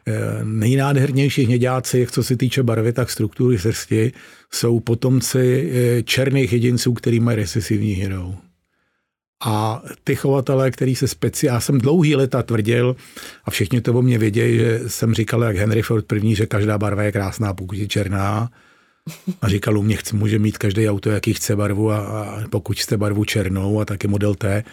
Eh, 0.08 0.14
nejnádhernější 0.44 1.44
hněďáci, 1.46 2.08
co 2.12 2.24
se 2.24 2.38
týče 2.38 2.64
barvy, 2.64 2.94
tak 2.94 3.10
struktury 3.10 3.58
srsti, 3.58 4.12
jsou 4.52 4.80
potomci 4.80 5.72
eh, 5.74 6.04
černých 6.04 6.54
jedinců, 6.54 6.94
který 6.94 7.20
mají 7.20 7.38
recesivní 7.38 7.94
hnědou. 7.94 8.36
A 9.46 9.84
ty 10.04 10.16
chovatelé, 10.16 10.72
který 10.72 10.96
se 10.96 11.08
speci... 11.08 11.46
Já 11.46 11.60
jsem 11.60 11.78
dlouhý 11.78 12.16
leta 12.16 12.44
tvrdil, 12.44 12.96
a 13.46 13.52
všichni 13.52 13.82
to 13.82 13.94
o 13.94 14.02
mě 14.02 14.18
vědějí, 14.18 14.58
že 14.58 14.82
jsem 14.88 15.14
říkal, 15.14 15.44
jak 15.44 15.56
Henry 15.56 15.82
Ford 15.82 16.06
první, 16.06 16.36
že 16.36 16.46
každá 16.46 16.78
barva 16.78 17.04
je 17.04 17.12
krásná, 17.12 17.54
pokud 17.54 17.78
je 17.78 17.88
černá. 17.88 18.50
A 19.42 19.50
říkal, 19.50 19.78
u 19.78 19.82
mě 19.82 19.98
chce, 19.98 20.16
může 20.16 20.40
mít 20.40 20.58
každý 20.58 20.90
auto, 20.90 21.10
jaký 21.10 21.34
chce 21.34 21.56
barvu 21.56 21.92
a, 21.92 21.98
a 21.98 22.48
pokud 22.50 22.80
chce 22.80 22.98
barvu 22.98 23.26
černou 23.26 23.80
a 23.80 23.86
taky 23.86 24.08
model 24.08 24.36
T, 24.36 24.64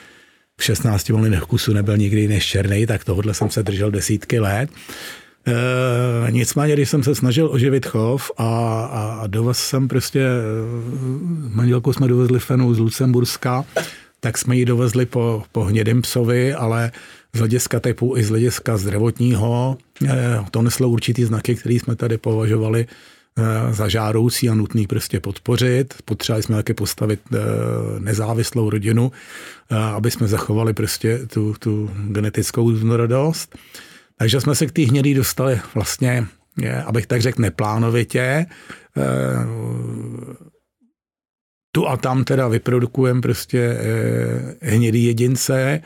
v 0.61 0.64
16 0.64 1.09
volinech 1.09 1.41
kusu 1.41 1.72
nebyl 1.72 1.97
nikdy 1.97 2.28
než 2.28 2.47
černý, 2.47 2.87
tak 2.87 3.05
tohle 3.05 3.35
jsem 3.35 3.51
se 3.51 3.62
držel 3.62 3.91
desítky 3.91 4.41
let. 4.41 4.70
E, 5.47 6.31
nicméně, 6.31 6.74
když 6.74 6.91
jsem 6.91 7.03
se 7.03 7.14
snažil 7.14 7.49
oživit 7.53 7.87
chov 7.87 8.31
a, 8.37 8.45
a, 8.85 9.18
a 9.22 9.26
dovez 9.26 9.59
jsem 9.59 9.89
prostě, 9.89 10.20
e, 10.20 10.31
manželku 11.49 11.93
jsme 11.93 12.09
dovezli 12.09 12.39
fenu 12.39 12.74
z 12.74 12.78
Lucemburska, 12.78 13.64
tak 14.20 14.39
jsme 14.39 14.57
ji 14.57 14.64
dovezli 14.64 15.07
po, 15.07 15.43
po 15.53 15.64
hnědém 15.64 16.03
psovi, 16.03 16.55
ale 16.55 16.93
z 17.35 17.39
hlediska 17.39 17.81
typu 17.81 18.16
i 18.16 18.24
z 18.24 18.28
hlediska 18.28 18.76
zdravotního 18.76 19.78
e, 20.09 20.39
to 20.51 20.62
neslo 20.62 20.89
určitý 20.89 21.24
znaky, 21.24 21.55
které 21.55 21.74
jsme 21.74 21.97
tady 21.97 22.18
považovali 22.18 22.87
za 23.70 23.88
žádoucí 23.88 24.49
a 24.49 24.55
nutný 24.55 24.86
prostě 24.86 25.20
podpořit. 25.20 25.95
Potřebovali 26.05 26.43
jsme 26.43 26.57
také 26.57 26.74
postavit 26.74 27.20
eh, 27.34 27.38
nezávislou 27.99 28.70
rodinu, 28.70 29.12
eh, 29.70 29.76
aby 29.76 30.11
jsme 30.11 30.28
zachovali 30.28 30.72
prostě 30.72 31.18
tu, 31.26 31.55
tu 31.59 31.91
genetickou 32.09 32.70
různorodost. 32.70 33.59
Takže 34.18 34.41
jsme 34.41 34.55
se 34.55 34.66
k 34.66 34.72
té 34.72 34.82
hnědý 34.82 35.14
dostali 35.14 35.61
vlastně, 35.74 36.26
abych 36.86 37.07
tak 37.07 37.22
řekl, 37.22 37.43
neplánovitě. 37.43 38.47
tu 41.72 41.88
a 41.88 41.97
tam 41.97 42.24
teda 42.24 42.49
vyprodukujeme 42.49 43.20
prostě 43.20 43.78
hnědý 44.61 45.05
jedince, 45.05 45.82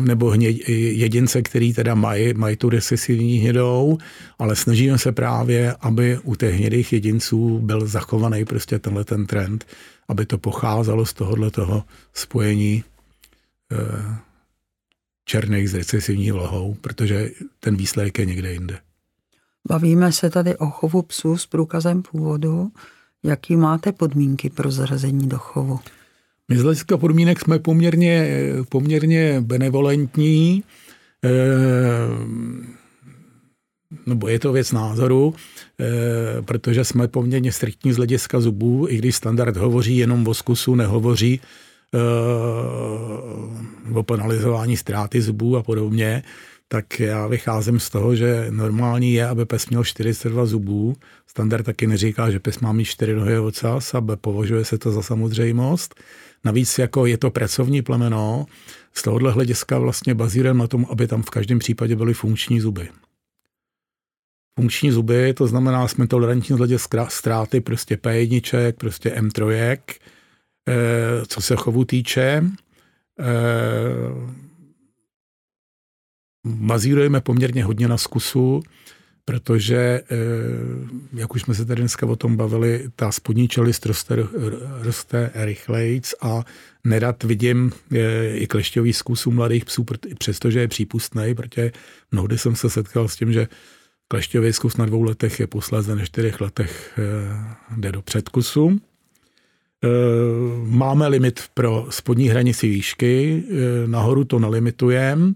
nebo 0.00 0.30
hně, 0.30 0.50
jedince, 0.70 1.42
který 1.42 1.72
teda 1.72 1.94
mají, 1.94 2.34
mají 2.34 2.56
tu 2.56 2.68
recesivní 2.68 3.38
hnědou, 3.38 3.98
ale 4.38 4.56
snažíme 4.56 4.98
se 4.98 5.12
právě, 5.12 5.74
aby 5.80 6.18
u 6.22 6.34
těch 6.34 6.54
hnědých 6.54 6.92
jedinců 6.92 7.58
byl 7.58 7.86
zachovaný 7.86 8.44
prostě 8.44 8.78
tenhle 8.78 9.04
ten 9.04 9.26
trend, 9.26 9.66
aby 10.08 10.26
to 10.26 10.38
pocházelo 10.38 11.06
z 11.06 11.12
tohohle 11.12 11.50
toho 11.50 11.84
spojení 12.14 12.84
černých 15.24 15.70
s 15.70 15.74
recesivní 15.74 16.30
vlohou, 16.30 16.74
protože 16.80 17.30
ten 17.60 17.76
výsledek 17.76 18.18
je 18.18 18.26
někde 18.26 18.52
jinde. 18.52 18.78
Bavíme 19.68 20.12
se 20.12 20.30
tady 20.30 20.56
o 20.56 20.66
chovu 20.66 21.02
psů 21.02 21.36
s 21.36 21.46
průkazem 21.46 22.02
původu. 22.02 22.70
Jaký 23.22 23.56
máte 23.56 23.92
podmínky 23.92 24.50
pro 24.50 24.70
zařazení 24.70 25.28
do 25.28 25.38
chovu? 25.38 25.80
My 26.50 26.58
z 26.58 26.62
hlediska 26.62 26.96
podmínek 26.96 27.40
jsme 27.40 27.58
poměrně, 27.58 28.28
poměrně 28.68 29.40
benevolentní, 29.40 30.64
e, 31.24 31.30
nebo 34.06 34.28
je 34.28 34.38
to 34.38 34.52
věc 34.52 34.72
názoru, 34.72 35.34
e, 35.80 36.42
protože 36.42 36.84
jsme 36.84 37.08
poměrně 37.08 37.52
striktní 37.52 37.92
z 37.92 37.96
hlediska 37.96 38.40
zubů, 38.40 38.86
i 38.88 38.96
když 38.96 39.16
standard 39.16 39.56
hovoří 39.56 39.96
jenom 39.96 40.28
o 40.28 40.34
zkusu, 40.34 40.74
nehovoří 40.74 41.40
uh, 41.94 43.98
o 43.98 44.02
penalizování 44.02 44.76
ztráty 44.76 45.22
zubů 45.22 45.56
a 45.56 45.62
podobně, 45.62 46.22
tak 46.68 47.00
já 47.00 47.26
vycházím 47.26 47.80
z 47.80 47.90
toho, 47.90 48.16
že 48.16 48.46
normální 48.50 49.12
je, 49.12 49.28
aby 49.28 49.44
pes 49.44 49.68
měl 49.68 49.84
42 49.84 50.46
zubů. 50.46 50.96
Standard 51.26 51.62
taky 51.62 51.86
neříká, 51.86 52.30
že 52.30 52.38
pes 52.38 52.60
má 52.60 52.72
mít 52.72 52.84
4 52.84 53.14
nohy 53.14 53.38
ocas 53.38 53.94
a 53.94 54.02
považuje 54.20 54.64
se 54.64 54.78
to 54.78 54.92
za 54.92 55.02
samozřejmost. 55.02 55.94
Navíc 56.44 56.78
jako 56.78 57.06
je 57.06 57.18
to 57.18 57.30
pracovní 57.30 57.82
plemeno, 57.82 58.46
z 58.94 59.02
tohohle 59.02 59.32
hlediska 59.32 59.78
vlastně 59.78 60.14
bazírujeme 60.14 60.58
na 60.58 60.66
tom, 60.66 60.86
aby 60.90 61.06
tam 61.06 61.22
v 61.22 61.30
každém 61.30 61.58
případě 61.58 61.96
byly 61.96 62.14
funkční 62.14 62.60
zuby. 62.60 62.88
Funkční 64.58 64.90
zuby, 64.90 65.34
to 65.34 65.46
znamená, 65.46 65.88
jsme 65.88 66.06
tolerantní 66.06 66.56
z 66.56 66.58
hlediska 66.58 67.08
ztráty 67.08 67.60
prostě 67.60 67.96
P1, 67.96 68.72
prostě 68.72 69.10
M3, 69.10 69.78
Eh, 70.68 71.26
co 71.26 71.40
se 71.40 71.56
chovu 71.56 71.84
týče. 71.84 72.44
Eh, 73.20 73.24
bazírujeme 76.46 77.20
poměrně 77.20 77.64
hodně 77.64 77.88
na 77.88 77.98
zkusu, 77.98 78.62
protože, 79.30 79.76
eh, 79.76 80.16
jak 81.12 81.34
už 81.34 81.42
jsme 81.42 81.54
se 81.54 81.64
tady 81.64 81.80
dneska 81.80 82.06
o 82.06 82.16
tom 82.16 82.36
bavili, 82.36 82.90
ta 82.96 83.12
spodní 83.12 83.48
čelist 83.48 83.86
roste, 83.86 84.16
roste 84.80 85.30
rychlejc 85.34 86.14
a 86.20 86.44
nerad 86.84 87.22
vidím 87.22 87.72
i 88.34 88.46
klešťový 88.46 88.92
zkus 88.92 89.26
u 89.26 89.30
mladých 89.30 89.64
psů, 89.64 89.86
přestože 90.18 90.60
je 90.60 90.68
přípustný, 90.68 91.34
protože 91.34 91.72
mnohdy 92.12 92.38
jsem 92.38 92.56
se 92.56 92.70
setkal 92.70 93.08
s 93.08 93.16
tím, 93.16 93.32
že 93.32 93.48
klešťový 94.08 94.52
zkus 94.52 94.76
na 94.76 94.86
dvou 94.86 95.02
letech 95.02 95.40
je 95.40 95.46
posléze 95.46 95.96
na 95.96 96.04
čtyřech 96.04 96.40
letech 96.40 96.98
jde 97.76 97.92
do 97.92 98.02
předkusu. 98.02 98.80
Eh, 99.84 99.88
máme 100.66 101.08
limit 101.08 101.40
pro 101.54 101.86
spodní 101.90 102.28
hranici 102.28 102.68
výšky, 102.68 103.42
eh, 103.48 103.86
nahoru 103.86 104.24
to 104.24 104.38
nelimitujeme. 104.38 105.32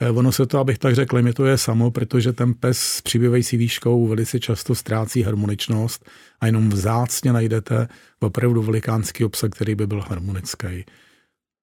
Eh, 0.00 0.10
ono 0.10 0.32
se 0.32 0.46
to, 0.46 0.58
abych 0.58 0.78
tak 0.78 0.94
řekl, 0.94 1.16
limituje 1.16 1.58
samo, 1.58 1.90
protože 1.90 2.32
ten 2.32 2.54
pes 2.54 2.78
s 2.78 3.00
přibývající 3.02 3.56
výškou 3.56 4.06
velice 4.06 4.40
často 4.40 4.74
ztrácí 4.74 5.22
harmoničnost 5.22 6.10
a 6.40 6.46
jenom 6.46 6.68
vzácně 6.68 7.32
najdete 7.32 7.88
opravdu 8.20 8.62
velikánský 8.62 9.24
obsah, 9.24 9.50
který 9.50 9.74
by 9.74 9.86
byl 9.86 10.00
harmonický. 10.00 10.84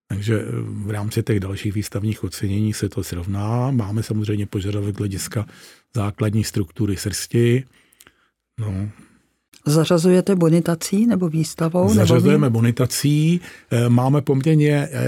Takže 0.07 0.45
v 0.63 0.89
rámci 0.89 1.23
těch 1.23 1.39
dalších 1.39 1.73
výstavních 1.73 2.23
ocenění 2.23 2.73
se 2.73 2.89
to 2.89 3.03
srovná. 3.03 3.71
Máme 3.71 4.03
samozřejmě 4.03 4.45
požadavek 4.45 4.97
hlediska 4.97 5.45
základní 5.95 6.43
struktury 6.43 6.97
srsti. 6.97 7.63
No, 8.59 8.89
Zařazujete 9.67 10.35
bonitací 10.35 11.05
nebo 11.07 11.29
výstavou? 11.29 11.93
Zařazujeme 11.93 12.45
nebo 12.45 12.53
bonitací. 12.59 13.41
Eh, 13.71 13.89
máme 13.89 14.21
poměrně 14.21 14.89
eh, 14.91 15.05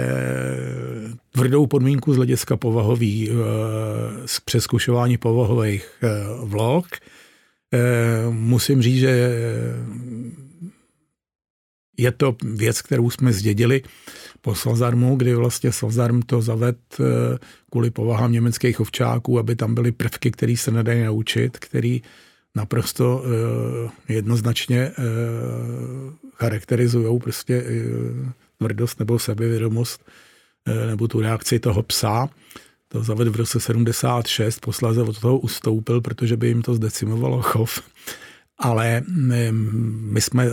tvrdou 1.31 1.67
podmínku 1.67 2.13
z 2.13 2.15
hlediska 2.15 2.57
povahový, 2.57 3.29
z 4.25 4.37
eh, 4.37 4.41
přeskušování 4.45 5.17
povahových 5.17 6.03
vlog. 6.43 6.85
Musím 8.29 8.81
říct, 8.81 8.99
že 8.99 9.31
je 11.97 12.11
to 12.11 12.35
věc, 12.43 12.81
kterou 12.81 13.09
jsme 13.09 13.33
zdědili 13.33 13.81
po 14.41 14.55
Slazarmu, 14.55 15.15
kdy 15.15 15.35
vlastně 15.35 15.71
Slazarm 15.71 16.21
to 16.21 16.41
zaved 16.41 16.77
kvůli 17.71 17.91
povahám 17.91 18.31
německých 18.31 18.79
ovčáků, 18.79 19.39
aby 19.39 19.55
tam 19.55 19.75
byly 19.75 19.91
prvky, 19.91 20.31
které 20.31 20.57
se 20.57 20.71
nedají 20.71 21.03
naučit, 21.03 21.57
který 21.57 22.01
naprosto 22.57 23.23
eh, 23.23 24.13
jednoznačně 24.13 24.79
eh, 24.79 24.93
charakterizují 26.33 27.19
prostě 27.19 27.63
eh, 27.67 28.31
tvrdost 28.57 28.99
nebo 28.99 29.19
sebevědomost 29.19 30.01
nebo 30.87 31.07
tu 31.07 31.21
reakci 31.21 31.59
toho 31.59 31.83
psa. 31.83 32.29
To 32.87 33.03
zavedl 33.03 33.31
v 33.31 33.35
roce 33.35 33.59
76, 33.59 34.59
posléze 34.59 35.01
od 35.01 35.19
toho 35.19 35.39
ustoupil, 35.39 36.01
protože 36.01 36.37
by 36.37 36.47
jim 36.47 36.61
to 36.61 36.75
zdecimovalo 36.75 37.41
chov 37.41 37.81
ale 38.59 39.03
my 40.01 40.21
jsme 40.21 40.45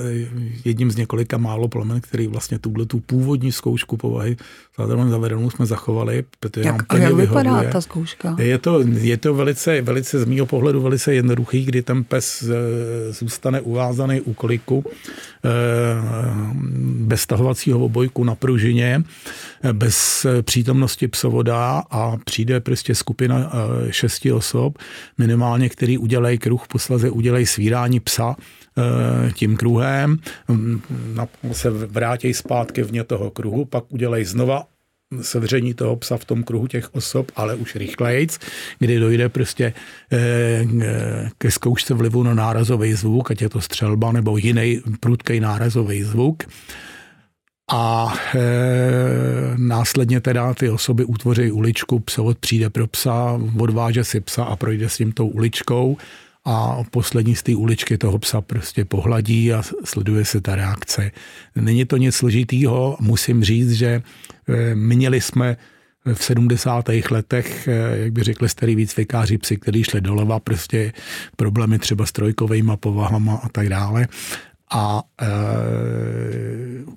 jedním 0.64 0.90
z 0.90 0.96
několika 0.96 1.38
málo 1.38 1.68
plemen, 1.68 2.00
který 2.00 2.26
vlastně 2.26 2.58
tuhle 2.58 2.86
tu 2.86 3.00
původní 3.00 3.52
zkoušku 3.52 3.96
povahy 3.96 4.36
zároveň 4.78 5.10
zavedenou 5.10 5.50
jsme 5.50 5.66
zachovali, 5.66 6.24
protože 6.40 6.68
jak, 6.68 6.76
nám 6.76 6.86
plně 6.86 7.06
a 7.06 7.08
jak 7.08 7.18
vypadá 7.18 7.50
vyhovuje. 7.50 7.72
ta 7.72 7.80
zkouška? 7.80 8.36
Je 8.38 8.58
to, 8.58 8.80
je 8.80 9.16
to 9.16 9.34
velice, 9.34 9.82
velice 9.82 10.18
z 10.18 10.24
mého 10.24 10.46
pohledu 10.46 10.80
velice 10.80 11.14
jednoduchý, 11.14 11.64
kdy 11.64 11.82
ten 11.82 12.04
pes 12.04 12.42
e, 12.42 13.12
zůstane 13.12 13.60
uvázaný 13.60 14.20
u 14.20 14.34
koliku 14.34 14.84
e, 14.86 14.90
bez 17.06 17.20
stahovacího 17.20 17.78
obojku 17.78 18.24
na 18.24 18.34
pružině, 18.34 19.02
e, 19.62 19.72
bez 19.72 20.26
přítomnosti 20.42 21.08
psovoda 21.08 21.82
a 21.90 22.16
přijde 22.24 22.60
prostě 22.60 22.94
skupina 22.94 23.52
šesti 23.90 24.32
osob, 24.32 24.78
minimálně, 25.18 25.68
který 25.68 25.98
udělají 25.98 26.38
kruh, 26.38 26.66
poslaze 26.68 27.10
udělají 27.10 27.46
svírání 27.46 28.00
psa 28.00 28.36
eh, 28.38 28.63
tím 29.32 29.56
kruhem, 29.56 30.18
mm, 30.48 30.80
se 31.52 31.70
vrátí 31.70 32.34
zpátky 32.34 32.82
vně 32.82 33.04
toho 33.04 33.30
kruhu, 33.30 33.64
pak 33.64 33.84
udělej 33.88 34.24
znova 34.24 34.66
sevření 35.22 35.74
toho 35.74 35.96
psa 35.96 36.16
v 36.16 36.24
tom 36.24 36.42
kruhu 36.42 36.66
těch 36.66 36.94
osob, 36.94 37.32
ale 37.36 37.54
už 37.54 37.76
rychlejc, 37.76 38.38
kdy 38.78 38.98
dojde 38.98 39.28
prostě 39.28 39.72
eh, 40.12 40.64
ke 41.38 41.50
zkoušce 41.50 41.94
vlivu 41.94 42.22
na 42.22 42.34
nárazový 42.34 42.94
zvuk, 42.94 43.30
ať 43.30 43.42
je 43.42 43.48
to 43.48 43.60
střelba 43.60 44.12
nebo 44.12 44.36
jiný 44.36 44.80
prudký 45.00 45.40
nárazový 45.40 46.02
zvuk. 46.02 46.42
A 47.72 48.14
e, 48.34 48.40
následně 49.56 50.20
teda 50.20 50.54
ty 50.54 50.70
osoby 50.70 51.04
utvoří 51.04 51.52
uličku, 51.52 52.00
psovod 52.00 52.38
přijde 52.38 52.70
pro 52.70 52.86
psa, 52.86 53.40
odváže 53.58 54.04
si 54.04 54.20
psa 54.20 54.44
a 54.44 54.56
projde 54.56 54.88
s 54.88 54.96
tím 54.96 55.12
tou 55.12 55.28
uličkou 55.28 55.96
a 56.44 56.84
poslední 56.90 57.36
z 57.36 57.42
té 57.42 57.54
uličky 57.54 57.98
toho 57.98 58.18
psa 58.18 58.40
prostě 58.40 58.84
pohladí 58.84 59.52
a 59.52 59.62
sleduje 59.84 60.24
se 60.24 60.40
ta 60.40 60.56
reakce. 60.56 61.10
Není 61.56 61.84
to 61.84 61.96
nic 61.96 62.14
složitýho, 62.14 62.96
musím 63.00 63.44
říct, 63.44 63.72
že 63.72 64.02
eh, 64.48 64.74
měli 64.74 65.20
jsme 65.20 65.56
v 66.14 66.24
70. 66.24 66.88
letech, 67.10 67.68
eh, 67.68 67.98
jak 67.98 68.12
by 68.12 68.22
řekli 68.22 68.48
starý 68.48 68.74
výcvikáři 68.76 69.38
psy, 69.38 69.56
kteří 69.56 69.84
šli 69.84 70.00
doleva, 70.00 70.40
prostě 70.40 70.92
problémy 71.36 71.78
třeba 71.78 72.06
s 72.06 72.12
trojkovými 72.12 72.72
povahama 72.76 73.34
a 73.34 73.48
tak 73.48 73.68
dále. 73.68 74.08
A 74.70 75.02
e, 75.22 75.26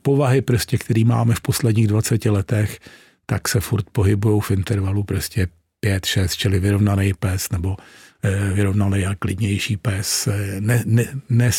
povahy, 0.02 0.42
prostě, 0.42 0.78
které 0.78 1.06
máme 1.06 1.36
v 1.36 1.42
posledních 1.42 1.88
20 1.88 2.26
letech, 2.26 2.80
tak 3.26 3.48
se 3.48 3.60
furt 3.60 3.86
pohybují 3.92 4.42
v 4.42 4.52
intervalu 4.52 5.04
prostě 5.04 5.48
5, 5.80 6.06
6, 6.06 6.36
čili 6.36 6.60
vyrovnaný 6.60 7.14
pes 7.14 7.50
nebo 7.50 7.78
Eh, 8.24 8.54
vyrovnaný 8.54 9.06
a 9.06 9.16
klidnější 9.16 9.78
pes. 9.78 10.28
Eh, 10.28 10.62
ne, 10.62 10.84
ne, 10.86 11.06
ne, 11.30 11.52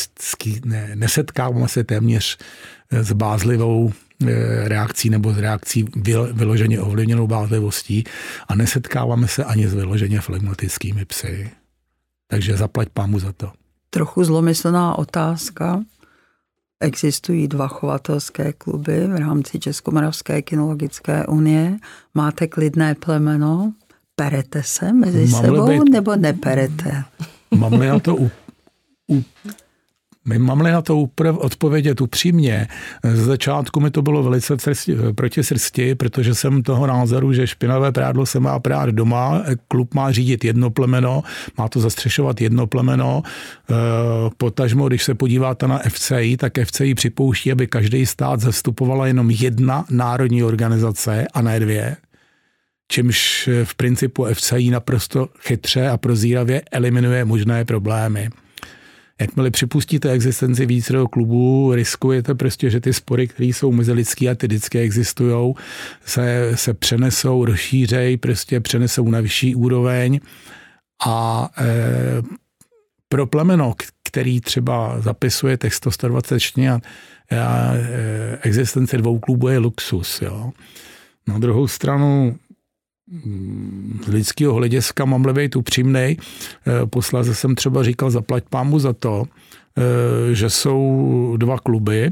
ne, 0.65 0.91
nesetkáváme 0.95 1.67
se 1.67 1.83
téměř 1.83 2.37
eh, 2.91 3.03
s 3.03 3.11
bázlivou 3.11 3.93
reakcí 4.63 5.09
nebo 5.09 5.33
s 5.33 5.37
reakcí 5.37 5.85
vyloženě 6.33 6.79
ovlivněnou 6.79 7.27
bázlivostí 7.27 8.03
a 8.47 8.55
nesetkáváme 8.55 9.27
se 9.27 9.43
ani 9.43 9.67
s 9.67 9.73
vyloženě 9.73 10.21
flegmatickými 10.21 11.05
psy. 11.05 11.51
Takže 12.27 12.57
zaplať 12.57 12.89
pámu 12.89 13.19
za 13.19 13.31
to. 13.31 13.51
Trochu 13.89 14.23
zlomyslná 14.23 14.97
otázka. 14.97 15.83
Existují 16.79 17.47
dva 17.47 17.67
chovatelské 17.67 18.53
kluby 18.53 19.07
v 19.07 19.15
rámci 19.15 19.59
Českomoravské 19.59 20.41
kinologické 20.41 21.25
unie. 21.27 21.77
Máte 22.13 22.47
klidné 22.47 22.95
plemeno, 22.95 23.73
perete 24.19 24.63
se 24.63 24.93
mezi 24.93 25.27
Mám 25.27 25.41
sebou 25.41 25.67
být, 25.67 25.91
nebo 25.91 26.15
neperete? 26.15 27.03
Mám-li 27.55 27.87
na 27.87 27.99
to 27.99 28.15
u, 28.15 28.31
u, 29.11 29.23
My 30.25 30.39
máme 30.39 30.71
na 30.71 30.81
to 30.81 30.97
uprav, 30.97 31.37
odpovědět 31.37 32.01
upřímně. 32.01 32.67
Z 33.13 33.19
začátku 33.19 33.79
mi 33.79 33.91
to 33.91 34.01
bylo 34.01 34.23
velice 34.23 34.59
srsti, 34.59 34.95
proti 35.15 35.43
srsti, 35.43 35.95
protože 35.95 36.35
jsem 36.35 36.63
toho 36.63 36.87
názoru, 36.87 37.33
že 37.33 37.47
špinavé 37.47 37.91
prádlo 37.91 38.25
se 38.25 38.39
má 38.39 38.59
prát 38.59 38.89
doma, 38.89 39.43
klub 39.67 39.93
má 39.93 40.11
řídit 40.11 40.45
jedno 40.45 40.69
plemeno, 40.69 41.23
má 41.57 41.67
to 41.69 41.79
zastřešovat 41.79 42.41
jedno 42.41 42.67
plemeno. 42.67 43.23
E, 43.23 43.73
potažmo, 44.37 44.87
když 44.87 45.03
se 45.03 45.15
podíváte 45.15 45.67
na 45.67 45.79
FCI, 45.89 46.37
tak 46.37 46.53
FCI 46.65 46.95
připouští, 46.95 47.51
aby 47.51 47.67
každý 47.67 48.05
stát 48.05 48.39
zastupovala 48.39 49.07
jenom 49.07 49.29
jedna 49.31 49.85
národní 49.89 50.43
organizace 50.43 51.27
a 51.33 51.41
ne 51.41 51.59
dvě 51.59 51.97
čímž 52.89 53.49
v 53.63 53.75
principu 53.75 54.25
FCI 54.33 54.69
naprosto 54.69 55.29
chytře 55.39 55.89
a 55.89 55.97
prozíravě 55.97 56.61
eliminuje 56.71 57.25
možné 57.25 57.65
problémy. 57.65 58.29
Jakmile 59.21 59.51
připustíte 59.51 60.11
existenci 60.11 60.65
více 60.65 60.93
klubů, 61.11 61.73
riskujete 61.73 62.35
prostě, 62.35 62.69
že 62.69 62.79
ty 62.79 62.93
spory, 62.93 63.27
které 63.27 63.47
jsou 63.47 63.71
mezilidský 63.71 64.29
a 64.29 64.35
ty 64.35 64.47
vždycky 64.47 64.79
existují, 64.79 65.53
se, 66.05 66.51
se 66.55 66.73
přenesou, 66.73 67.45
rozšířej, 67.45 68.17
prostě 68.17 68.59
přenesou 68.59 69.09
na 69.09 69.19
vyšší 69.19 69.55
úroveň 69.55 70.19
a 71.07 71.49
e, 71.57 71.65
pro 73.09 73.27
plemeno, 73.27 73.73
který 74.03 74.41
třeba 74.41 75.01
zapisuje 75.01 75.57
text 75.57 75.87
124 75.89 76.69
a, 76.69 76.73
a 76.73 77.73
e, 77.73 78.39
existence 78.41 78.97
dvou 78.97 79.19
klubů 79.19 79.47
je 79.47 79.57
luxus. 79.57 80.21
Jo. 80.21 80.51
Na 81.27 81.39
druhou 81.39 81.67
stranu 81.67 82.35
lidského 84.07 84.53
hlediska 84.53 85.05
mám 85.05 85.33
být 85.33 85.55
upřímnej. 85.55 86.17
Eh, 86.17 86.85
posléze 86.85 87.35
jsem 87.35 87.55
třeba 87.55 87.83
říkal, 87.83 88.11
zaplať 88.11 88.43
pámu 88.49 88.79
za 88.79 88.93
to, 88.93 89.25
eh, 89.25 90.35
že 90.35 90.49
jsou 90.49 91.35
dva 91.37 91.57
kluby, 91.57 92.11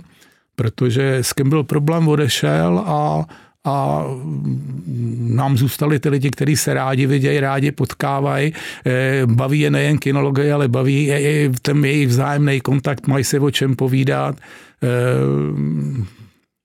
protože 0.55 1.15
s 1.15 1.33
kým 1.33 1.49
byl 1.49 1.63
problém 1.63 2.07
odešel 2.07 2.83
a 2.85 3.25
a 3.67 4.03
nám 5.19 5.57
zůstali 5.57 5.99
ty 5.99 6.09
lidi, 6.09 6.29
kteří 6.29 6.57
se 6.57 6.73
rádi 6.73 7.05
vidějí, 7.05 7.39
rádi 7.39 7.71
potkávají. 7.71 8.53
Eh, 8.85 9.21
baví 9.25 9.59
je 9.59 9.71
nejen 9.71 9.97
kinologie, 9.97 10.53
ale 10.53 10.67
baví 10.67 11.05
je 11.05 11.21
i 11.21 11.51
ten 11.61 11.85
jejich 11.85 12.07
vzájemný 12.07 12.61
kontakt, 12.61 13.07
mají 13.07 13.23
se 13.23 13.39
o 13.39 13.51
čem 13.51 13.75
povídat. 13.75 14.35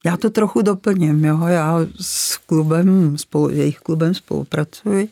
Já 0.05 0.17
to 0.17 0.31
trochu 0.31 0.63
doplním, 0.63 1.25
jo. 1.25 1.47
já 1.47 1.79
s 2.01 2.37
klubem, 2.37 3.19
spolu, 3.19 3.49
jejich 3.49 3.79
klubem 3.79 4.15
spolupracuji, 4.15 5.09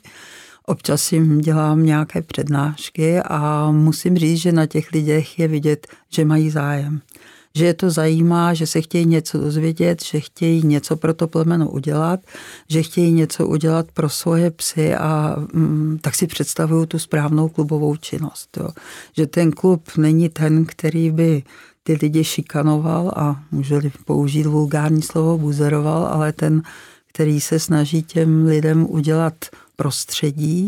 občas 0.67 1.13
jim 1.13 1.41
dělám 1.41 1.85
nějaké 1.85 2.23
přednášky 2.23 3.21
a 3.21 3.71
musím 3.71 4.17
říct, 4.17 4.41
že 4.41 4.53
na 4.53 4.67
těch 4.67 4.93
lidech 4.93 5.39
je 5.39 5.49
vidět, 5.49 5.87
že 6.09 6.25
mají 6.25 6.51
zájem. 6.51 7.01
Že 7.55 7.65
je 7.65 7.75
to 7.75 7.91
zajímá, 7.91 8.55
že 8.55 8.67
se 8.67 8.81
chtějí 8.81 9.07
něco 9.07 9.39
dozvědět, 9.39 10.05
že 10.05 10.21
chtějí 10.21 10.67
něco 10.67 10.97
pro 10.97 11.15
to 11.15 11.29
plemeno 11.29 11.71
udělat, 11.71 12.21
že 12.69 12.83
chtějí 12.83 13.13
něco 13.13 13.47
udělat 13.47 13.93
pro 13.93 14.09
svoje 14.09 14.51
psy 14.51 14.95
a 14.95 15.37
mm, 15.53 15.99
tak 16.01 16.15
si 16.15 16.27
představují 16.27 16.87
tu 16.87 16.99
správnou 16.99 17.49
klubovou 17.49 17.97
činnost. 17.97 18.57
Jo. 18.57 18.69
Že 19.17 19.27
ten 19.27 19.51
klub 19.51 19.89
není 19.97 20.29
ten, 20.29 20.65
který 20.65 21.11
by 21.11 21.43
ty 21.83 21.99
lidi 22.03 22.25
šikanoval 22.25 23.13
a 23.17 23.43
můželi 23.51 23.93
použít 24.05 24.47
vulgární 24.47 25.03
slovo 25.03 25.39
buzeroval, 25.39 26.07
ale 26.07 26.33
ten, 26.33 26.63
který 27.07 27.41
se 27.41 27.59
snaží 27.59 28.03
těm 28.03 28.47
lidem 28.47 28.87
udělat 28.91 29.35
prostředí, 29.77 30.67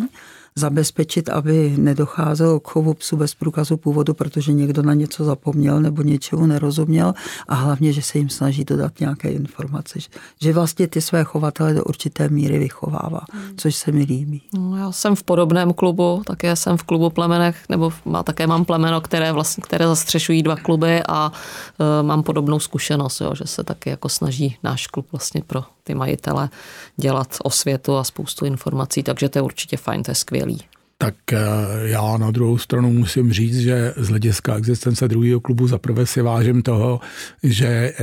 zabezpečit, 0.55 1.29
aby 1.29 1.75
nedocházelo 1.77 2.61
k 2.61 2.69
chovu 2.69 2.95
psu 2.95 3.17
bez 3.17 3.35
průkazu 3.35 3.77
původu, 3.77 4.15
protože 4.15 4.53
někdo 4.53 4.83
na 4.83 4.95
něco 4.95 5.25
zapomněl 5.25 5.81
nebo 5.81 6.03
něčemu 6.03 6.47
nerozuměl 6.47 7.15
a 7.49 7.55
hlavně, 7.55 7.93
že 7.93 8.03
se 8.03 8.19
jim 8.19 8.29
snaží 8.29 8.65
dodat 8.65 9.01
nějaké 9.01 9.31
informace. 9.31 9.99
Že 10.41 10.53
vlastně 10.53 10.89
ty 10.89 11.01
své 11.01 11.25
chovatele 11.25 11.75
do 11.75 11.85
určité 11.85 12.29
míry 12.29 12.59
vychovává, 12.59 13.21
hmm. 13.33 13.43
což 13.57 13.77
se 13.77 13.93
mi 13.93 14.03
líbí. 14.03 14.43
No, 14.55 14.77
já 14.77 14.93
jsem 14.93 15.17
v 15.17 15.23
podobném 15.23 15.73
klubu, 15.73 16.23
také 16.27 16.57
jsem 16.57 16.77
v 16.77 16.83
klubu 16.83 17.11
plemenech, 17.11 17.57
nebo 17.69 17.93
má, 18.05 18.23
také 18.23 18.47
mám 18.47 18.65
plemeno, 18.65 19.01
které 19.01 19.33
vlastně, 19.33 19.63
které 19.63 19.87
zastřešují 19.87 20.43
dva 20.43 20.57
kluby 20.57 21.03
a 21.09 21.33
e, 21.79 22.03
mám 22.03 22.23
podobnou 22.23 22.59
zkušenost, 22.61 23.21
jo, 23.21 23.35
že 23.35 23.45
se 23.45 23.65
taky 23.65 23.91
jako 23.91 24.09
snaží 24.09 24.57
náš 24.63 24.87
klub 24.87 25.07
vlastně 25.13 25.43
pro 25.47 25.65
ty 25.83 25.95
majitele 25.95 26.49
dělat 26.97 27.37
osvětu 27.43 27.97
a 27.97 28.05
spoustu 28.05 28.45
informací, 28.45 29.03
takže 29.03 29.29
to 29.29 29.39
je 29.39 29.43
určitě 29.43 29.77
fajn, 29.77 30.03
to 30.03 30.11
je 30.11 30.15
skvělý. 30.15 30.61
Tak 30.99 31.33
eh, 31.33 31.39
já 31.83 32.17
na 32.17 32.31
druhou 32.31 32.59
stranu 32.59 32.93
musím 32.93 33.33
říct, 33.33 33.59
že 33.59 33.95
z 33.97 34.09
hlediska 34.09 34.57
existence 34.57 35.09
druhého 35.09 35.41
klubu 35.41 35.67
zaprvé 35.67 36.07
si 36.07 36.23
vážím 36.23 36.63
toho, 36.63 37.01
že 37.43 37.67
eh, 37.67 37.95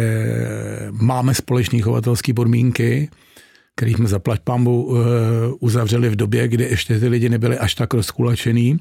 máme 0.92 1.34
společné 1.34 1.82
chovatelské 1.82 2.34
podmínky, 2.34 3.10
který 3.76 3.94
jsme 3.94 4.08
zaplať 4.08 4.40
pambu 4.40 4.92
eh, 4.92 5.02
uzavřeli 5.60 6.10
v 6.10 6.16
době, 6.16 6.48
kdy 6.48 6.64
ještě 6.64 7.00
ty 7.00 7.08
lidi 7.08 7.30
nebyli 7.30 7.58
až 7.58 7.76
tak 7.76 7.94
rozkulačený. 7.94 8.80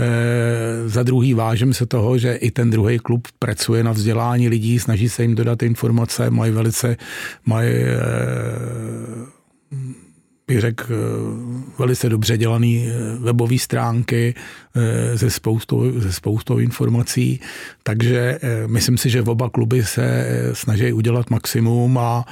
Eh, 0.00 0.88
za 0.88 1.02
druhý 1.02 1.34
vážím 1.34 1.74
se 1.74 1.86
toho, 1.86 2.18
že 2.18 2.34
i 2.34 2.50
ten 2.50 2.70
druhý 2.70 2.98
klub 2.98 3.28
pracuje 3.38 3.84
na 3.84 3.92
vzdělání 3.92 4.48
lidí, 4.48 4.78
snaží 4.78 5.08
se 5.08 5.22
jim 5.22 5.34
dodat 5.34 5.62
informace, 5.62 6.30
mají 6.30 6.52
velice, 6.52 6.96
mají 7.46 7.70
eh, 7.70 7.96
bych 10.46 10.60
řekl, 10.60 10.84
eh, 10.90 10.96
velice 11.78 12.08
dobře 12.08 12.36
dělané 12.36 12.92
webové 13.18 13.58
stránky 13.58 14.34
ze 15.14 15.30
spoustou, 15.30 16.00
ze 16.00 16.12
spoustou 16.12 16.58
informací, 16.58 17.40
takže 17.82 18.38
myslím 18.66 18.98
si, 18.98 19.10
že 19.10 19.22
oba 19.22 19.50
kluby 19.50 19.84
se 19.84 20.26
snaží 20.52 20.92
udělat 20.92 21.30
maximum 21.30 21.98
a 21.98 22.24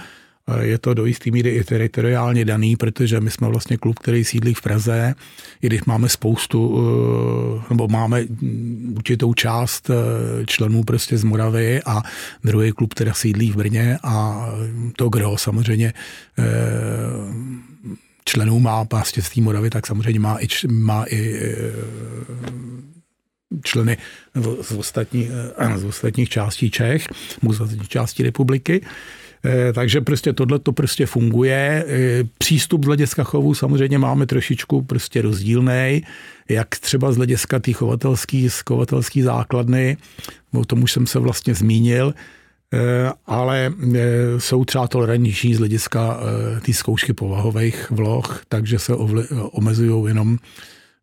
je 0.61 0.78
to 0.78 0.94
do 0.94 1.07
jisté 1.07 1.30
míry 1.30 1.51
i 1.51 1.64
teritoriálně 1.64 2.44
daný, 2.44 2.76
protože 2.76 3.20
my 3.20 3.30
jsme 3.30 3.49
vlastně 3.49 3.76
klub, 3.76 3.99
který 3.99 4.24
sídlí 4.24 4.55
v 4.55 4.62
Praze, 4.62 5.14
i 5.62 5.66
když 5.66 5.84
máme 5.84 6.09
spoustu, 6.09 6.78
eh, 6.78 7.64
nebo 7.70 7.88
máme 7.88 8.24
určitou 8.96 9.34
část 9.34 9.90
eh, 9.90 9.94
členů 10.46 10.84
prostě 10.84 11.18
z 11.18 11.24
Moravy 11.24 11.82
a 11.86 12.03
druhý 12.44 12.72
klub 12.72 12.94
teda 12.94 13.14
sídlí 13.14 13.51
v 13.51 13.57
Brně 13.57 13.99
a 14.03 14.49
to 14.96 15.09
gro 15.09 15.38
samozřejmě 15.38 15.92
eh, 16.38 16.44
členů 18.24 18.61
má 18.61 18.84
prostě 18.84 19.22
z 19.22 19.30
té 19.30 19.40
Moravy, 19.40 19.70
tak 19.70 19.86
samozřejmě 19.86 20.20
má 20.20 20.38
i, 20.38 20.46
má 20.68 21.05
i 21.11 21.40
členy 23.64 23.96
z, 24.61 24.72
ostatní, 24.72 25.28
z 25.76 25.84
ostatních 25.84 26.28
částí 26.28 26.70
Čech, 26.70 27.07
z 27.42 27.61
ostatních 27.61 27.88
částí 27.88 28.22
republiky. 28.22 28.80
Eh, 29.45 29.72
takže 29.72 30.01
prostě 30.01 30.32
tohle 30.32 30.59
to 30.59 30.72
prostě 30.72 31.07
funguje. 31.07 31.84
Eh, 31.89 32.24
přístup 32.39 32.84
z 32.84 32.86
hlediska 32.86 33.24
chovu 33.24 33.55
samozřejmě 33.55 33.99
máme 33.99 34.26
trošičku 34.26 34.82
prostě 34.82 35.22
rozdílný, 35.22 36.03
jak 36.49 36.68
třeba 36.68 37.12
z 37.12 37.16
hlediska 37.16 37.59
té 37.59 37.72
chovatelský, 37.72 38.49
chovatelský 38.68 39.22
základny, 39.22 39.97
o 40.55 40.64
tom 40.64 40.82
už 40.82 40.93
jsem 40.93 41.07
se 41.07 41.18
vlastně 41.18 41.55
zmínil, 41.55 42.14
eh, 42.72 43.12
ale 43.26 43.72
jsou 44.39 44.64
třeba 44.64 44.89
tolerantnější 44.89 45.55
z 45.55 45.59
hlediska 45.59 46.20
té 46.66 46.72
zkoušky 46.72 47.12
povahových 47.12 47.91
vloh, 47.91 48.43
takže 48.49 48.78
se 48.78 48.95
omezují 49.53 50.09
jenom 50.09 50.39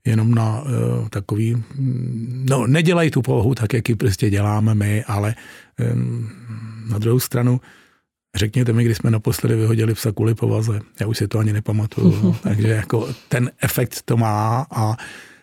jenom 0.08 0.36
na 0.36 0.62
uh, 0.62 1.10
takový, 1.10 1.56
mm, 1.56 2.46
no 2.50 2.68
nedělají 2.68 3.12
tu 3.12 3.22
povahu 3.22 3.56
tak, 3.56 3.74
jak 3.74 3.90
ji 3.90 3.96
prostě 3.96 4.30
děláme 4.30 4.76
my, 4.76 5.04
ale 5.04 5.36
um, 5.94 6.30
na 6.90 6.98
druhou 6.98 7.20
stranu 7.20 7.62
Řekněte 8.36 8.74
mi, 8.74 8.84
kdy 8.84 8.96
jsme 8.96 9.12
naposledy 9.12 9.56
vyhodili 9.56 9.94
psa 9.94 10.12
kvůli 10.12 10.36
povaze. 10.36 10.80
Já 11.00 11.08
už 11.08 11.18
si 11.18 11.28
to 11.28 11.40
ani 11.40 11.54
nepamatuju. 11.54 12.20
No. 12.24 12.36
Takže 12.44 12.68
jako 12.68 13.10
ten 13.30 13.52
efekt 13.62 14.02
to 14.06 14.18
má 14.18 14.68
a 14.72 14.96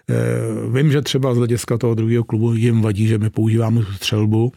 e, 0.08 0.72
vím, 0.72 0.92
že 0.92 1.02
třeba 1.02 1.34
z 1.34 1.36
hlediska 1.36 1.78
toho 1.78 1.94
druhého 1.94 2.24
klubu 2.24 2.54
jim 2.54 2.82
vadí, 2.82 3.06
že 3.06 3.18
my 3.18 3.30
používáme 3.30 3.80
tu 3.80 3.92
střelbu. 3.92 4.52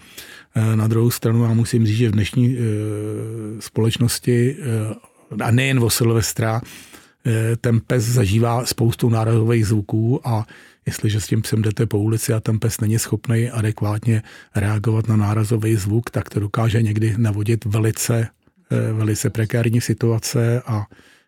E, 0.55 0.75
na 0.75 0.87
druhou 0.87 1.11
stranu 1.11 1.43
já 1.43 1.53
musím 1.53 1.85
říct, 1.85 1.97
že 1.97 2.09
v 2.09 2.11
dnešní 2.11 2.57
e, 2.57 2.59
společnosti 3.59 4.57
e, 5.39 5.43
a 5.43 5.51
nejen 5.51 5.79
o 5.79 5.89
Silvestra, 5.89 6.61
e, 7.25 7.55
ten 7.55 7.81
pes 7.87 8.03
zažívá 8.03 8.65
spoustu 8.65 9.09
nárazových 9.09 9.67
zvuků 9.67 10.27
a 10.27 10.45
Jestliže 10.85 11.21
s 11.21 11.27
tím 11.27 11.41
psem 11.41 11.61
jdete 11.61 11.85
po 11.85 11.99
ulici 11.99 12.33
a 12.33 12.39
ten 12.39 12.59
pes 12.59 12.79
není 12.81 12.99
schopný 12.99 13.49
adekvátně 13.49 14.23
reagovat 14.55 15.07
na 15.07 15.15
nárazový 15.15 15.75
zvuk, 15.75 16.09
tak 16.09 16.29
to 16.29 16.39
dokáže 16.39 16.81
někdy 16.81 17.15
navodit 17.17 17.65
velice, 17.65 18.27
eh, 18.71 18.93
velice 18.93 19.29
prekární 19.29 19.81
situace 19.81 20.61
a 20.65 20.85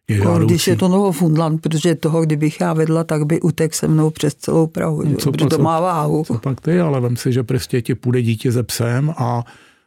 je 0.08 0.18
jako, 0.18 0.39
Když 0.39 0.68
je 0.68 0.76
to 0.76 0.88
Novofundland, 0.88 1.62
protože 1.62 1.95
toho, 1.95 2.22
kdybych 2.22 2.62
já 2.62 2.74
vedla, 2.74 3.03
tak 3.03 3.26
by 3.26 3.41
utek 3.41 3.74
se 3.74 3.88
mnou 3.88 4.10
přes 4.10 4.36
celou 4.36 4.68
Prahu, 4.68 5.03
no, 5.03 5.16
co, 5.16 5.32
protože 5.32 5.45
to 5.45 5.58
má 5.58 5.80
váhu. 5.80 6.24
Co 6.28 6.34
pak 6.34 6.62
ty, 6.62 6.80
ale 6.80 7.01
vem 7.01 7.16
si, 7.16 7.34
že 7.34 7.43
prostě 7.43 7.82
ti 7.82 7.95
půjde 7.95 8.22
dítě 8.22 8.51
ze 8.51 8.64
psem 8.64 9.14
a, 9.18 9.43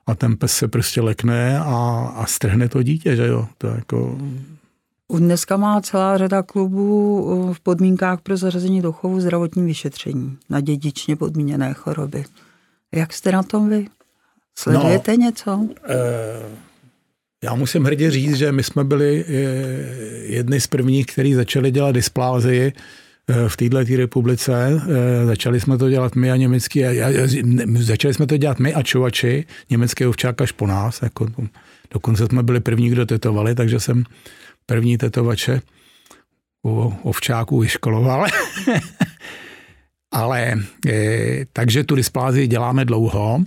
a 0.07 0.15
ten 0.15 0.37
pes 0.37 0.53
se 0.53 0.69
prostě 0.69 1.01
lekne 1.01 1.59
a, 1.59 2.13
a 2.17 2.27
strhne 2.27 2.69
to 2.69 2.83
dítě, 2.83 3.17
že 3.17 3.27
jo. 3.27 3.47
To 3.59 3.67
jako, 3.67 4.19
Dneska 5.19 5.57
má 5.57 5.81
celá 5.81 6.19
řada 6.19 6.43
klubů 6.43 7.23
uh, 7.23 7.55
v 7.55 7.61
podmínkách 7.61 8.21
pro 8.21 8.37
zařazení 8.37 8.83
do 8.83 8.93
chovu 8.93 9.21
zdravotní 9.21 9.67
vyšetření 9.67 10.39
na 10.51 10.61
dědičně 10.61 11.17
podmíněné 11.17 11.73
choroby. 11.73 12.25
Jak 12.95 13.13
jste 13.13 13.33
na 13.33 13.43
tom 13.43 13.69
vy? 13.69 13.87
Sledujete 14.59 15.17
no, 15.17 15.23
něco? 15.23 15.69
Eh, 15.89 16.71
já 17.45 17.55
musím 17.55 17.85
hrdě 17.85 18.11
říct, 18.11 18.35
že 18.35 18.53
my 18.53 18.63
jsme 18.63 18.85
byli 18.85 19.25
eh, 19.29 19.33
jedni 20.33 20.61
z 20.61 20.67
prvních, 20.67 21.07
kteří 21.07 21.35
začali 21.35 21.71
dělat 21.71 21.93
dysplázii 21.93 22.73
eh, 23.29 23.49
v 23.49 23.57
této 23.57 23.97
republice. 23.97 24.83
Eh, 24.89 25.27
začali 25.27 25.61
jsme 25.61 25.79
to 25.79 25.91
dělat 25.91 26.17
my 26.17 26.31
a 26.31 26.37
německý, 26.37 26.83
začali 27.79 28.15
jsme 28.15 28.27
to 28.27 28.37
dělat 28.37 28.59
my 28.59 28.75
a 28.75 28.83
čovači, 28.83 29.45
německý 29.71 30.07
ovčák 30.07 30.41
až 30.41 30.53
po 30.53 30.67
nás. 30.67 31.03
Jako, 31.03 31.27
dokonce 31.91 32.27
jsme 32.27 32.43
byli 32.43 32.61
první, 32.61 32.91
kdo 32.91 33.07
tetovali, 33.07 33.55
takže 33.55 33.81
jsem 33.81 34.05
první 34.71 34.99
tetovače 34.99 35.61
u 36.67 36.95
ovčáků 37.03 37.61
vyškoloval. 37.61 38.27
Ale 40.13 40.55
takže 41.53 41.85
tu 41.85 41.95
dysplázii 41.95 42.47
děláme 42.47 42.85
dlouho. 42.85 43.41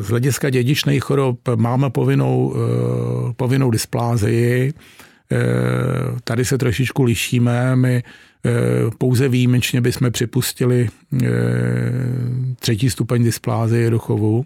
Z 0.00 0.08
hlediska 0.08 0.50
dědičných 0.50 1.04
chorob 1.04 1.38
máme 1.56 1.90
povinnou, 1.90 2.54
eh, 2.56 3.32
povinnou 3.36 3.70
dysplázii. 3.70 4.72
Eh, 5.32 5.38
tady 6.24 6.44
se 6.44 6.58
trošičku 6.58 7.02
lišíme. 7.02 7.76
My 7.76 8.02
eh, 8.02 8.50
pouze 8.98 9.28
výjimečně 9.28 9.80
bychom 9.80 10.12
připustili 10.12 10.88
třetí 12.58 12.90
stupeň 12.90 13.24
dysplázie 13.24 13.90
do 13.90 13.98
chovu. 13.98 14.44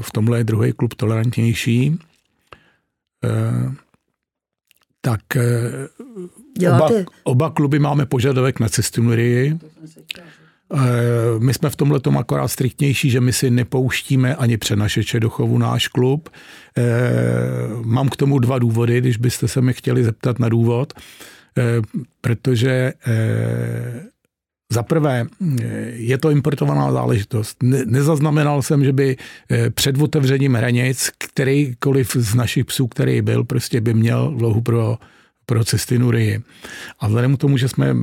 V 0.00 0.12
tomhle 0.12 0.38
je 0.38 0.44
druhý 0.44 0.72
klub 0.72 0.94
tolerantnější. 0.94 1.98
Tak 5.00 5.20
oba, 6.68 6.88
oba 7.24 7.50
kluby 7.50 7.78
máme 7.78 8.06
požadavek 8.06 8.60
na 8.60 8.68
cystinurii. 8.68 9.58
Eh, 10.74 11.38
my 11.38 11.54
jsme 11.54 11.70
v 11.70 11.76
tomhle 11.76 12.00
tom 12.00 12.18
akorát 12.18 12.48
striktnější, 12.48 13.10
že 13.10 13.20
my 13.20 13.32
si 13.32 13.50
nepouštíme 13.50 14.36
ani 14.36 14.56
přenašeče 14.56 15.20
do 15.20 15.30
chovu 15.30 15.58
náš 15.58 15.88
klub. 15.88 16.28
Eh, 16.78 16.82
mám 17.84 18.08
k 18.08 18.16
tomu 18.16 18.38
dva 18.38 18.58
důvody, 18.58 19.00
když 19.00 19.16
byste 19.16 19.48
se 19.48 19.60
mi 19.60 19.72
chtěli 19.72 20.04
zeptat 20.04 20.38
na 20.38 20.48
důvod, 20.48 20.92
eh, 21.58 21.62
protože 22.20 22.92
za 24.72 24.82
prvé, 24.82 25.26
je 25.92 26.18
to 26.18 26.30
importovaná 26.30 26.92
záležitost. 26.92 27.62
Nezaznamenal 27.62 28.62
jsem, 28.62 28.84
že 28.84 28.92
by 28.92 29.16
před 29.74 29.98
otevřením 29.98 30.54
hranic 30.54 31.10
kterýkoliv 31.18 32.16
z 32.16 32.34
našich 32.34 32.64
psů, 32.64 32.86
který 32.86 33.22
byl, 33.22 33.44
prostě 33.44 33.80
by 33.80 33.94
měl 33.94 34.32
vlohu 34.36 34.60
pro, 34.60 34.98
pro 35.46 35.64
cystinurii. 35.64 36.42
A 37.00 37.06
vzhledem 37.06 37.36
k 37.36 37.40
tomu, 37.40 37.56
že 37.56 37.68
jsme 37.68 37.96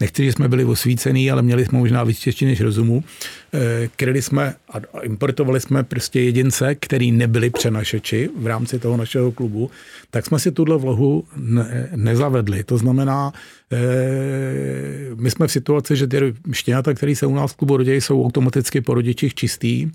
Nechci, 0.00 0.24
že 0.24 0.32
jsme 0.32 0.48
byli 0.48 0.64
osvícený, 0.64 1.30
ale 1.30 1.42
měli 1.42 1.64
jsme 1.64 1.78
možná 1.78 2.04
víc 2.04 2.18
čeští 2.18 2.44
než 2.44 2.60
rozumu. 2.60 3.04
Eh, 3.54 3.88
kryli 3.96 4.22
jsme 4.22 4.54
a 4.68 4.98
importovali 5.02 5.60
jsme 5.60 5.84
prostě 5.84 6.20
jedince, 6.20 6.74
který 6.74 7.12
nebyli 7.12 7.50
přenašeči 7.50 8.30
v 8.36 8.46
rámci 8.46 8.78
toho 8.78 8.96
našeho 8.96 9.32
klubu, 9.32 9.70
tak 10.10 10.26
jsme 10.26 10.38
si 10.38 10.52
tuhle 10.52 10.78
vlohu 10.78 11.24
ne, 11.36 11.90
nezavedli. 11.96 12.64
To 12.64 12.78
znamená, 12.78 13.32
eh, 13.72 13.78
my 15.14 15.30
jsme 15.30 15.46
v 15.46 15.52
situaci, 15.52 15.96
že 15.96 16.06
ty 16.06 16.34
štěňata, 16.52 16.94
které 16.94 17.16
se 17.16 17.26
u 17.26 17.34
nás 17.34 17.52
v 17.52 17.56
klubu 17.56 17.76
rodí, 17.76 17.92
jsou 17.92 18.24
automaticky 18.24 18.80
po 18.80 18.94
rodičích 18.94 19.34
čistý, 19.34 19.90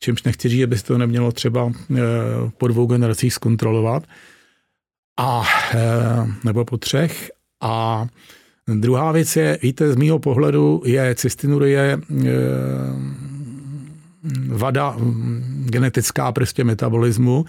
čímž 0.00 0.22
nechci 0.22 0.48
říct, 0.48 0.58
že 0.58 0.66
by 0.66 0.78
to 0.78 0.98
nemělo 0.98 1.32
třeba 1.32 1.72
eh, 1.96 2.00
po 2.58 2.68
dvou 2.68 2.86
generacích 2.86 3.34
zkontrolovat, 3.34 4.04
a, 5.18 5.44
nebo 6.44 6.64
po 6.64 6.76
třech. 6.78 7.30
A 7.60 8.06
Druhá 8.74 9.12
věc 9.12 9.36
je, 9.36 9.58
víte, 9.62 9.92
z 9.92 9.96
mýho 9.96 10.18
pohledu 10.18 10.82
je 10.84 11.14
cystinurie 11.14 11.98
eh, 11.98 12.24
vada 14.48 14.96
genetická 15.64 16.32
prostě 16.32 16.64
metabolismu. 16.64 17.44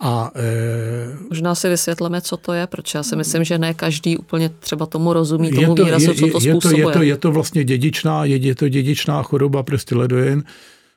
A, 0.00 0.30
e, 0.34 1.16
Možná 1.28 1.54
si 1.54 1.68
vysvětleme, 1.68 2.20
co 2.20 2.36
to 2.36 2.52
je, 2.52 2.66
protože 2.66 2.98
já 2.98 3.02
si 3.02 3.16
myslím, 3.16 3.44
že 3.44 3.58
ne 3.58 3.74
každý 3.74 4.18
úplně 4.18 4.48
třeba 4.48 4.86
tomu 4.86 5.12
rozumí, 5.12 5.50
tomu 5.50 5.74
to, 5.74 5.84
výrazu, 5.84 6.14
co 6.14 6.28
to 6.28 6.38
je 6.40 6.52
způsobuje. 6.52 6.82
To, 6.82 6.88
je, 6.88 6.94
to, 6.94 7.02
je 7.02 7.16
to 7.16 7.32
vlastně 7.32 7.64
dědičná, 7.64 8.24
je, 8.24 8.36
je 8.36 8.54
to 8.54 8.68
dědičná 8.68 9.22
choroba 9.22 9.62
prostě 9.62 9.94
ledojin 9.94 10.44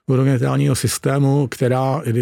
vodogenitálního 0.08 0.76
systému, 0.76 1.48
která 1.48 2.02
e, 2.06 2.14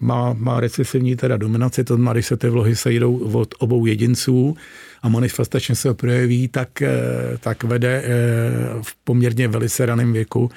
má, 0.00 0.32
má 0.38 0.60
recesivní 0.60 1.16
teda 1.16 1.36
dominaci, 1.36 1.84
to 1.84 1.94
znamená, 1.94 2.12
když 2.12 2.26
se 2.26 2.36
ty 2.36 2.48
vlohy 2.48 2.76
sejdou 2.76 3.16
od 3.16 3.54
obou 3.58 3.86
jedinců, 3.86 4.56
a 5.02 5.08
manifestačně 5.08 5.74
se 5.74 5.94
projeví, 5.94 6.48
tak, 6.48 6.82
eh, 6.82 6.92
tak 7.40 7.64
vede 7.64 8.02
eh, 8.04 8.10
v 8.82 8.94
poměrně 9.04 9.48
velice 9.48 9.86
raném 9.86 10.12
věku 10.12 10.50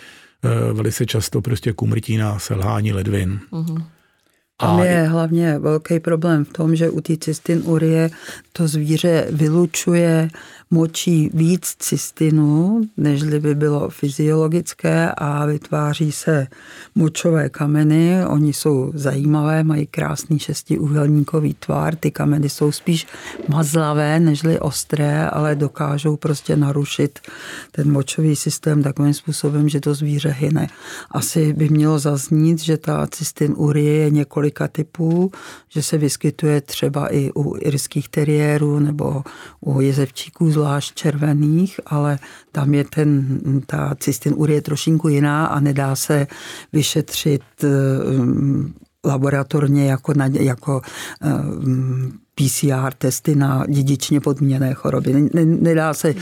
eh, 0.43 0.74
velice 0.74 1.06
často 1.06 1.41
prostě 1.41 1.74
k 1.74 1.82
umrtí 1.82 2.18
na 2.18 2.39
selhání 2.39 2.93
ledvin. 2.93 3.39
Uh-huh. 3.52 3.84
Tam 4.58 4.80
je 4.80 5.08
hlavně 5.08 5.60
velký 5.60 6.00
problém 6.00 6.46
v 6.46 6.54
tom, 6.54 6.76
že 6.76 6.89
u 6.89 7.02
té 7.02 7.18
cystin 7.18 7.62
urie 7.66 8.10
to 8.54 8.68
zvíře 8.68 9.28
vylučuje 9.32 10.30
močí 10.72 11.30
víc 11.34 11.76
cystinu, 11.80 12.82
než 12.97 13.24
by 13.24 13.55
bylo 13.55 13.89
fyziologické 13.89 15.11
a 15.11 15.45
vytváří 15.45 16.11
se 16.11 16.47
močové 16.95 17.49
kameny. 17.49 18.26
Oni 18.26 18.53
jsou 18.53 18.91
zajímavé, 18.93 19.63
mají 19.63 19.88
krásný 19.88 20.39
šestiúhelníkový 20.39 21.53
tvar. 21.53 21.95
Ty 21.95 22.11
kameny 22.11 22.49
jsou 22.49 22.72
spíš 22.72 23.07
mazlavé, 23.47 24.20
nežli 24.20 24.59
ostré, 24.59 25.30
ale 25.30 25.55
dokážou 25.55 26.18
prostě 26.18 26.55
narušit 26.55 27.20
ten 27.72 27.91
močový 27.91 28.36
systém 28.36 28.84
takovým 28.84 29.13
způsobem, 29.13 29.70
že 29.70 29.80
to 29.80 29.93
zvíře 29.93 30.30
hyne. 30.30 30.68
Asi 31.11 31.53
by 31.53 31.70
mělo 31.70 31.99
zaznít, 31.99 32.59
že 32.59 32.78
ta 32.78 33.07
cystin 33.07 33.53
urie 33.57 33.93
je 33.93 34.09
několika 34.09 34.68
typů, 34.68 35.32
že 35.70 35.84
se 35.84 35.97
vyskytuje 35.97 36.61
třeba 36.61 37.13
i 37.13 37.32
u 37.36 37.55
irských 37.59 38.09
teriérů 38.09 38.80
nebo 38.80 39.24
u 39.61 39.82
jezevčíků 39.82 40.51
zvlášť 40.56 40.95
červených, 40.95 41.80
ale 41.86 42.20
tam 42.51 42.74
je 42.74 42.84
ten, 42.88 43.10
ta 43.68 43.95
cystinurie 43.99 44.62
trošinku 44.62 45.08
jiná 45.08 45.45
a 45.51 45.60
nedá 45.60 45.95
se 45.95 46.28
vyšetřit 46.74 47.43
eh, 47.64 47.68
laboratorně 49.06 49.86
jako, 49.86 50.14
na, 50.14 50.26
jako 50.32 50.82
eh, 51.22 52.26
PCR 52.36 52.93
testy 52.97 53.36
na 53.36 53.66
dědičně 53.68 54.20
podmíněné 54.20 54.74
choroby. 54.74 55.30
Nedá 55.43 55.93
se, 55.93 56.16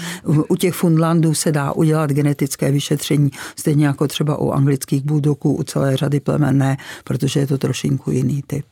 u 0.49 0.55
těch 0.55 0.73
Fundlandů 0.73 1.33
se 1.33 1.51
dá 1.51 1.71
udělat 1.71 2.09
genetické 2.09 2.71
vyšetření, 2.71 3.31
stejně 3.55 3.85
jako 3.85 4.07
třeba 4.07 4.37
u 4.37 4.51
anglických 4.51 5.03
buldoků, 5.03 5.55
u 5.55 5.63
celé 5.63 5.97
řady 5.97 6.19
plemenné, 6.19 6.77
protože 7.03 7.39
je 7.39 7.47
to 7.47 7.57
trošinku 7.57 8.11
jiný 8.11 8.43
typ. 8.47 8.65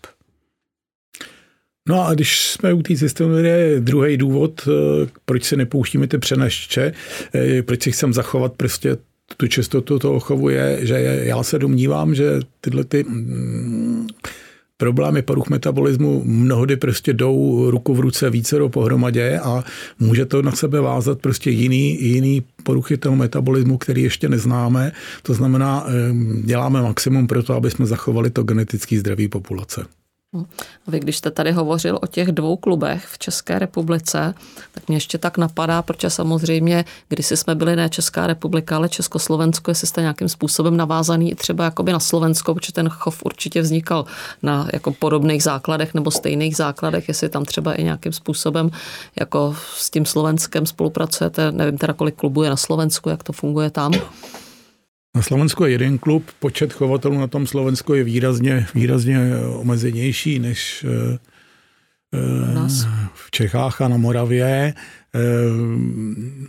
No 1.92 2.08
a 2.08 2.14
když 2.14 2.48
jsme 2.48 2.74
u 2.74 2.82
té 2.82 2.94
je 3.42 3.80
druhý 3.80 4.18
důvod, 4.18 4.62
eh, 4.68 5.08
proč 5.26 5.44
se 5.44 5.56
nepouštíme 5.56 6.08
ty 6.08 6.18
přenašče, 6.18 6.94
eh, 7.34 7.62
proč 7.62 7.84
si 7.84 7.92
chcem 7.92 8.14
zachovat 8.14 8.54
prostě 8.58 8.98
tu 9.38 9.48
čistotu 9.48 10.00
toho 10.00 10.20
chovu 10.20 10.50
je, 10.50 10.80
že 10.82 10.96
já 11.24 11.44
se 11.44 11.60
domnívám, 11.60 12.16
že 12.16 12.39
tyhle 12.62 12.84
ty 12.84 13.04
mm, 13.04 14.08
problémy 14.78 15.22
poruch 15.22 15.50
metabolismu 15.50 16.24
mnohdy 16.26 16.76
prostě 16.76 17.14
jdou 17.14 17.70
ruku 17.72 17.94
v 17.94 18.00
ruce 18.00 18.30
více 18.30 18.58
do 18.58 18.70
pohromadě 18.70 19.39
a 19.39 19.64
může 20.00 20.26
to 20.26 20.42
na 20.42 20.52
sebe 20.52 20.82
vázat 20.82 21.20
prostě 21.20 21.50
jiný, 21.50 22.04
jiný 22.04 22.44
poruchy 22.64 22.98
toho 22.98 23.16
metabolismu, 23.16 23.78
který 23.78 24.02
ještě 24.02 24.30
neznáme. 24.30 24.92
To 25.24 25.34
znamená, 25.34 25.86
eh, 25.88 25.92
děláme 26.44 26.82
maximum 26.82 27.28
pro 27.28 27.44
to, 27.44 27.54
aby 27.54 27.72
jsme 27.72 27.86
zachovali 27.86 28.30
to 28.30 28.44
genetický 28.44 28.98
zdraví 28.98 29.28
populace. 29.28 30.01
Vy, 30.88 31.00
když 31.00 31.18
jste 31.18 31.32
tady 31.32 31.52
hovořil 31.52 32.00
o 32.02 32.08
těch 32.08 32.32
dvou 32.32 32.58
klubech 32.58 33.06
v 33.06 33.20
České 33.20 33.60
republice, 33.60 34.34
tak 34.72 34.88
mě 34.88 34.98
ještě 34.98 35.18
tak 35.18 35.38
napadá, 35.38 35.82
protože 35.82 36.10
samozřejmě, 36.10 36.86
když 37.10 37.32
jsme 37.32 37.56
byli 37.56 37.76
ne 37.76 37.90
Česká 37.90 38.28
republika, 38.28 38.76
ale 38.76 38.90
Československo, 38.90 39.72
jestli 39.72 39.88
jste 39.88 40.02
nějakým 40.02 40.30
způsobem 40.30 40.78
navázaný 40.78 41.36
třeba 41.36 41.64
jakoby 41.64 41.92
na 41.92 42.00
Slovensko, 42.00 42.54
protože 42.54 42.74
ten 42.74 42.90
chov 42.90 43.24
určitě 43.26 43.62
vznikal 43.62 44.06
na 44.44 44.68
jako 44.74 44.92
podobných 44.92 45.44
základech 45.44 45.94
nebo 45.94 46.12
stejných 46.12 46.56
základech, 46.56 47.08
jestli 47.08 47.30
tam 47.30 47.46
třeba 47.46 47.74
i 47.74 47.84
nějakým 47.84 48.14
způsobem 48.14 48.72
jako 49.20 49.56
s 49.76 49.90
tím 49.90 50.06
Slovenskem 50.06 50.66
spolupracujete, 50.66 51.52
nevím 51.52 51.78
teda 51.78 51.94
kolik 51.94 52.16
klubů 52.16 52.44
je 52.44 52.50
na 52.50 52.58
Slovensku, 52.58 53.10
jak 53.10 53.24
to 53.24 53.34
funguje 53.34 53.70
tam. 53.70 53.94
Na 55.16 55.22
Slovensku 55.22 55.66
je 55.66 55.72
jeden 55.72 55.97
klub, 55.97 56.24
počet 56.39 56.74
chovatelů 56.74 57.20
na 57.20 57.28
tom 57.28 57.47
Slovensku 57.47 57.93
je 57.93 58.03
výrazně, 58.03 58.68
výrazně 58.76 59.20
omezenější 59.55 60.39
než 60.39 60.86
eh, 60.88 61.20
eh, 62.14 62.70
v 63.14 63.32
Čechách 63.32 63.82
a 63.82 63.88
na 63.88 63.97
Moravě. 63.97 64.74
Eh, 65.16 65.20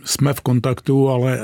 jsme 0.05 0.33
v 0.33 0.41
kontaktu, 0.41 1.09
ale 1.09 1.39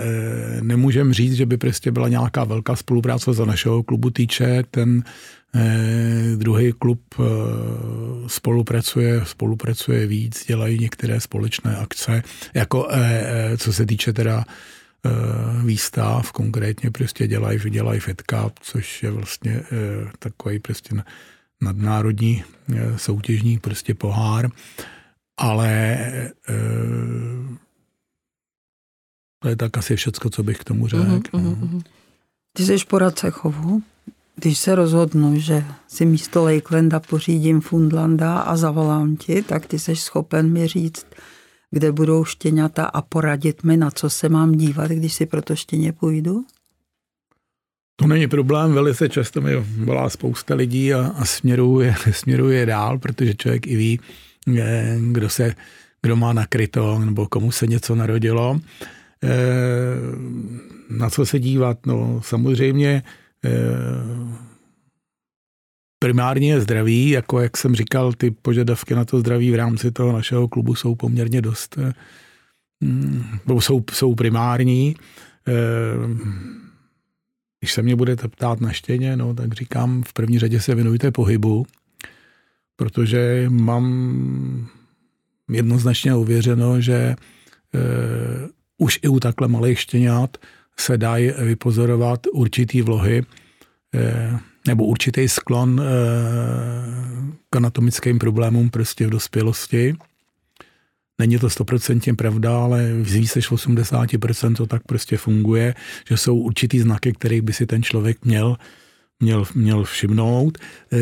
nemůžeme 0.61 1.13
říct, 1.13 1.33
že 1.33 1.45
by 1.45 1.57
prostě 1.57 1.91
byla 1.91 2.07
nějaká 2.07 2.43
velká 2.43 2.75
spolupráce 2.75 3.33
za 3.33 3.45
našeho 3.45 3.83
klubu 3.83 4.09
týče. 4.09 4.63
Ten 4.71 5.03
druhý 6.35 6.73
klub 6.79 7.01
spolupracuje, 8.27 9.21
spolupracuje 9.25 10.07
víc, 10.07 10.45
dělají 10.47 10.79
některé 10.79 11.19
společné 11.19 11.77
akce, 11.77 12.23
jako 12.53 12.87
co 13.57 13.73
se 13.73 13.85
týče 13.85 14.13
teda 14.13 14.45
výstav, 15.65 16.31
konkrétně 16.31 16.91
prostě 16.91 17.27
dělají, 17.27 17.59
dělají 17.69 17.99
Fed 17.99 18.21
Cup, 18.21 18.59
což 18.61 19.03
je 19.03 19.11
vlastně 19.11 19.63
takový 20.19 20.59
prostě 20.59 20.95
nadnárodní 21.61 22.43
soutěžní 22.97 23.59
prostě 23.59 23.93
pohár, 23.93 24.49
ale 25.37 25.97
to 29.39 29.49
je 29.49 29.55
tak 29.55 29.77
asi 29.77 29.95
všecko, 29.95 30.29
co 30.29 30.43
bych 30.43 30.57
k 30.57 30.63
tomu 30.63 30.87
řekl. 30.87 31.01
Uh-huh, 31.01 31.55
uh-huh. 31.55 31.83
Ty 32.53 32.65
jsi 32.65 32.85
poradce 32.87 33.31
chovu. 33.31 33.83
Když 34.35 34.57
se 34.57 34.75
rozhodnu, 34.75 35.39
že 35.39 35.65
si 35.87 36.05
místo 36.05 36.43
Lakelanda 36.43 36.99
pořídím 36.99 37.61
Fundlanda 37.61 38.39
a 38.39 38.57
zavolám 38.57 39.15
ti, 39.15 39.41
tak 39.43 39.65
ty 39.65 39.79
jsi 39.79 39.95
schopen 39.95 40.51
mi 40.51 40.67
říct, 40.67 41.05
kde 41.71 41.91
budou 41.91 42.25
štěňata 42.25 42.85
a 42.85 43.01
poradit 43.01 43.63
mi, 43.63 43.77
na 43.77 43.91
co 43.91 44.09
se 44.09 44.29
mám 44.29 44.51
dívat, 44.51 44.91
když 44.91 45.13
si 45.13 45.25
pro 45.25 45.41
to 45.41 45.55
štěně 45.55 45.93
půjdu? 45.93 46.45
To 47.95 48.07
není 48.07 48.27
problém, 48.27 48.73
velice 48.73 49.09
často 49.09 49.41
mi 49.41 49.55
volá 49.55 50.09
spousta 50.09 50.55
lidí 50.55 50.93
a, 50.93 51.13
a 51.15 51.25
směruje, 51.25 51.95
směruje 52.11 52.65
dál, 52.65 52.99
protože 52.99 53.33
člověk 53.33 53.67
i 53.67 53.75
ví, 53.75 53.99
kdo, 55.11 55.29
se, 55.29 55.55
kdo 56.01 56.15
má 56.15 56.33
nakryto 56.33 56.99
nebo 56.99 57.27
komu 57.27 57.51
se 57.51 57.67
něco 57.67 57.95
narodilo. 57.95 58.59
Eh, 59.23 59.27
na 60.89 61.09
co 61.09 61.25
se 61.25 61.39
dívat? 61.39 61.85
No 61.85 62.21
samozřejmě 62.23 63.03
eh, 63.45 63.49
primárně 65.99 66.49
je 66.51 66.61
zdraví, 66.61 67.09
jako 67.09 67.39
jak 67.39 67.57
jsem 67.57 67.75
říkal, 67.75 68.13
ty 68.13 68.31
požadavky 68.31 68.95
na 68.95 69.05
to 69.05 69.19
zdraví 69.19 69.51
v 69.51 69.55
rámci 69.55 69.91
toho 69.91 70.11
našeho 70.13 70.47
klubu 70.47 70.75
jsou 70.75 70.95
poměrně 70.95 71.41
dost, 71.41 71.77
eh, 71.77 71.93
mm, 72.81 73.23
jsou, 73.59 73.83
jsou 73.93 74.15
primární. 74.15 74.95
Když 77.59 77.73
se 77.73 77.81
mě 77.81 77.95
budete 77.95 78.27
ptát 78.27 78.61
na 78.61 78.71
štěně, 78.71 79.17
no, 79.17 79.33
tak 79.33 79.53
říkám, 79.53 80.03
v 80.03 80.13
první 80.13 80.39
řadě 80.39 80.61
se 80.61 80.75
věnujte 80.75 81.11
pohybu, 81.11 81.65
protože 82.75 83.45
mám 83.49 84.69
jednoznačně 85.49 86.15
uvěřeno, 86.15 86.81
že 86.81 87.15
už 88.79 88.99
i 89.03 89.07
u 89.07 89.19
takhle 89.19 89.47
malých 89.47 89.79
štěňat 89.79 90.37
se 90.77 90.97
dají 90.97 91.31
vypozorovat 91.31 92.27
určitý 92.33 92.81
vlohy 92.81 93.23
eh, 93.93 94.39
nebo 94.69 94.85
určitý 94.85 95.29
sklon 95.29 95.81
eh, 95.81 95.85
k 97.49 97.55
anatomickým 97.55 98.19
problémům 98.19 98.69
prostě 98.69 99.07
v 99.07 99.09
dospělosti. 99.09 99.95
Není 101.19 101.37
to 101.37 101.49
stoprocentně 101.49 102.13
pravda, 102.13 102.57
ale 102.57 102.89
z 103.03 103.13
více 103.13 103.39
než 103.39 103.51
80% 103.51 104.55
to 104.55 104.65
tak 104.65 104.81
prostě 104.85 105.17
funguje, 105.17 105.75
že 106.09 106.17
jsou 106.17 106.35
určitý 106.37 106.79
znaky, 106.79 107.13
kterých 107.13 107.41
by 107.41 107.53
si 107.53 107.65
ten 107.65 107.83
člověk 107.83 108.25
měl, 108.25 108.57
měl, 109.19 109.45
měl 109.55 109.83
všimnout. 109.83 110.57
Eh, 110.91 110.97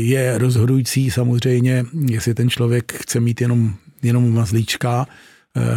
je 0.00 0.38
rozhodující 0.38 1.10
samozřejmě, 1.10 1.84
jestli 2.08 2.34
ten 2.34 2.50
člověk 2.50 2.92
chce 2.92 3.20
mít 3.20 3.40
jenom, 3.40 3.74
jenom 4.02 4.34
mazlíčka, 4.34 5.06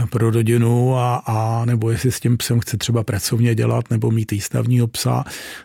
pro 0.10 0.32
rodinu 0.32 0.96
a, 0.98 1.16
a 1.16 1.66
nebo 1.66 1.90
jestli 1.90 2.12
s 2.12 2.20
tím 2.20 2.38
psem 2.38 2.60
chce 2.60 2.78
třeba 2.78 3.04
pracovně 3.04 3.56
dělat 3.56 3.90
nebo 3.90 4.12
mít 4.12 4.32
výstavního 4.32 4.88
psa. 4.88 5.24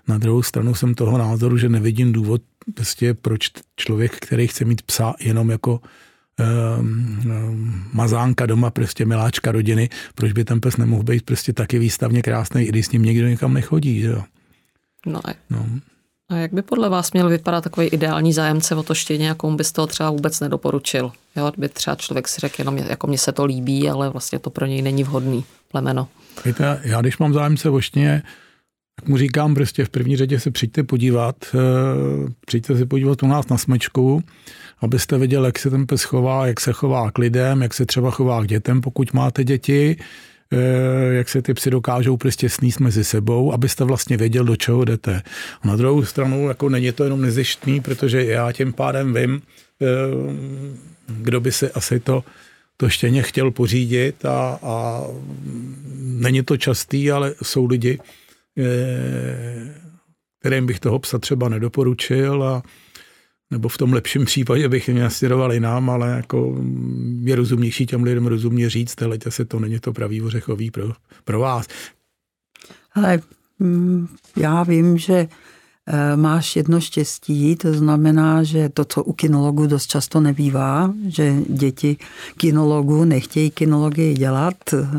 Na 0.08 0.18
druhou 0.18 0.42
stranu 0.42 0.74
jsem 0.74 0.94
toho 0.94 1.18
názoru, 1.18 1.58
že 1.58 1.68
nevidím 1.68 2.12
důvod, 2.12 2.42
prostě 2.74 3.14
proč 3.14 3.50
člověk, 3.76 4.16
který 4.16 4.46
chce 4.46 4.64
mít 4.64 4.82
psa 4.82 5.14
jenom 5.20 5.50
jako 5.50 5.80
um, 6.80 7.84
mazánka 7.92 8.46
doma, 8.46 8.70
prostě 8.70 9.04
miláčka 9.04 9.52
rodiny, 9.52 9.88
proč 10.14 10.32
by 10.32 10.44
ten 10.44 10.60
pes 10.60 10.76
nemohl 10.76 11.02
být 11.02 11.22
prostě 11.22 11.52
taky 11.52 11.78
výstavně 11.78 12.22
krásný, 12.22 12.62
i 12.62 12.68
když 12.68 12.86
s 12.86 12.92
ním 12.92 13.02
někdo 13.02 13.28
nikam 13.28 13.54
nechodí. 13.54 14.00
Že 14.00 14.08
jo? 14.08 14.22
No, 15.06 15.20
no. 15.50 15.66
A 16.30 16.36
jak 16.36 16.52
by 16.52 16.62
podle 16.62 16.88
vás 16.88 17.12
měl 17.12 17.28
vypadat 17.28 17.64
takový 17.64 17.86
ideální 17.86 18.32
zájemce 18.32 18.74
o 18.74 18.82
to 18.82 18.94
štěně, 18.94 19.28
jakou 19.28 19.56
byste 19.56 19.80
ho 19.80 19.86
třeba 19.86 20.10
vůbec 20.10 20.40
nedoporučil? 20.40 21.12
Jo, 21.36 21.50
kdyby 21.50 21.68
třeba 21.68 21.96
člověk 21.96 22.28
si 22.28 22.40
řekl, 22.40 22.54
jenom 22.58 22.78
jako 22.78 23.06
mně 23.06 23.18
se 23.18 23.32
to 23.32 23.44
líbí, 23.44 23.88
ale 23.88 24.10
vlastně 24.10 24.38
to 24.38 24.50
pro 24.50 24.66
něj 24.66 24.82
není 24.82 25.04
vhodný 25.04 25.44
plemeno. 25.68 26.08
Víte, 26.44 26.80
já 26.84 27.00
když 27.00 27.18
mám 27.18 27.32
zájemce 27.32 27.70
o 27.70 27.80
štěně, 27.80 28.22
tak 28.96 29.08
mu 29.08 29.16
říkám 29.16 29.54
prostě 29.54 29.84
v 29.84 29.88
první 29.88 30.16
řadě 30.16 30.40
se 30.40 30.50
přijďte 30.50 30.82
podívat, 30.82 31.36
eh, 31.54 32.32
přijďte 32.46 32.78
se 32.78 32.86
podívat 32.86 33.22
u 33.22 33.26
nás 33.26 33.48
na 33.48 33.58
smečku, 33.58 34.22
abyste 34.80 35.18
viděli, 35.18 35.46
jak 35.46 35.58
se 35.58 35.70
ten 35.70 35.86
pes 35.86 36.02
chová, 36.02 36.46
jak 36.46 36.60
se 36.60 36.72
chová 36.72 37.10
k 37.10 37.18
lidem, 37.18 37.62
jak 37.62 37.74
se 37.74 37.86
třeba 37.86 38.10
chová 38.10 38.42
k 38.42 38.46
dětem, 38.46 38.80
pokud 38.80 39.12
máte 39.12 39.44
děti, 39.44 39.96
jak 41.10 41.28
se 41.28 41.42
ty 41.42 41.54
psy 41.54 41.70
dokážou 41.70 42.16
prostě 42.16 42.48
sníst 42.48 42.80
mezi 42.80 43.04
sebou, 43.04 43.52
abyste 43.52 43.84
vlastně 43.84 44.16
věděl, 44.16 44.44
do 44.44 44.56
čeho 44.56 44.84
jdete. 44.84 45.22
A 45.62 45.68
na 45.68 45.76
druhou 45.76 46.04
stranu, 46.04 46.48
jako 46.48 46.68
není 46.68 46.92
to 46.92 47.04
jenom 47.04 47.22
nezištný, 47.22 47.80
protože 47.80 48.24
já 48.24 48.52
tím 48.52 48.72
pádem 48.72 49.14
vím, 49.14 49.42
eh, 49.82 49.86
kdo 51.06 51.40
by 51.40 51.52
si 51.52 51.70
asi 51.70 52.00
to, 52.00 52.24
to 52.76 52.88
štěně 52.88 53.22
chtěl 53.22 53.50
pořídit 53.50 54.24
a, 54.24 54.58
a 54.62 55.04
není 55.96 56.42
to 56.42 56.56
častý, 56.56 57.10
ale 57.10 57.34
jsou 57.42 57.66
lidi, 57.66 57.98
eh, 58.58 59.74
kterým 60.40 60.66
bych 60.66 60.80
toho 60.80 60.98
psa 60.98 61.18
třeba 61.18 61.48
nedoporučil 61.48 62.42
a 62.44 62.62
nebo 63.50 63.68
v 63.68 63.78
tom 63.78 63.92
lepším 63.92 64.24
případě 64.24 64.68
bych 64.68 64.88
je 64.88 64.94
nasměroval 64.94 65.52
jinam, 65.52 65.90
ale 65.90 66.10
jako 66.10 66.56
je 67.22 67.36
rozumnější 67.36 67.86
těm 67.86 68.02
lidem 68.02 68.26
rozumně 68.26 68.70
říct, 68.70 68.94
teleďte 68.94 69.30
se 69.30 69.44
to 69.44 69.58
není 69.60 69.78
to 69.78 69.92
pravý 69.92 70.22
ořechový 70.22 70.70
pro, 70.70 70.92
pro 71.24 71.40
vás. 71.40 71.66
Ale 72.94 73.20
mm, 73.58 74.08
já 74.36 74.62
vím, 74.62 74.98
že 74.98 75.28
eh, 75.86 76.16
máš 76.16 76.56
jedno 76.56 76.80
štěstí, 76.80 77.56
to 77.56 77.74
znamená, 77.74 78.42
že 78.42 78.68
to, 78.68 78.84
co 78.84 79.04
u 79.04 79.12
kinologů 79.12 79.66
dost 79.66 79.86
často 79.86 80.20
nebývá, 80.20 80.94
že 81.08 81.34
děti 81.48 81.96
kinologů 82.36 83.04
nechtějí 83.04 83.50
kinologii 83.50 84.14
dělat. 84.14 84.54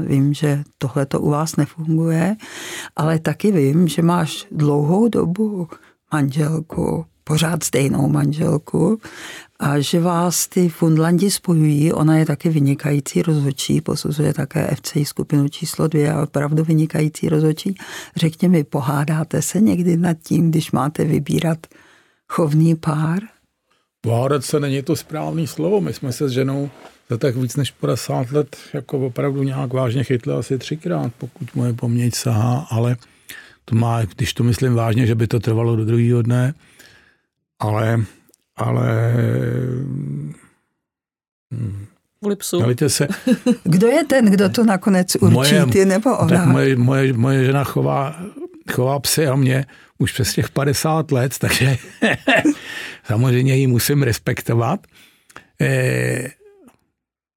Vím, 0.05 0.33
že 0.33 0.63
tohle 0.77 1.05
to 1.05 1.21
u 1.21 1.29
vás 1.29 1.55
nefunguje, 1.55 2.35
ale 2.95 3.19
taky 3.19 3.51
vím, 3.51 3.87
že 3.87 4.01
máš 4.01 4.47
dlouhou 4.51 5.07
dobu 5.07 5.67
manželku, 6.13 7.05
pořád 7.23 7.63
stejnou 7.63 8.07
manželku 8.07 8.99
a 9.59 9.79
že 9.79 9.99
vás 9.99 10.47
ty 10.47 10.69
Fundlandi 10.69 11.31
spojují. 11.31 11.93
Ona 11.93 12.17
je 12.17 12.25
taky 12.25 12.49
vynikající 12.49 13.21
rozhodčí, 13.21 13.81
posuzuje 13.81 14.33
také 14.33 14.75
FC 14.75 14.97
skupinu 15.03 15.47
číslo 15.47 15.87
dvě 15.87 16.13
a 16.13 16.23
opravdu 16.23 16.63
vynikající 16.63 17.29
rozhodčí. 17.29 17.75
Řekně 18.15 18.49
mi, 18.49 18.63
pohádáte 18.63 19.41
se 19.41 19.61
někdy 19.61 19.97
nad 19.97 20.17
tím, 20.23 20.49
když 20.51 20.71
máte 20.71 21.03
vybírat 21.03 21.67
chovný 22.27 22.75
pár? 22.75 23.19
Pohádat 24.01 24.45
se 24.45 24.59
není 24.59 24.81
to 24.81 24.95
správný 24.95 25.47
slovo. 25.47 25.81
My 25.81 25.93
jsme 25.93 26.11
se 26.11 26.29
s 26.29 26.31
ženou 26.31 26.69
za 27.09 27.17
tak 27.17 27.35
víc 27.35 27.55
než 27.55 27.71
50 27.71 28.31
let 28.31 28.57
jako 28.73 28.99
opravdu 28.99 29.43
nějak 29.43 29.73
vážně 29.73 30.03
chytli 30.03 30.33
asi 30.33 30.57
třikrát, 30.57 31.11
pokud 31.17 31.55
moje 31.55 31.73
paměť 31.73 32.15
sahá, 32.15 32.67
ale 32.69 32.97
to 33.65 33.75
má, 33.75 34.03
když 34.03 34.33
to 34.33 34.43
myslím 34.43 34.73
vážně, 34.73 35.07
že 35.07 35.15
by 35.15 35.27
to 35.27 35.39
trvalo 35.39 35.75
do 35.75 35.85
druhého 35.85 36.21
dne, 36.21 36.53
ale, 37.61 38.03
ale 38.55 39.13
Kvůli 42.19 42.35
psu. 42.35 42.61
se. 42.87 43.07
Kdo 43.63 43.87
je 43.87 44.03
ten, 44.03 44.25
kdo 44.25 44.49
to 44.49 44.63
nakonec 44.63 45.15
určí, 45.15 45.33
moje, 45.33 45.65
ty 45.65 45.85
nebo 45.85 46.17
ona? 46.17 46.37
Tak 46.37 46.45
moje, 46.45 46.75
moje, 46.75 47.13
moje 47.13 47.45
žena 47.45 47.63
chová, 47.63 48.15
chová 48.71 48.99
psy 48.99 49.27
a 49.27 49.35
mě 49.35 49.65
už 49.97 50.11
přes 50.11 50.33
těch 50.33 50.49
50 50.49 51.11
let, 51.11 51.37
takže 51.39 51.77
samozřejmě 53.03 53.55
ji 53.55 53.67
musím 53.67 54.03
respektovat. 54.03 54.79
Eh, 55.61 56.29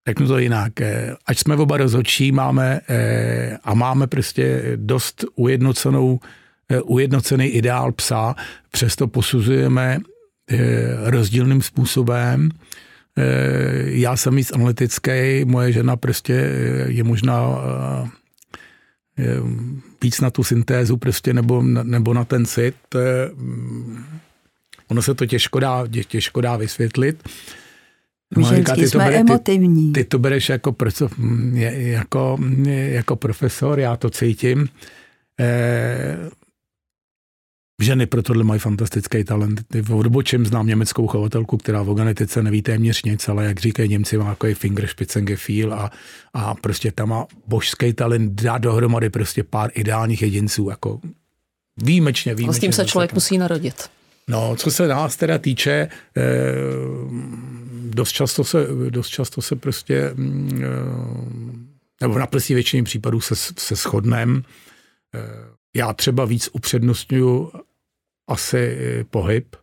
řeknu 0.08 0.26
to 0.26 0.38
jinak, 0.38 0.80
eh, 0.80 1.14
ať 1.26 1.38
jsme 1.38 1.56
oba 1.56 1.76
rozhodčí, 1.76 2.32
máme 2.32 2.80
eh, 2.88 3.58
a 3.64 3.74
máme 3.74 4.06
prostě 4.06 4.62
dost 4.76 5.24
ujednocenou, 5.34 6.20
eh, 6.68 6.80
ujednocený 6.80 7.46
ideál 7.46 7.92
psa, 7.92 8.34
přesto 8.70 9.08
posuzujeme 9.08 9.98
rozdílným 11.04 11.62
způsobem. 11.62 12.50
Eh, 13.18 13.84
já 13.86 14.16
jsem 14.16 14.36
víc 14.36 14.52
analytický, 14.52 15.44
moje 15.44 15.72
žena 15.72 15.96
prostě 15.96 16.34
eh, 16.34 16.90
je 16.90 17.04
možná 17.04 17.48
víc 20.02 20.20
na 20.20 20.30
tu 20.30 20.44
syntézu 20.44 20.96
prostě 20.96 21.34
nebo, 21.34 21.62
nebo 21.62 22.14
na 22.14 22.24
ten 22.24 22.46
cit. 22.46 22.74
Mm, 23.34 24.04
ono 24.88 25.02
se 25.02 25.14
to 25.14 25.26
těžko 25.26 25.60
dá, 25.60 25.84
těžko 26.08 26.40
dá 26.40 26.56
vysvětlit. 26.56 27.28
My 28.36 28.44
říká, 28.44 28.74
ty 28.74 28.82
to 28.82 28.88
jsme 28.88 29.04
bere, 29.04 29.16
emotivní. 29.16 29.92
Ty, 29.92 30.04
ty 30.04 30.08
to 30.08 30.18
bereš 30.18 30.48
jako, 30.48 30.76
jako, 31.54 32.38
jako 32.66 33.16
profesor, 33.16 33.80
já 33.80 33.96
to 33.96 34.10
cítím 34.10 34.68
Ženy 37.82 38.06
pro 38.06 38.22
tohle 38.22 38.44
mají 38.44 38.60
fantastický 38.60 39.24
talent. 39.24 39.62
V 39.82 39.94
odbočem 39.94 40.46
znám 40.46 40.66
německou 40.66 41.06
chovatelku, 41.06 41.56
která 41.56 41.82
v 41.82 41.94
genetice 41.94 42.42
neví 42.42 42.62
téměř 42.62 43.02
nic, 43.02 43.28
ale 43.28 43.44
jak 43.44 43.60
říkají 43.60 43.88
Němci, 43.88 44.18
má 44.18 44.28
jako 44.28 44.46
Fingerspitzengefühl 44.54 45.74
a, 45.74 45.90
a 46.34 46.54
prostě 46.54 46.92
tam 46.92 47.08
má 47.08 47.26
božský 47.46 47.92
talent 47.92 48.42
dát 48.42 48.58
dohromady 48.58 49.10
prostě 49.10 49.44
pár 49.44 49.70
ideálních 49.74 50.22
jedinců, 50.22 50.68
jako 50.68 51.00
výjimečně, 51.76 52.34
výjimečně. 52.34 52.58
A 52.58 52.60
s 52.60 52.60
tím 52.60 52.72
se 52.72 52.84
člověk 52.84 53.12
musí 53.12 53.38
narodit. 53.38 53.90
No, 54.28 54.56
co 54.56 54.70
se 54.70 54.88
nás 54.88 55.16
teda 55.16 55.38
týče, 55.38 55.88
eh, 56.16 56.22
dost 57.90 58.12
často 58.12 58.44
se, 58.44 58.66
dost 58.90 59.08
často 59.08 59.42
se 59.42 59.56
prostě, 59.56 60.10
mm, 60.14 60.62
eh, 60.64 62.00
nebo 62.00 62.14
v 62.14 62.18
naprostý 62.18 62.54
většině 62.54 62.82
případů 62.82 63.20
se, 63.20 63.34
se 63.58 63.74
shodneme. 63.74 64.42
Eh, 65.74 65.78
já 65.78 65.92
třeba 65.92 66.24
víc 66.24 66.48
upřednostňuji 66.52 67.52
asi 68.28 68.78
pohyb. 69.10 69.56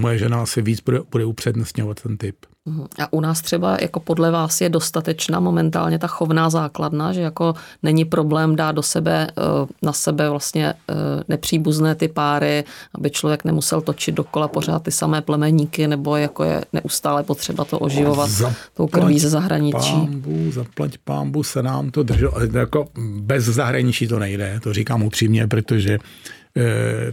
Moje 0.00 0.18
žena 0.18 0.42
asi 0.42 0.62
víc 0.62 0.80
bude, 0.80 1.00
bude 1.00 1.24
upřednostňovat 1.24 2.02
ten 2.02 2.16
typ. 2.16 2.46
Mhm. 2.68 2.86
A 2.98 3.12
u 3.12 3.20
nás 3.20 3.42
třeba 3.42 3.76
jako 3.80 4.00
podle 4.00 4.30
vás 4.30 4.60
je 4.60 4.68
dostatečná 4.68 5.40
momentálně 5.40 5.98
ta 5.98 6.06
chovná 6.06 6.50
základna, 6.50 7.12
že 7.12 7.20
jako 7.20 7.54
není 7.82 8.04
problém 8.04 8.56
dát 8.56 8.72
do 8.72 8.82
sebe, 8.82 9.28
eh, 9.30 9.42
na 9.82 9.92
sebe 9.92 10.30
vlastně 10.30 10.74
eh, 10.90 10.94
nepříbuzné 11.28 11.94
ty 11.94 12.08
páry, 12.08 12.64
aby 12.94 13.10
člověk 13.10 13.44
nemusel 13.44 13.80
točit 13.80 14.14
dokola 14.14 14.48
pořád 14.48 14.82
ty 14.82 14.90
samé 14.90 15.20
plemeníky, 15.20 15.86
nebo 15.88 16.16
jako 16.16 16.44
je 16.44 16.64
neustále 16.72 17.22
potřeba 17.22 17.64
to 17.64 17.78
oživovat 17.78 18.30
zaplať 18.30 18.56
tou 18.74 18.86
krví 18.86 19.18
ze 19.18 19.28
zahraničí. 19.28 19.92
Pámbu, 19.92 20.50
zaplať 20.52 20.98
pámbu 20.98 21.42
se 21.42 21.62
nám 21.62 21.90
to 21.90 22.02
drželo. 22.02 22.32
Jako 22.52 22.88
bez 23.20 23.44
zahraničí 23.44 24.08
to 24.08 24.18
nejde, 24.18 24.60
to 24.62 24.72
říkám 24.72 25.02
upřímně, 25.02 25.46
protože 25.46 25.98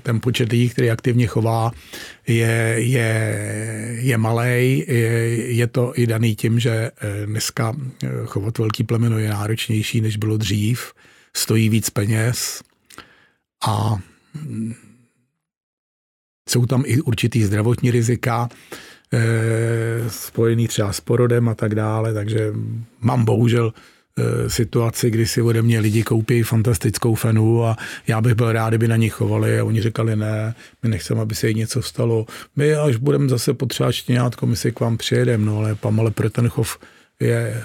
ten 0.04 0.20
počet 0.20 0.52
lidí, 0.52 0.70
který 0.70 0.92
aktivně 0.92 1.28
chová, 1.28 1.72
je, 2.28 2.76
je, 2.78 3.98
je 4.02 4.18
malý. 4.18 4.86
Je, 4.88 5.54
je 5.56 5.68
to 5.68 5.94
i 5.96 6.08
daný 6.08 6.36
tím, 6.36 6.60
že 6.60 6.72
eh, 6.72 7.26
dneska 7.26 7.76
eh, 8.04 8.10
chovat 8.26 8.58
velký 8.58 8.84
plemeno 8.84 9.20
je 9.20 9.30
náročnější, 9.30 10.02
než 10.02 10.18
bylo 10.18 10.38
dřív, 10.38 10.94
stojí 11.36 11.70
víc 11.70 11.90
peněz 11.90 12.62
a 13.68 13.96
mm, 14.34 14.74
jsou 16.50 16.66
tam 16.66 16.84
i 16.86 17.02
určitý 17.02 17.44
zdravotní 17.44 17.92
rizika, 17.92 18.50
spojený 20.08 20.68
třeba 20.68 20.94
s 20.94 21.02
porodem 21.02 21.50
a 21.50 21.56
tak 21.56 21.76
dále, 21.76 22.14
takže 22.14 22.54
mám 23.00 23.26
bohužel 23.26 23.74
situaci, 24.48 25.12
kdy 25.12 25.28
si 25.28 25.42
ode 25.42 25.62
mě 25.62 25.80
lidi 25.80 26.04
koupí 26.04 26.44
fantastickou 26.44 27.16
fenu 27.16 27.66
a 27.66 27.78
já 28.08 28.22
bych 28.22 28.34
byl 28.34 28.52
rád, 28.52 28.70
kdyby 28.70 28.88
na 28.88 28.96
ní 28.96 29.10
chovali 29.10 29.60
a 29.60 29.64
oni 29.64 29.82
říkali 29.82 30.16
ne, 30.16 30.56
my 30.84 30.90
nechceme, 30.90 31.22
aby 31.22 31.36
se 31.36 31.48
jí 31.48 31.56
něco 31.56 31.82
stalo. 31.82 32.26
My 32.56 32.76
až 32.76 32.96
budeme 32.96 33.30
zase 33.30 33.54
potřebovat 33.54 33.92
štěňátko, 33.92 34.46
my 34.46 34.56
si 34.56 34.72
k 34.72 34.80
vám 34.80 34.98
přijedeme, 34.98 35.46
no 35.46 35.58
ale 35.58 35.76
pamale 35.76 36.12
pro 36.12 36.30
ten 36.30 36.50
chov 36.50 36.78
je 37.20 37.64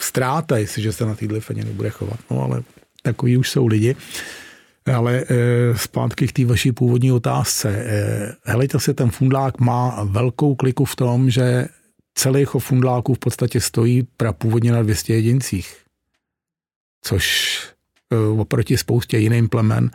ztráta, 0.00 0.58
jestliže 0.58 0.92
se 0.92 1.06
na 1.06 1.14
téhle 1.14 1.40
feně 1.40 1.64
nebude 1.64 1.90
chovat. 1.90 2.18
No 2.30 2.42
ale 2.42 2.62
takový 3.02 3.36
už 3.36 3.50
jsou 3.50 3.66
lidi. 3.66 3.96
Ale 4.94 5.24
e, 5.28 5.78
zpátky 5.78 6.28
k 6.28 6.32
té 6.32 6.44
vaší 6.44 6.72
původní 6.72 7.12
otázce. 7.12 7.68
E, 7.70 8.34
helejte 8.44 8.80
se, 8.80 8.94
ten 8.94 9.10
fundlák 9.10 9.60
má 9.60 10.04
velkou 10.04 10.54
kliku 10.54 10.84
v 10.84 10.96
tom, 10.96 11.30
že 11.30 11.68
celý 12.18 12.44
chov 12.44 12.64
fundláků 12.64 13.14
v 13.14 13.18
podstatě 13.18 13.60
stojí 13.60 14.02
prapůvodně 14.16 14.72
na 14.72 14.82
200 14.82 15.14
jedincích, 15.14 15.76
což 17.02 17.58
eh, 18.12 18.16
oproti 18.16 18.76
spoustě 18.76 19.18
jiným 19.18 19.48
plemen 19.48 19.90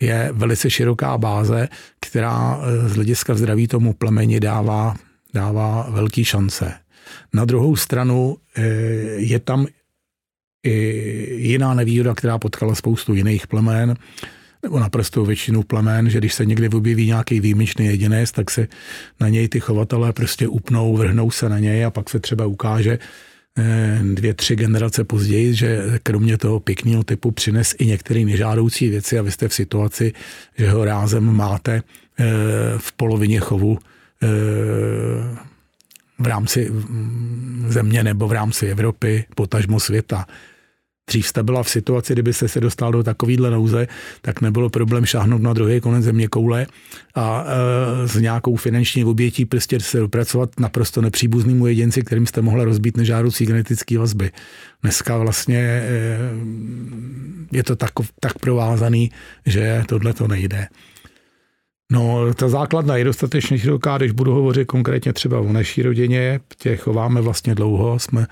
je 0.00 0.30
velice 0.32 0.70
široká 0.70 1.18
báze, 1.18 1.68
která 2.00 2.60
eh, 2.60 2.88
z 2.88 2.94
hlediska 2.94 3.34
zdraví 3.34 3.68
tomu 3.68 3.92
plemeni 3.92 4.40
dává, 4.40 4.96
dává 5.34 5.90
velký 5.90 6.24
šance. 6.24 6.74
Na 7.32 7.44
druhou 7.44 7.76
stranu 7.76 8.36
eh, 8.56 8.62
je 9.16 9.38
tam 9.38 9.66
i 10.66 10.76
jiná 11.36 11.74
nevýhoda, 11.74 12.14
která 12.14 12.38
potkala 12.38 12.74
spoustu 12.74 13.14
jiných 13.14 13.46
plemen, 13.46 13.96
nebo 14.62 14.80
naprosto 14.80 15.24
většinu 15.24 15.62
plemen, 15.62 16.10
že 16.10 16.18
když 16.18 16.34
se 16.34 16.46
někdy 16.46 16.68
objeví 16.68 17.06
nějaký 17.06 17.40
výjimečný 17.40 17.86
jedinec, 17.86 18.32
tak 18.32 18.50
se 18.50 18.68
na 19.20 19.28
něj 19.28 19.48
ty 19.48 19.60
chovatelé 19.60 20.12
prostě 20.12 20.48
upnou, 20.48 20.96
vrhnou 20.96 21.30
se 21.30 21.48
na 21.48 21.58
něj 21.58 21.84
a 21.84 21.90
pak 21.90 22.10
se 22.10 22.20
třeba 22.20 22.46
ukáže 22.46 22.98
eh, 23.58 24.00
dvě, 24.14 24.34
tři 24.34 24.56
generace 24.56 25.04
později, 25.04 25.54
že 25.54 25.98
kromě 26.02 26.38
toho 26.38 26.60
pěkného 26.60 27.04
typu 27.04 27.30
přines 27.30 27.74
i 27.78 27.86
některé 27.86 28.20
nežádoucí 28.20 28.88
věci 28.88 29.18
a 29.18 29.22
vy 29.22 29.30
jste 29.30 29.48
v 29.48 29.54
situaci, 29.54 30.12
že 30.58 30.70
ho 30.70 30.84
rázem 30.84 31.24
máte 31.24 31.82
eh, 32.18 32.24
v 32.78 32.92
polovině 32.92 33.40
chovu 33.40 33.78
eh, 34.22 34.28
v 36.18 36.26
rámci 36.26 36.70
země 37.68 38.04
nebo 38.04 38.28
v 38.28 38.32
rámci 38.32 38.66
Evropy, 38.66 39.24
potažmo 39.34 39.80
světa. 39.80 40.26
Dřív 41.08 41.26
jste 41.26 41.42
byla 41.42 41.62
v 41.62 41.70
situaci, 41.70 42.12
kdyby 42.12 42.32
se 42.32 42.60
dostal 42.60 42.92
do 42.92 43.02
takovýhle 43.02 43.50
nouze, 43.50 43.86
tak 44.20 44.40
nebylo 44.40 44.70
problém 44.70 45.06
šáhnout 45.06 45.42
na 45.42 45.52
druhý 45.52 45.80
konec 45.80 46.04
země 46.04 46.28
koule 46.28 46.66
a 47.14 47.44
e, 47.44 48.08
s 48.08 48.16
nějakou 48.16 48.56
finanční 48.56 49.04
obětí 49.04 49.44
prostě 49.44 49.80
se 49.80 49.98
dopracovat 49.98 50.60
naprosto 50.60 51.02
nepříbuznýmu 51.02 51.66
jedinci, 51.66 52.02
kterým 52.02 52.26
jste 52.26 52.42
mohla 52.42 52.64
rozbít 52.64 52.96
nežádoucí 52.96 53.46
genetické 53.46 53.98
vazby. 53.98 54.30
Dneska 54.82 55.18
vlastně 55.18 55.58
e, 55.58 56.18
je 57.52 57.62
to 57.62 57.76
tak, 57.76 57.90
tak 58.20 58.38
provázaný, 58.38 59.10
že 59.46 59.84
tohle 59.88 60.12
to 60.12 60.28
nejde. 60.28 60.68
No, 61.92 62.34
ta 62.34 62.48
základna 62.48 62.96
je 62.96 63.04
dostatečně 63.04 63.58
široká, 63.58 63.98
když 63.98 64.12
budu 64.12 64.32
hovořit 64.34 64.64
konkrétně 64.64 65.12
třeba 65.12 65.40
o 65.40 65.52
naší 65.52 65.82
rodině, 65.82 66.40
tě 66.58 66.76
chováme 66.76 67.20
vlastně 67.20 67.54
dlouho, 67.54 67.98
jsme 67.98 68.26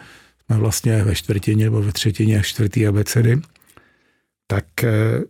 vlastně 0.59 1.05
ve 1.05 1.14
čtvrtině 1.14 1.64
nebo 1.64 1.82
ve 1.82 1.92
třetině 1.92 2.42
čtvrtý 2.42 2.86
abecedy, 2.86 3.40
tak 4.46 4.84
eh, 4.84 5.20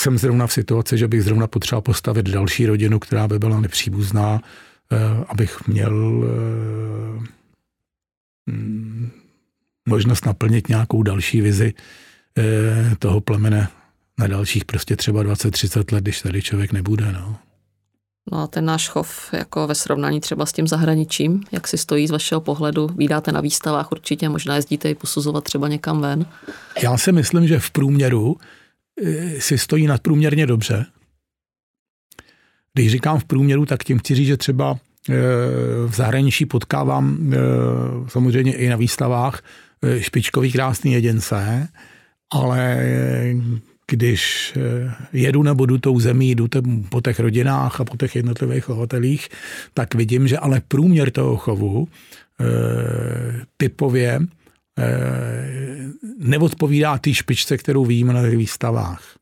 jsem 0.00 0.18
zrovna 0.18 0.46
v 0.46 0.52
situaci, 0.52 0.98
že 0.98 1.08
bych 1.08 1.22
zrovna 1.22 1.46
potřeboval 1.46 1.82
postavit 1.82 2.26
další 2.26 2.66
rodinu, 2.66 2.98
která 2.98 3.28
by 3.28 3.38
byla 3.38 3.60
nepříbuzná, 3.60 4.40
eh, 4.92 4.96
abych 5.28 5.66
měl 5.66 6.24
eh, 6.24 7.22
mm, 8.50 9.10
možnost 9.88 10.26
naplnit 10.26 10.68
nějakou 10.68 11.02
další 11.02 11.40
vizi 11.40 11.74
toho 12.98 13.20
plemene 13.20 13.68
na 14.18 14.26
dalších 14.26 14.64
prostě 14.64 14.96
třeba 14.96 15.22
20-30 15.22 15.92
let, 15.92 16.02
když 16.02 16.20
tady 16.20 16.42
člověk 16.42 16.72
nebude. 16.72 17.12
No. 17.12 17.38
No 18.32 18.38
a 18.38 18.46
ten 18.46 18.64
náš 18.64 18.88
chov 18.88 19.32
jako 19.32 19.66
ve 19.66 19.74
srovnání 19.74 20.20
třeba 20.20 20.46
s 20.46 20.52
tím 20.52 20.66
zahraničím, 20.66 21.42
jak 21.52 21.68
si 21.68 21.78
stojí 21.78 22.08
z 22.08 22.10
vašeho 22.10 22.40
pohledu? 22.40 22.86
Vídáte 22.86 23.32
na 23.32 23.40
výstavách 23.40 23.92
určitě, 23.92 24.28
možná 24.28 24.56
jezdíte 24.56 24.90
i 24.90 24.94
posuzovat 24.94 25.44
třeba 25.44 25.68
někam 25.68 26.00
ven? 26.00 26.26
Já 26.82 26.98
si 26.98 27.12
myslím, 27.12 27.48
že 27.48 27.58
v 27.58 27.70
průměru 27.70 28.36
eh, 29.02 29.40
si 29.40 29.58
stojí 29.58 29.86
nadprůměrně 29.86 30.46
dobře. 30.46 30.86
Když 32.72 32.92
říkám 32.92 33.18
v 33.18 33.24
průměru, 33.24 33.66
tak 33.66 33.84
tím 33.84 33.98
chci 33.98 34.14
říct, 34.14 34.26
že 34.26 34.36
třeba 34.36 34.78
eh, 35.10 35.14
v 35.86 35.94
zahraničí 35.94 36.46
potkávám 36.46 37.32
eh, 37.32 37.38
samozřejmě 38.08 38.56
i 38.56 38.68
na 38.68 38.76
výstavách 38.76 39.42
špičkový 39.98 40.52
krásný 40.52 40.92
jedince, 40.92 41.68
ale 42.32 42.84
když 43.86 44.52
eh, 44.56 44.94
jedu 45.12 45.42
nebo 45.42 45.66
jdu 45.66 45.78
tou 45.78 46.00
zemí, 46.00 46.34
jdu 46.34 46.48
po 46.88 47.00
těch 47.00 47.20
rodinách 47.20 47.80
a 47.80 47.84
po 47.84 47.96
těch 47.96 48.16
jednotlivých 48.16 48.64
chovatelích, 48.64 49.28
tak 49.74 49.94
vidím, 49.94 50.28
že 50.28 50.38
ale 50.38 50.62
průměr 50.68 51.10
toho 51.10 51.36
chovu 51.36 51.88
e, 51.88 52.44
typově 53.56 54.20
e, 54.20 54.20
neodpovídá 56.18 56.98
té 56.98 57.14
špičce, 57.14 57.56
kterou 57.56 57.84
vidíme 57.84 58.12
na 58.12 58.22
těch 58.22 58.36
výstavách. 58.36 59.16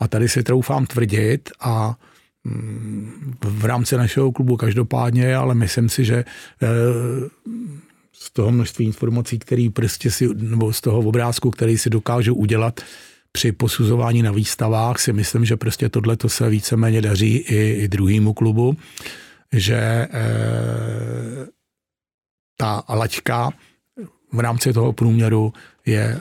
A 0.00 0.08
tady 0.08 0.28
si 0.28 0.42
troufám 0.42 0.86
tvrdit 0.86 1.50
a 1.60 1.96
mm, 2.44 3.34
v 3.44 3.64
rámci 3.64 3.96
našeho 3.96 4.32
klubu 4.32 4.56
každopádně, 4.56 5.36
ale 5.36 5.54
myslím 5.54 5.88
si, 5.88 6.04
že 6.04 6.24
z 8.12 8.30
toho 8.32 8.50
množství 8.50 8.86
informací, 8.86 9.38
který 9.38 9.70
prostě 9.70 10.10
si, 10.10 10.28
nebo 10.34 10.72
z 10.72 10.80
toho 10.80 10.98
obrázku, 10.98 11.50
který 11.50 11.78
si 11.78 11.90
dokážu 11.90 12.34
udělat, 12.34 12.80
při 13.36 13.52
posuzování 13.52 14.22
na 14.22 14.32
výstavách 14.32 14.98
si 14.98 15.12
myslím, 15.12 15.44
že 15.44 15.56
prostě 15.56 15.88
tohle 15.88 16.16
to 16.16 16.28
se 16.28 16.48
víceméně 16.48 17.02
daří 17.02 17.36
i, 17.36 17.72
i 17.72 17.88
druhýmu 17.88 18.32
klubu, 18.32 18.76
že 19.52 19.76
e, 19.76 20.08
ta 22.56 22.82
laťka 22.88 23.50
v 24.32 24.40
rámci 24.40 24.72
toho 24.72 24.92
průměru 24.92 25.52
je 25.86 26.20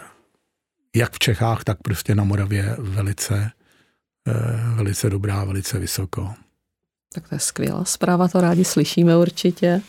jak 0.95 1.13
v 1.13 1.19
Čechách, 1.19 1.63
tak 1.63 1.81
prostě 1.81 2.15
na 2.15 2.23
Moravě 2.23 2.75
velice, 2.79 3.51
e, 4.27 4.75
velice 4.75 5.09
dobrá, 5.09 5.43
velice 5.43 5.79
vysoko. 5.79 6.33
Tak 7.13 7.29
to 7.29 7.35
je 7.35 7.39
skvělá 7.39 7.85
zpráva, 7.85 8.27
to 8.27 8.41
rádi 8.41 8.65
slyšíme 8.65 9.17
určitě. 9.17 9.81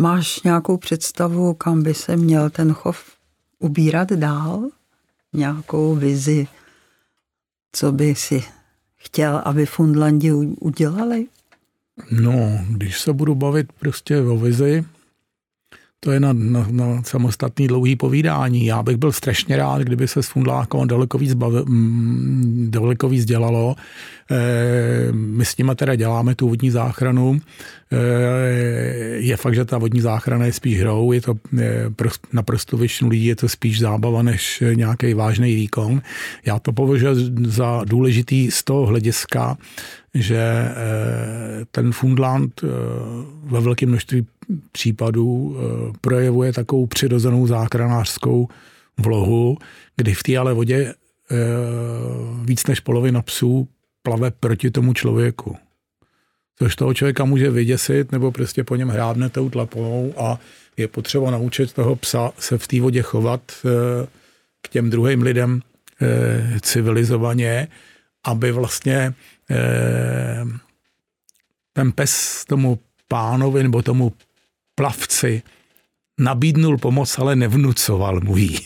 Máš 0.00 0.42
nějakou 0.42 0.76
představu, 0.76 1.54
kam 1.54 1.82
by 1.82 1.94
se 1.94 2.16
měl 2.16 2.50
ten 2.50 2.72
chov 2.72 3.16
ubírat 3.58 4.12
dál? 4.12 4.70
Nějakou 5.32 5.94
vizi 5.94 6.48
co 7.72 7.92
by 7.92 8.14
si 8.14 8.44
chtěl, 8.96 9.42
aby 9.44 9.66
Fundlandi 9.66 10.32
udělali? 10.32 11.26
No, 12.10 12.64
když 12.70 13.00
se 13.00 13.12
budu 13.12 13.34
bavit 13.34 13.72
prostě 13.72 14.20
o 14.20 14.36
vizi, 14.36 14.84
to 16.04 16.10
je 16.12 16.20
na, 16.20 16.32
na, 16.32 16.66
na 16.70 17.02
samostatný 17.02 17.68
dlouhý 17.68 17.96
povídání. 17.96 18.66
Já 18.66 18.82
bych 18.82 18.96
byl 18.96 19.12
strašně 19.12 19.56
rád, 19.56 19.82
kdyby 19.82 20.08
se 20.08 20.22
s 20.22 20.28
Fundlákom 20.28 20.88
daleko 20.88 21.18
víc, 21.18 21.34
bav, 21.34 21.52
mm, 21.52 22.68
daleko 22.70 23.08
víc 23.08 23.24
dělalo. 23.24 23.76
E, 24.30 25.12
my 25.12 25.44
s 25.44 25.56
nimi 25.56 25.72
teda 25.74 25.94
děláme 25.94 26.34
tu 26.34 26.48
vodní 26.48 26.70
záchranu. 26.70 27.40
E, 27.92 27.98
je 29.16 29.36
fakt, 29.36 29.54
že 29.54 29.64
ta 29.64 29.78
vodní 29.78 30.00
záchrana 30.00 30.46
je 30.46 30.52
spíš 30.52 30.80
hrou, 30.80 31.12
je 31.12 31.20
to 31.20 31.34
je, 31.52 31.90
prost, 31.96 32.26
naprosto 32.32 32.76
většinu 32.76 33.10
lidí 33.10 33.24
je 33.24 33.36
to 33.36 33.48
spíš 33.48 33.80
zábava 33.80 34.22
než 34.22 34.62
nějaký 34.74 35.14
vážný 35.14 35.54
výkon. 35.54 36.02
Já 36.46 36.58
to 36.58 36.72
považuji 36.72 37.14
za 37.46 37.82
důležitý 37.84 38.50
z 38.50 38.64
toho 38.64 38.86
hlediska, 38.86 39.56
že 40.14 40.36
eh, 40.36 40.74
ten 41.70 41.92
Fundland 41.92 42.60
eh, 42.64 42.66
ve 43.44 43.60
velkém 43.60 43.88
množství 43.88 44.26
případů 44.72 45.56
eh, 45.56 45.92
projevuje 46.00 46.52
takovou 46.52 46.86
přirozenou 46.86 47.46
záchranářskou 47.46 48.48
vlohu, 48.98 49.58
kdy 49.96 50.14
v 50.14 50.22
té 50.22 50.36
ale 50.36 50.52
vodě 50.52 50.94
víc 52.44 52.66
než 52.66 52.80
polovina 52.80 53.22
psů 53.22 53.68
plave 54.02 54.30
proti 54.30 54.70
tomu 54.70 54.92
člověku. 54.92 55.56
Což 56.58 56.76
toho 56.76 56.94
člověka 56.94 57.24
může 57.24 57.50
vyděsit 57.50 58.12
nebo 58.12 58.32
prostě 58.32 58.64
po 58.64 58.76
něm 58.76 58.88
hrábne 58.88 59.28
tou 59.28 59.50
tlapou 59.50 60.14
a 60.16 60.38
je 60.76 60.88
potřeba 60.88 61.30
naučit 61.30 61.72
toho 61.72 61.96
psa 61.96 62.32
se 62.38 62.58
v 62.58 62.66
té 62.66 62.80
vodě 62.80 63.02
chovat 63.02 63.40
k 64.62 64.68
těm 64.68 64.90
druhým 64.90 65.22
lidem 65.22 65.60
civilizovaně, 66.60 67.68
aby 68.24 68.52
vlastně 68.52 69.14
Eh, 69.52 70.44
ten 71.72 71.92
pes 71.92 72.44
tomu 72.44 72.78
pánovi 73.08 73.62
nebo 73.62 73.82
tomu 73.82 74.12
plavci 74.74 75.42
nabídnul 76.20 76.78
pomoc, 76.78 77.18
ale 77.18 77.36
nevnucoval 77.36 78.20
mu 78.20 78.36
ji. 78.36 78.58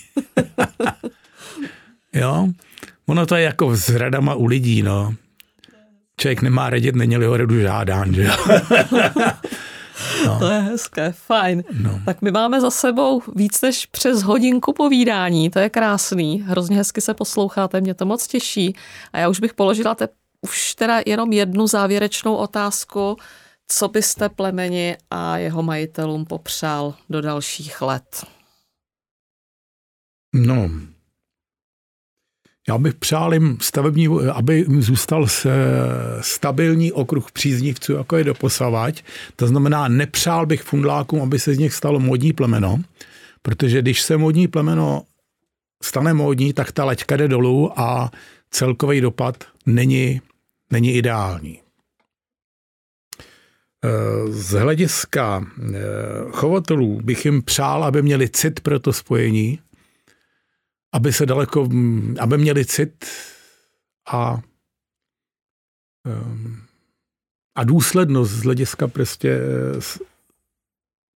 jo? 2.13 2.49
Ono 3.07 3.27
to 3.27 3.37
je 3.37 3.43
jako 3.43 3.77
s 3.77 3.89
radama 3.89 4.35
u 4.35 4.47
lidí, 4.47 4.83
no. 4.83 5.15
Člověk 6.21 6.43
nemá 6.43 6.71
radit, 6.71 6.97
není 6.97 7.17
ho 7.17 7.37
radu 7.37 7.61
žádán, 7.61 8.15
že 8.15 8.31
No. 10.27 10.39
To 10.39 10.51
je 10.51 10.61
hezké, 10.61 11.13
fajn. 11.13 11.65
No. 11.81 12.01
Tak 12.05 12.23
my 12.23 12.31
máme 12.31 12.61
za 12.61 12.71
sebou 12.71 13.23
víc 13.35 13.61
než 13.63 13.87
přes 13.87 14.23
hodinku 14.23 14.73
povídání, 14.73 15.51
to 15.51 15.59
je 15.59 15.71
krásný, 15.71 16.45
hrozně 16.47 16.77
hezky 16.77 17.01
se 17.01 17.15
posloucháte, 17.15 17.81
mě 17.81 17.95
to 17.95 18.07
moc 18.07 18.27
těší. 18.27 18.77
A 19.13 19.19
já 19.19 19.29
už 19.29 19.41
bych 19.41 19.55
položila 19.55 19.95
te 19.95 20.09
už 20.41 20.75
teda 20.75 21.01
jenom 21.07 21.33
jednu 21.33 21.67
závěrečnou 21.67 22.35
otázku. 22.35 23.17
Co 23.69 23.89
byste 23.89 24.29
plemeni 24.29 24.97
a 25.11 25.39
jeho 25.39 25.63
majitelům 25.63 26.25
popřál 26.25 26.95
do 27.11 27.21
dalších 27.21 27.83
let? 27.83 28.27
No, 30.35 30.71
já 32.69 32.79
bych 32.79 32.95
přál 32.95 33.35
jim 33.35 33.59
stavební, 33.61 34.09
aby 34.33 34.57
jim 34.59 34.83
zůstal 34.83 35.27
se 35.27 35.51
stabilní 36.21 36.93
okruh 36.93 37.33
příznivců, 37.33 37.93
jako 37.93 38.17
je 38.17 38.25
doposavať. 38.25 39.05
To 39.37 39.47
znamená, 39.47 39.89
nepřál 39.89 40.47
bych 40.47 40.63
fundlákům, 40.63 41.23
aby 41.23 41.39
se 41.39 41.55
z 41.55 41.59
nich 41.59 41.75
stalo 41.75 42.01
modní 42.01 42.33
plemeno, 42.33 42.79
protože 43.43 43.83
když 43.83 44.03
se 44.03 44.17
modní 44.17 44.49
plemeno 44.49 45.03
stane 45.83 46.15
módní, 46.15 46.53
tak 46.53 46.73
ta 46.73 46.85
laťka 46.85 47.17
jde 47.17 47.29
dolů 47.29 47.81
a 47.81 48.11
celkový 48.51 49.01
dopad 49.01 49.45
není 49.67 50.21
není 50.71 50.95
ideální. 50.95 51.66
Eh, 53.85 54.33
z 54.33 54.51
hlediska 54.53 55.47
eh, 55.75 55.79
chovatelů 56.31 57.01
bych 57.01 57.25
jim 57.25 57.43
přál, 57.43 57.85
aby 57.85 58.03
měli 58.03 58.29
cit 58.29 58.61
pro 58.61 58.81
to 58.81 58.93
spojení, 58.93 59.59
aby 60.93 61.13
se 61.13 61.27
daleko, 61.27 61.65
mm, 61.65 62.17
aby 62.21 62.39
měli 62.39 62.65
cit 62.65 63.07
a 64.13 64.41
eh, 66.07 66.67
a 67.59 67.65
důslednost 67.65 68.33
z 68.33 68.43
hlediska 68.43 68.89
prostě 68.89 69.41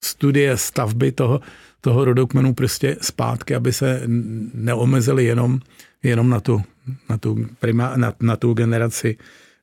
studie 0.05 0.57
stavby 0.57 1.13
toho, 1.13 1.41
toho 1.81 2.05
rodokmenu 2.05 2.55
prostě 2.55 2.97
zpátky, 3.01 3.55
aby 3.55 3.73
se 3.73 4.03
neomezili 4.55 5.25
jenom, 5.25 5.61
jenom 6.03 6.31
na 6.31 6.41
tu, 6.41 6.63
na 7.09 7.19
tu, 7.19 7.47
prima, 7.59 7.97
na, 7.97 8.15
na 8.21 8.37
tu 8.37 8.55
generaci 8.55 9.17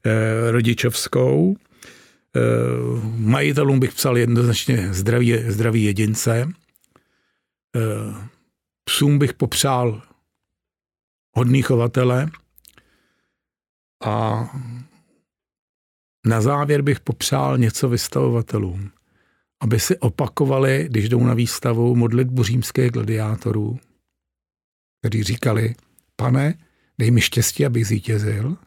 Eh, 0.07 0.51
rodičovskou. 0.51 1.55
Eh, 2.37 3.01
majitelům 3.17 3.79
bych 3.79 3.93
psal 3.93 4.17
jednoznačně 4.17 4.93
zdraví, 4.93 5.51
zdraví 5.51 5.83
jedince. 5.83 6.49
Eh, 7.75 7.79
psům 8.83 9.19
bych 9.19 9.33
popřál 9.33 10.01
hodný 11.35 11.61
chovatele 11.61 12.29
a 14.05 14.45
na 16.25 16.41
závěr 16.41 16.81
bych 16.81 16.99
popřál 16.99 17.57
něco 17.57 17.89
vystavovatelům, 17.89 18.91
aby 19.61 19.79
si 19.79 19.97
opakovali, 19.97 20.87
když 20.89 21.09
jdou 21.09 21.23
na 21.23 21.33
výstavu, 21.33 21.95
modlitbu 21.95 22.43
římských 22.43 22.91
gladiátorů, 22.91 23.79
kteří 25.01 25.23
říkali, 25.23 25.75
pane, 26.15 26.53
dej 26.97 27.11
mi 27.11 27.21
štěstí, 27.21 27.65
abych 27.65 27.87
zvítězil, 27.87 28.57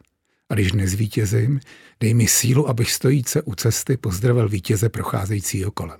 a 0.49 0.53
když 0.53 0.73
nezvítězím, 0.73 1.59
dej 2.01 2.13
mi 2.13 2.27
sílu, 2.27 2.69
abych 2.69 2.91
stojíce 2.91 3.41
u 3.41 3.55
cesty 3.55 3.97
pozdravil 3.97 4.49
vítěze 4.49 4.89
procházejícího 4.89 5.71
kolem. 5.71 5.97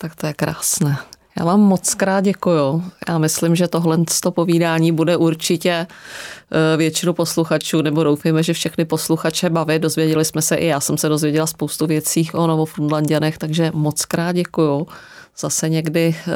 Tak 0.00 0.14
to 0.14 0.26
je 0.26 0.34
krásné. 0.34 0.98
Já 1.38 1.44
vám 1.44 1.60
moc 1.60 1.94
krát 1.94 2.20
děkuju. 2.20 2.84
Já 3.08 3.18
myslím, 3.18 3.56
že 3.56 3.68
tohle 3.68 3.98
povídání 4.34 4.92
bude 4.92 5.16
určitě 5.16 5.70
eh, 5.70 6.76
většinu 6.76 7.12
posluchačů, 7.12 7.82
nebo 7.82 8.04
doufejme, 8.04 8.42
že 8.42 8.52
všechny 8.52 8.84
posluchače 8.84 9.50
bavit. 9.50 9.82
Dozvěděli 9.82 10.24
jsme 10.24 10.42
se 10.42 10.56
i 10.56 10.66
já 10.66 10.80
jsem 10.80 10.98
se 10.98 11.08
dozvěděla 11.08 11.46
spoustu 11.46 11.86
věcí 11.86 12.30
o 12.34 12.46
Novofundlandianech, 12.46 13.38
takže 13.38 13.70
moc 13.74 14.04
krát 14.04 14.32
děkuju. 14.32 14.86
Zase 15.38 15.68
někdy 15.68 16.16
eh, 16.18 16.32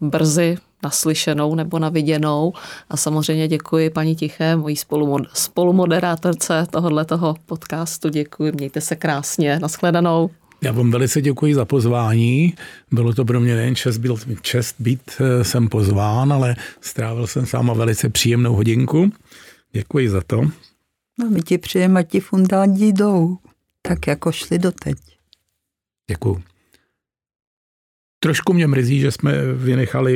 brzy 0.00 0.58
naslyšenou 0.84 1.54
nebo 1.54 1.78
naviděnou. 1.78 2.52
A 2.90 2.96
samozřejmě 2.96 3.48
děkuji 3.48 3.90
paní 3.90 4.16
Tiché, 4.16 4.56
mojí 4.56 4.76
spolumoderátorce 5.32 6.66
tohoto 6.70 7.34
podcastu. 7.46 8.08
Děkuji, 8.08 8.52
mějte 8.52 8.80
se 8.80 8.96
krásně. 8.96 9.58
Naschledanou. 9.58 10.30
Já 10.62 10.72
vám 10.72 10.90
velice 10.90 11.22
děkuji 11.22 11.54
za 11.54 11.64
pozvání. 11.64 12.54
Bylo 12.92 13.12
to 13.12 13.24
pro 13.24 13.40
mě 13.40 13.54
nejen 13.54 13.74
čest, 13.74 13.98
byl 13.98 14.18
čest 14.42 14.76
být 14.78 15.00
eh, 15.20 15.44
sem 15.44 15.68
pozván, 15.68 16.32
ale 16.32 16.56
strávil 16.80 17.26
jsem 17.26 17.46
sama 17.46 17.74
velice 17.74 18.08
příjemnou 18.08 18.54
hodinku. 18.54 19.12
Děkuji 19.72 20.08
za 20.08 20.20
to. 20.26 20.42
No, 21.18 21.30
my 21.30 21.42
ti 21.42 21.58
přejeme, 21.58 22.00
ať 22.00 22.10
ti 22.10 22.20
fundáti 22.20 22.92
jdou, 22.92 23.36
tak 23.82 24.06
jako 24.06 24.32
šli 24.32 24.58
doteď. 24.58 24.96
Děkuji. 26.10 26.42
Trošku 28.24 28.52
mě 28.52 28.66
mrzí, 28.66 29.00
že 29.00 29.10
jsme 29.10 29.52
vynechali 29.54 30.12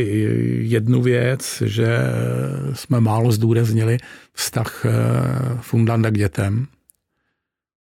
jednu 0.62 1.02
věc, 1.02 1.62
že 1.66 1.98
jsme 2.72 3.00
málo 3.00 3.32
zdůraznili 3.32 3.98
vztah 4.32 4.86
eh, 4.86 4.90
Fundlanda 5.60 6.10
k 6.10 6.18
dětem, 6.18 6.66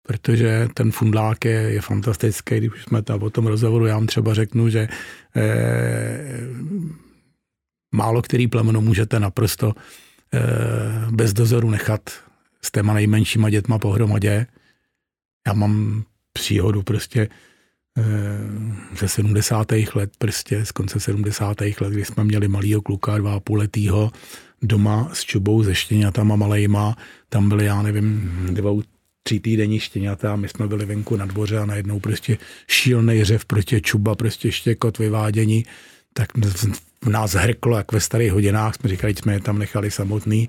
protože 0.03 0.69
ten 0.75 0.91
fundlák 0.91 1.45
je, 1.45 1.53
je 1.53 1.81
fantastický, 1.81 2.57
když 2.57 2.83
jsme 2.83 3.03
tam 3.03 3.23
o 3.23 3.31
tom 3.31 3.47
rozhovoru, 3.47 3.87
já 3.87 3.95
vám 3.95 4.07
třeba 4.07 4.35
řeknu, 4.35 4.69
že 4.69 4.89
eh, 5.37 6.41
málo 7.95 8.23
který 8.23 8.47
plemeno 8.47 8.81
můžete 8.81 9.21
naprosto 9.21 9.75
eh, 10.35 10.41
bez 11.11 11.33
dozoru 11.33 11.71
nechat 11.71 12.11
s 12.63 12.71
těma 12.71 12.95
nejmenšíma 12.95 13.51
dětma 13.51 13.79
pohromadě. 13.79 14.47
Já 15.47 15.53
mám 15.53 16.05
příhodu 16.33 16.83
prostě 16.83 17.29
ze 18.99 19.09
70. 19.09 19.73
let, 19.95 20.11
prostě 20.19 20.65
z 20.65 20.73
konce 20.73 21.01
70. 21.01 21.61
let, 21.61 21.93
kdy 21.93 22.05
jsme 22.05 22.25
měli 22.25 22.49
malýho 22.49 22.83
kluka, 22.83 23.19
dva 23.19 23.35
a 23.35 23.41
půl 23.41 23.59
letýho, 23.59 24.11
doma 24.63 25.11
s 25.13 25.25
čubou 25.25 25.63
ze 25.63 25.75
štěňatama 25.75 26.37
malejma, 26.37 26.97
tam 27.29 27.49
byly, 27.49 27.65
já 27.65 27.83
nevím, 27.83 28.31
dvou, 28.51 28.83
tři 29.23 29.41
týdenní 29.41 29.81
štěňata, 29.81 30.37
my 30.37 30.49
jsme 30.49 30.69
byli 30.69 30.87
venku 30.87 31.17
na 31.17 31.27
dvoře 31.27 31.59
a 31.59 31.67
najednou 31.67 32.01
prostě 32.01 32.39
šílnej 32.69 33.25
řev 33.25 33.45
proti 33.45 33.81
čuba, 33.81 34.15
prostě 34.15 34.53
štěkot, 34.53 34.99
vyvádění, 34.99 35.65
tak 36.13 36.29
v 37.05 37.09
nás 37.09 37.35
hrklo, 37.35 37.77
jak 37.77 37.93
ve 37.93 38.01
starých 38.01 38.33
hodinách, 38.33 38.75
jsme 38.75 38.89
říkali, 38.89 39.15
jsme 39.15 39.33
je 39.33 39.41
tam 39.41 39.59
nechali 39.59 39.91
samotný, 39.91 40.49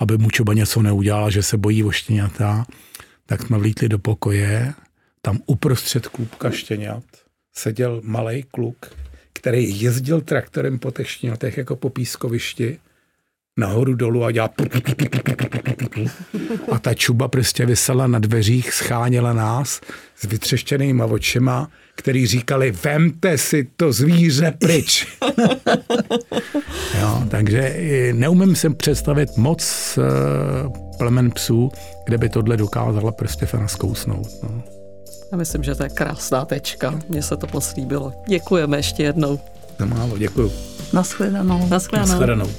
aby 0.00 0.18
mu 0.18 0.30
čuba 0.30 0.54
něco 0.54 0.82
neudělala, 0.82 1.30
že 1.30 1.42
se 1.42 1.56
bojí 1.56 1.84
o 1.84 1.90
štěňata, 1.90 2.66
tak 3.26 3.42
jsme 3.42 3.58
vlítli 3.58 3.88
do 3.88 3.98
pokoje 3.98 4.74
tam 5.28 5.38
uprostřed 5.46 6.06
klubka 6.06 6.50
štěňat 6.50 7.04
seděl 7.54 8.00
malý 8.04 8.42
kluk, 8.42 8.76
který 9.32 9.80
jezdil 9.80 10.20
traktorem 10.20 10.78
po 10.78 10.90
těch 10.90 11.10
štěňatech 11.10 11.58
jako 11.58 11.76
po 11.76 11.90
pískovišti, 11.90 12.78
nahoru 13.58 13.94
dolů 13.94 14.24
a 14.24 14.30
dělá 14.30 14.50
a 16.72 16.78
ta 16.78 16.94
čuba 16.94 17.28
prostě 17.28 17.66
vysela 17.66 18.06
na 18.06 18.18
dveřích, 18.18 18.72
scháněla 18.72 19.32
nás 19.32 19.80
s 20.16 20.26
vytřeštěnýma 20.26 21.04
očima, 21.04 21.70
který 21.94 22.26
říkali, 22.26 22.70
vemte 22.70 23.38
si 23.38 23.68
to 23.76 23.92
zvíře 23.92 24.54
pryč. 24.58 25.06
jo, 27.00 27.24
takže 27.30 27.76
neumím 28.12 28.56
si 28.56 28.70
představit 28.70 29.36
moc 29.36 29.98
uh, 29.98 30.96
plemen 30.98 31.30
psů, 31.30 31.70
kde 32.06 32.18
by 32.18 32.28
tohle 32.28 32.56
dokázala 32.56 33.12
prostě 33.12 33.46
fena 33.46 33.68
zkousnout. 33.68 34.28
No. 34.42 34.77
Já 35.32 35.38
myslím, 35.38 35.62
že 35.64 35.74
to 35.74 35.82
je 35.82 35.88
krásná 35.88 36.44
tečka. 36.44 37.00
Mně 37.08 37.22
se 37.22 37.36
to 37.36 37.46
poslíbilo. 37.46 38.12
Děkujeme 38.28 38.76
ještě 38.76 39.02
jednou. 39.02 39.40
Za 39.78 39.86
málo, 39.86 40.18
děkuju. 40.18 40.52
Naschledanou. 40.92 41.68
Naschledanou. 41.68 42.10
Naschledanou. 42.10 42.50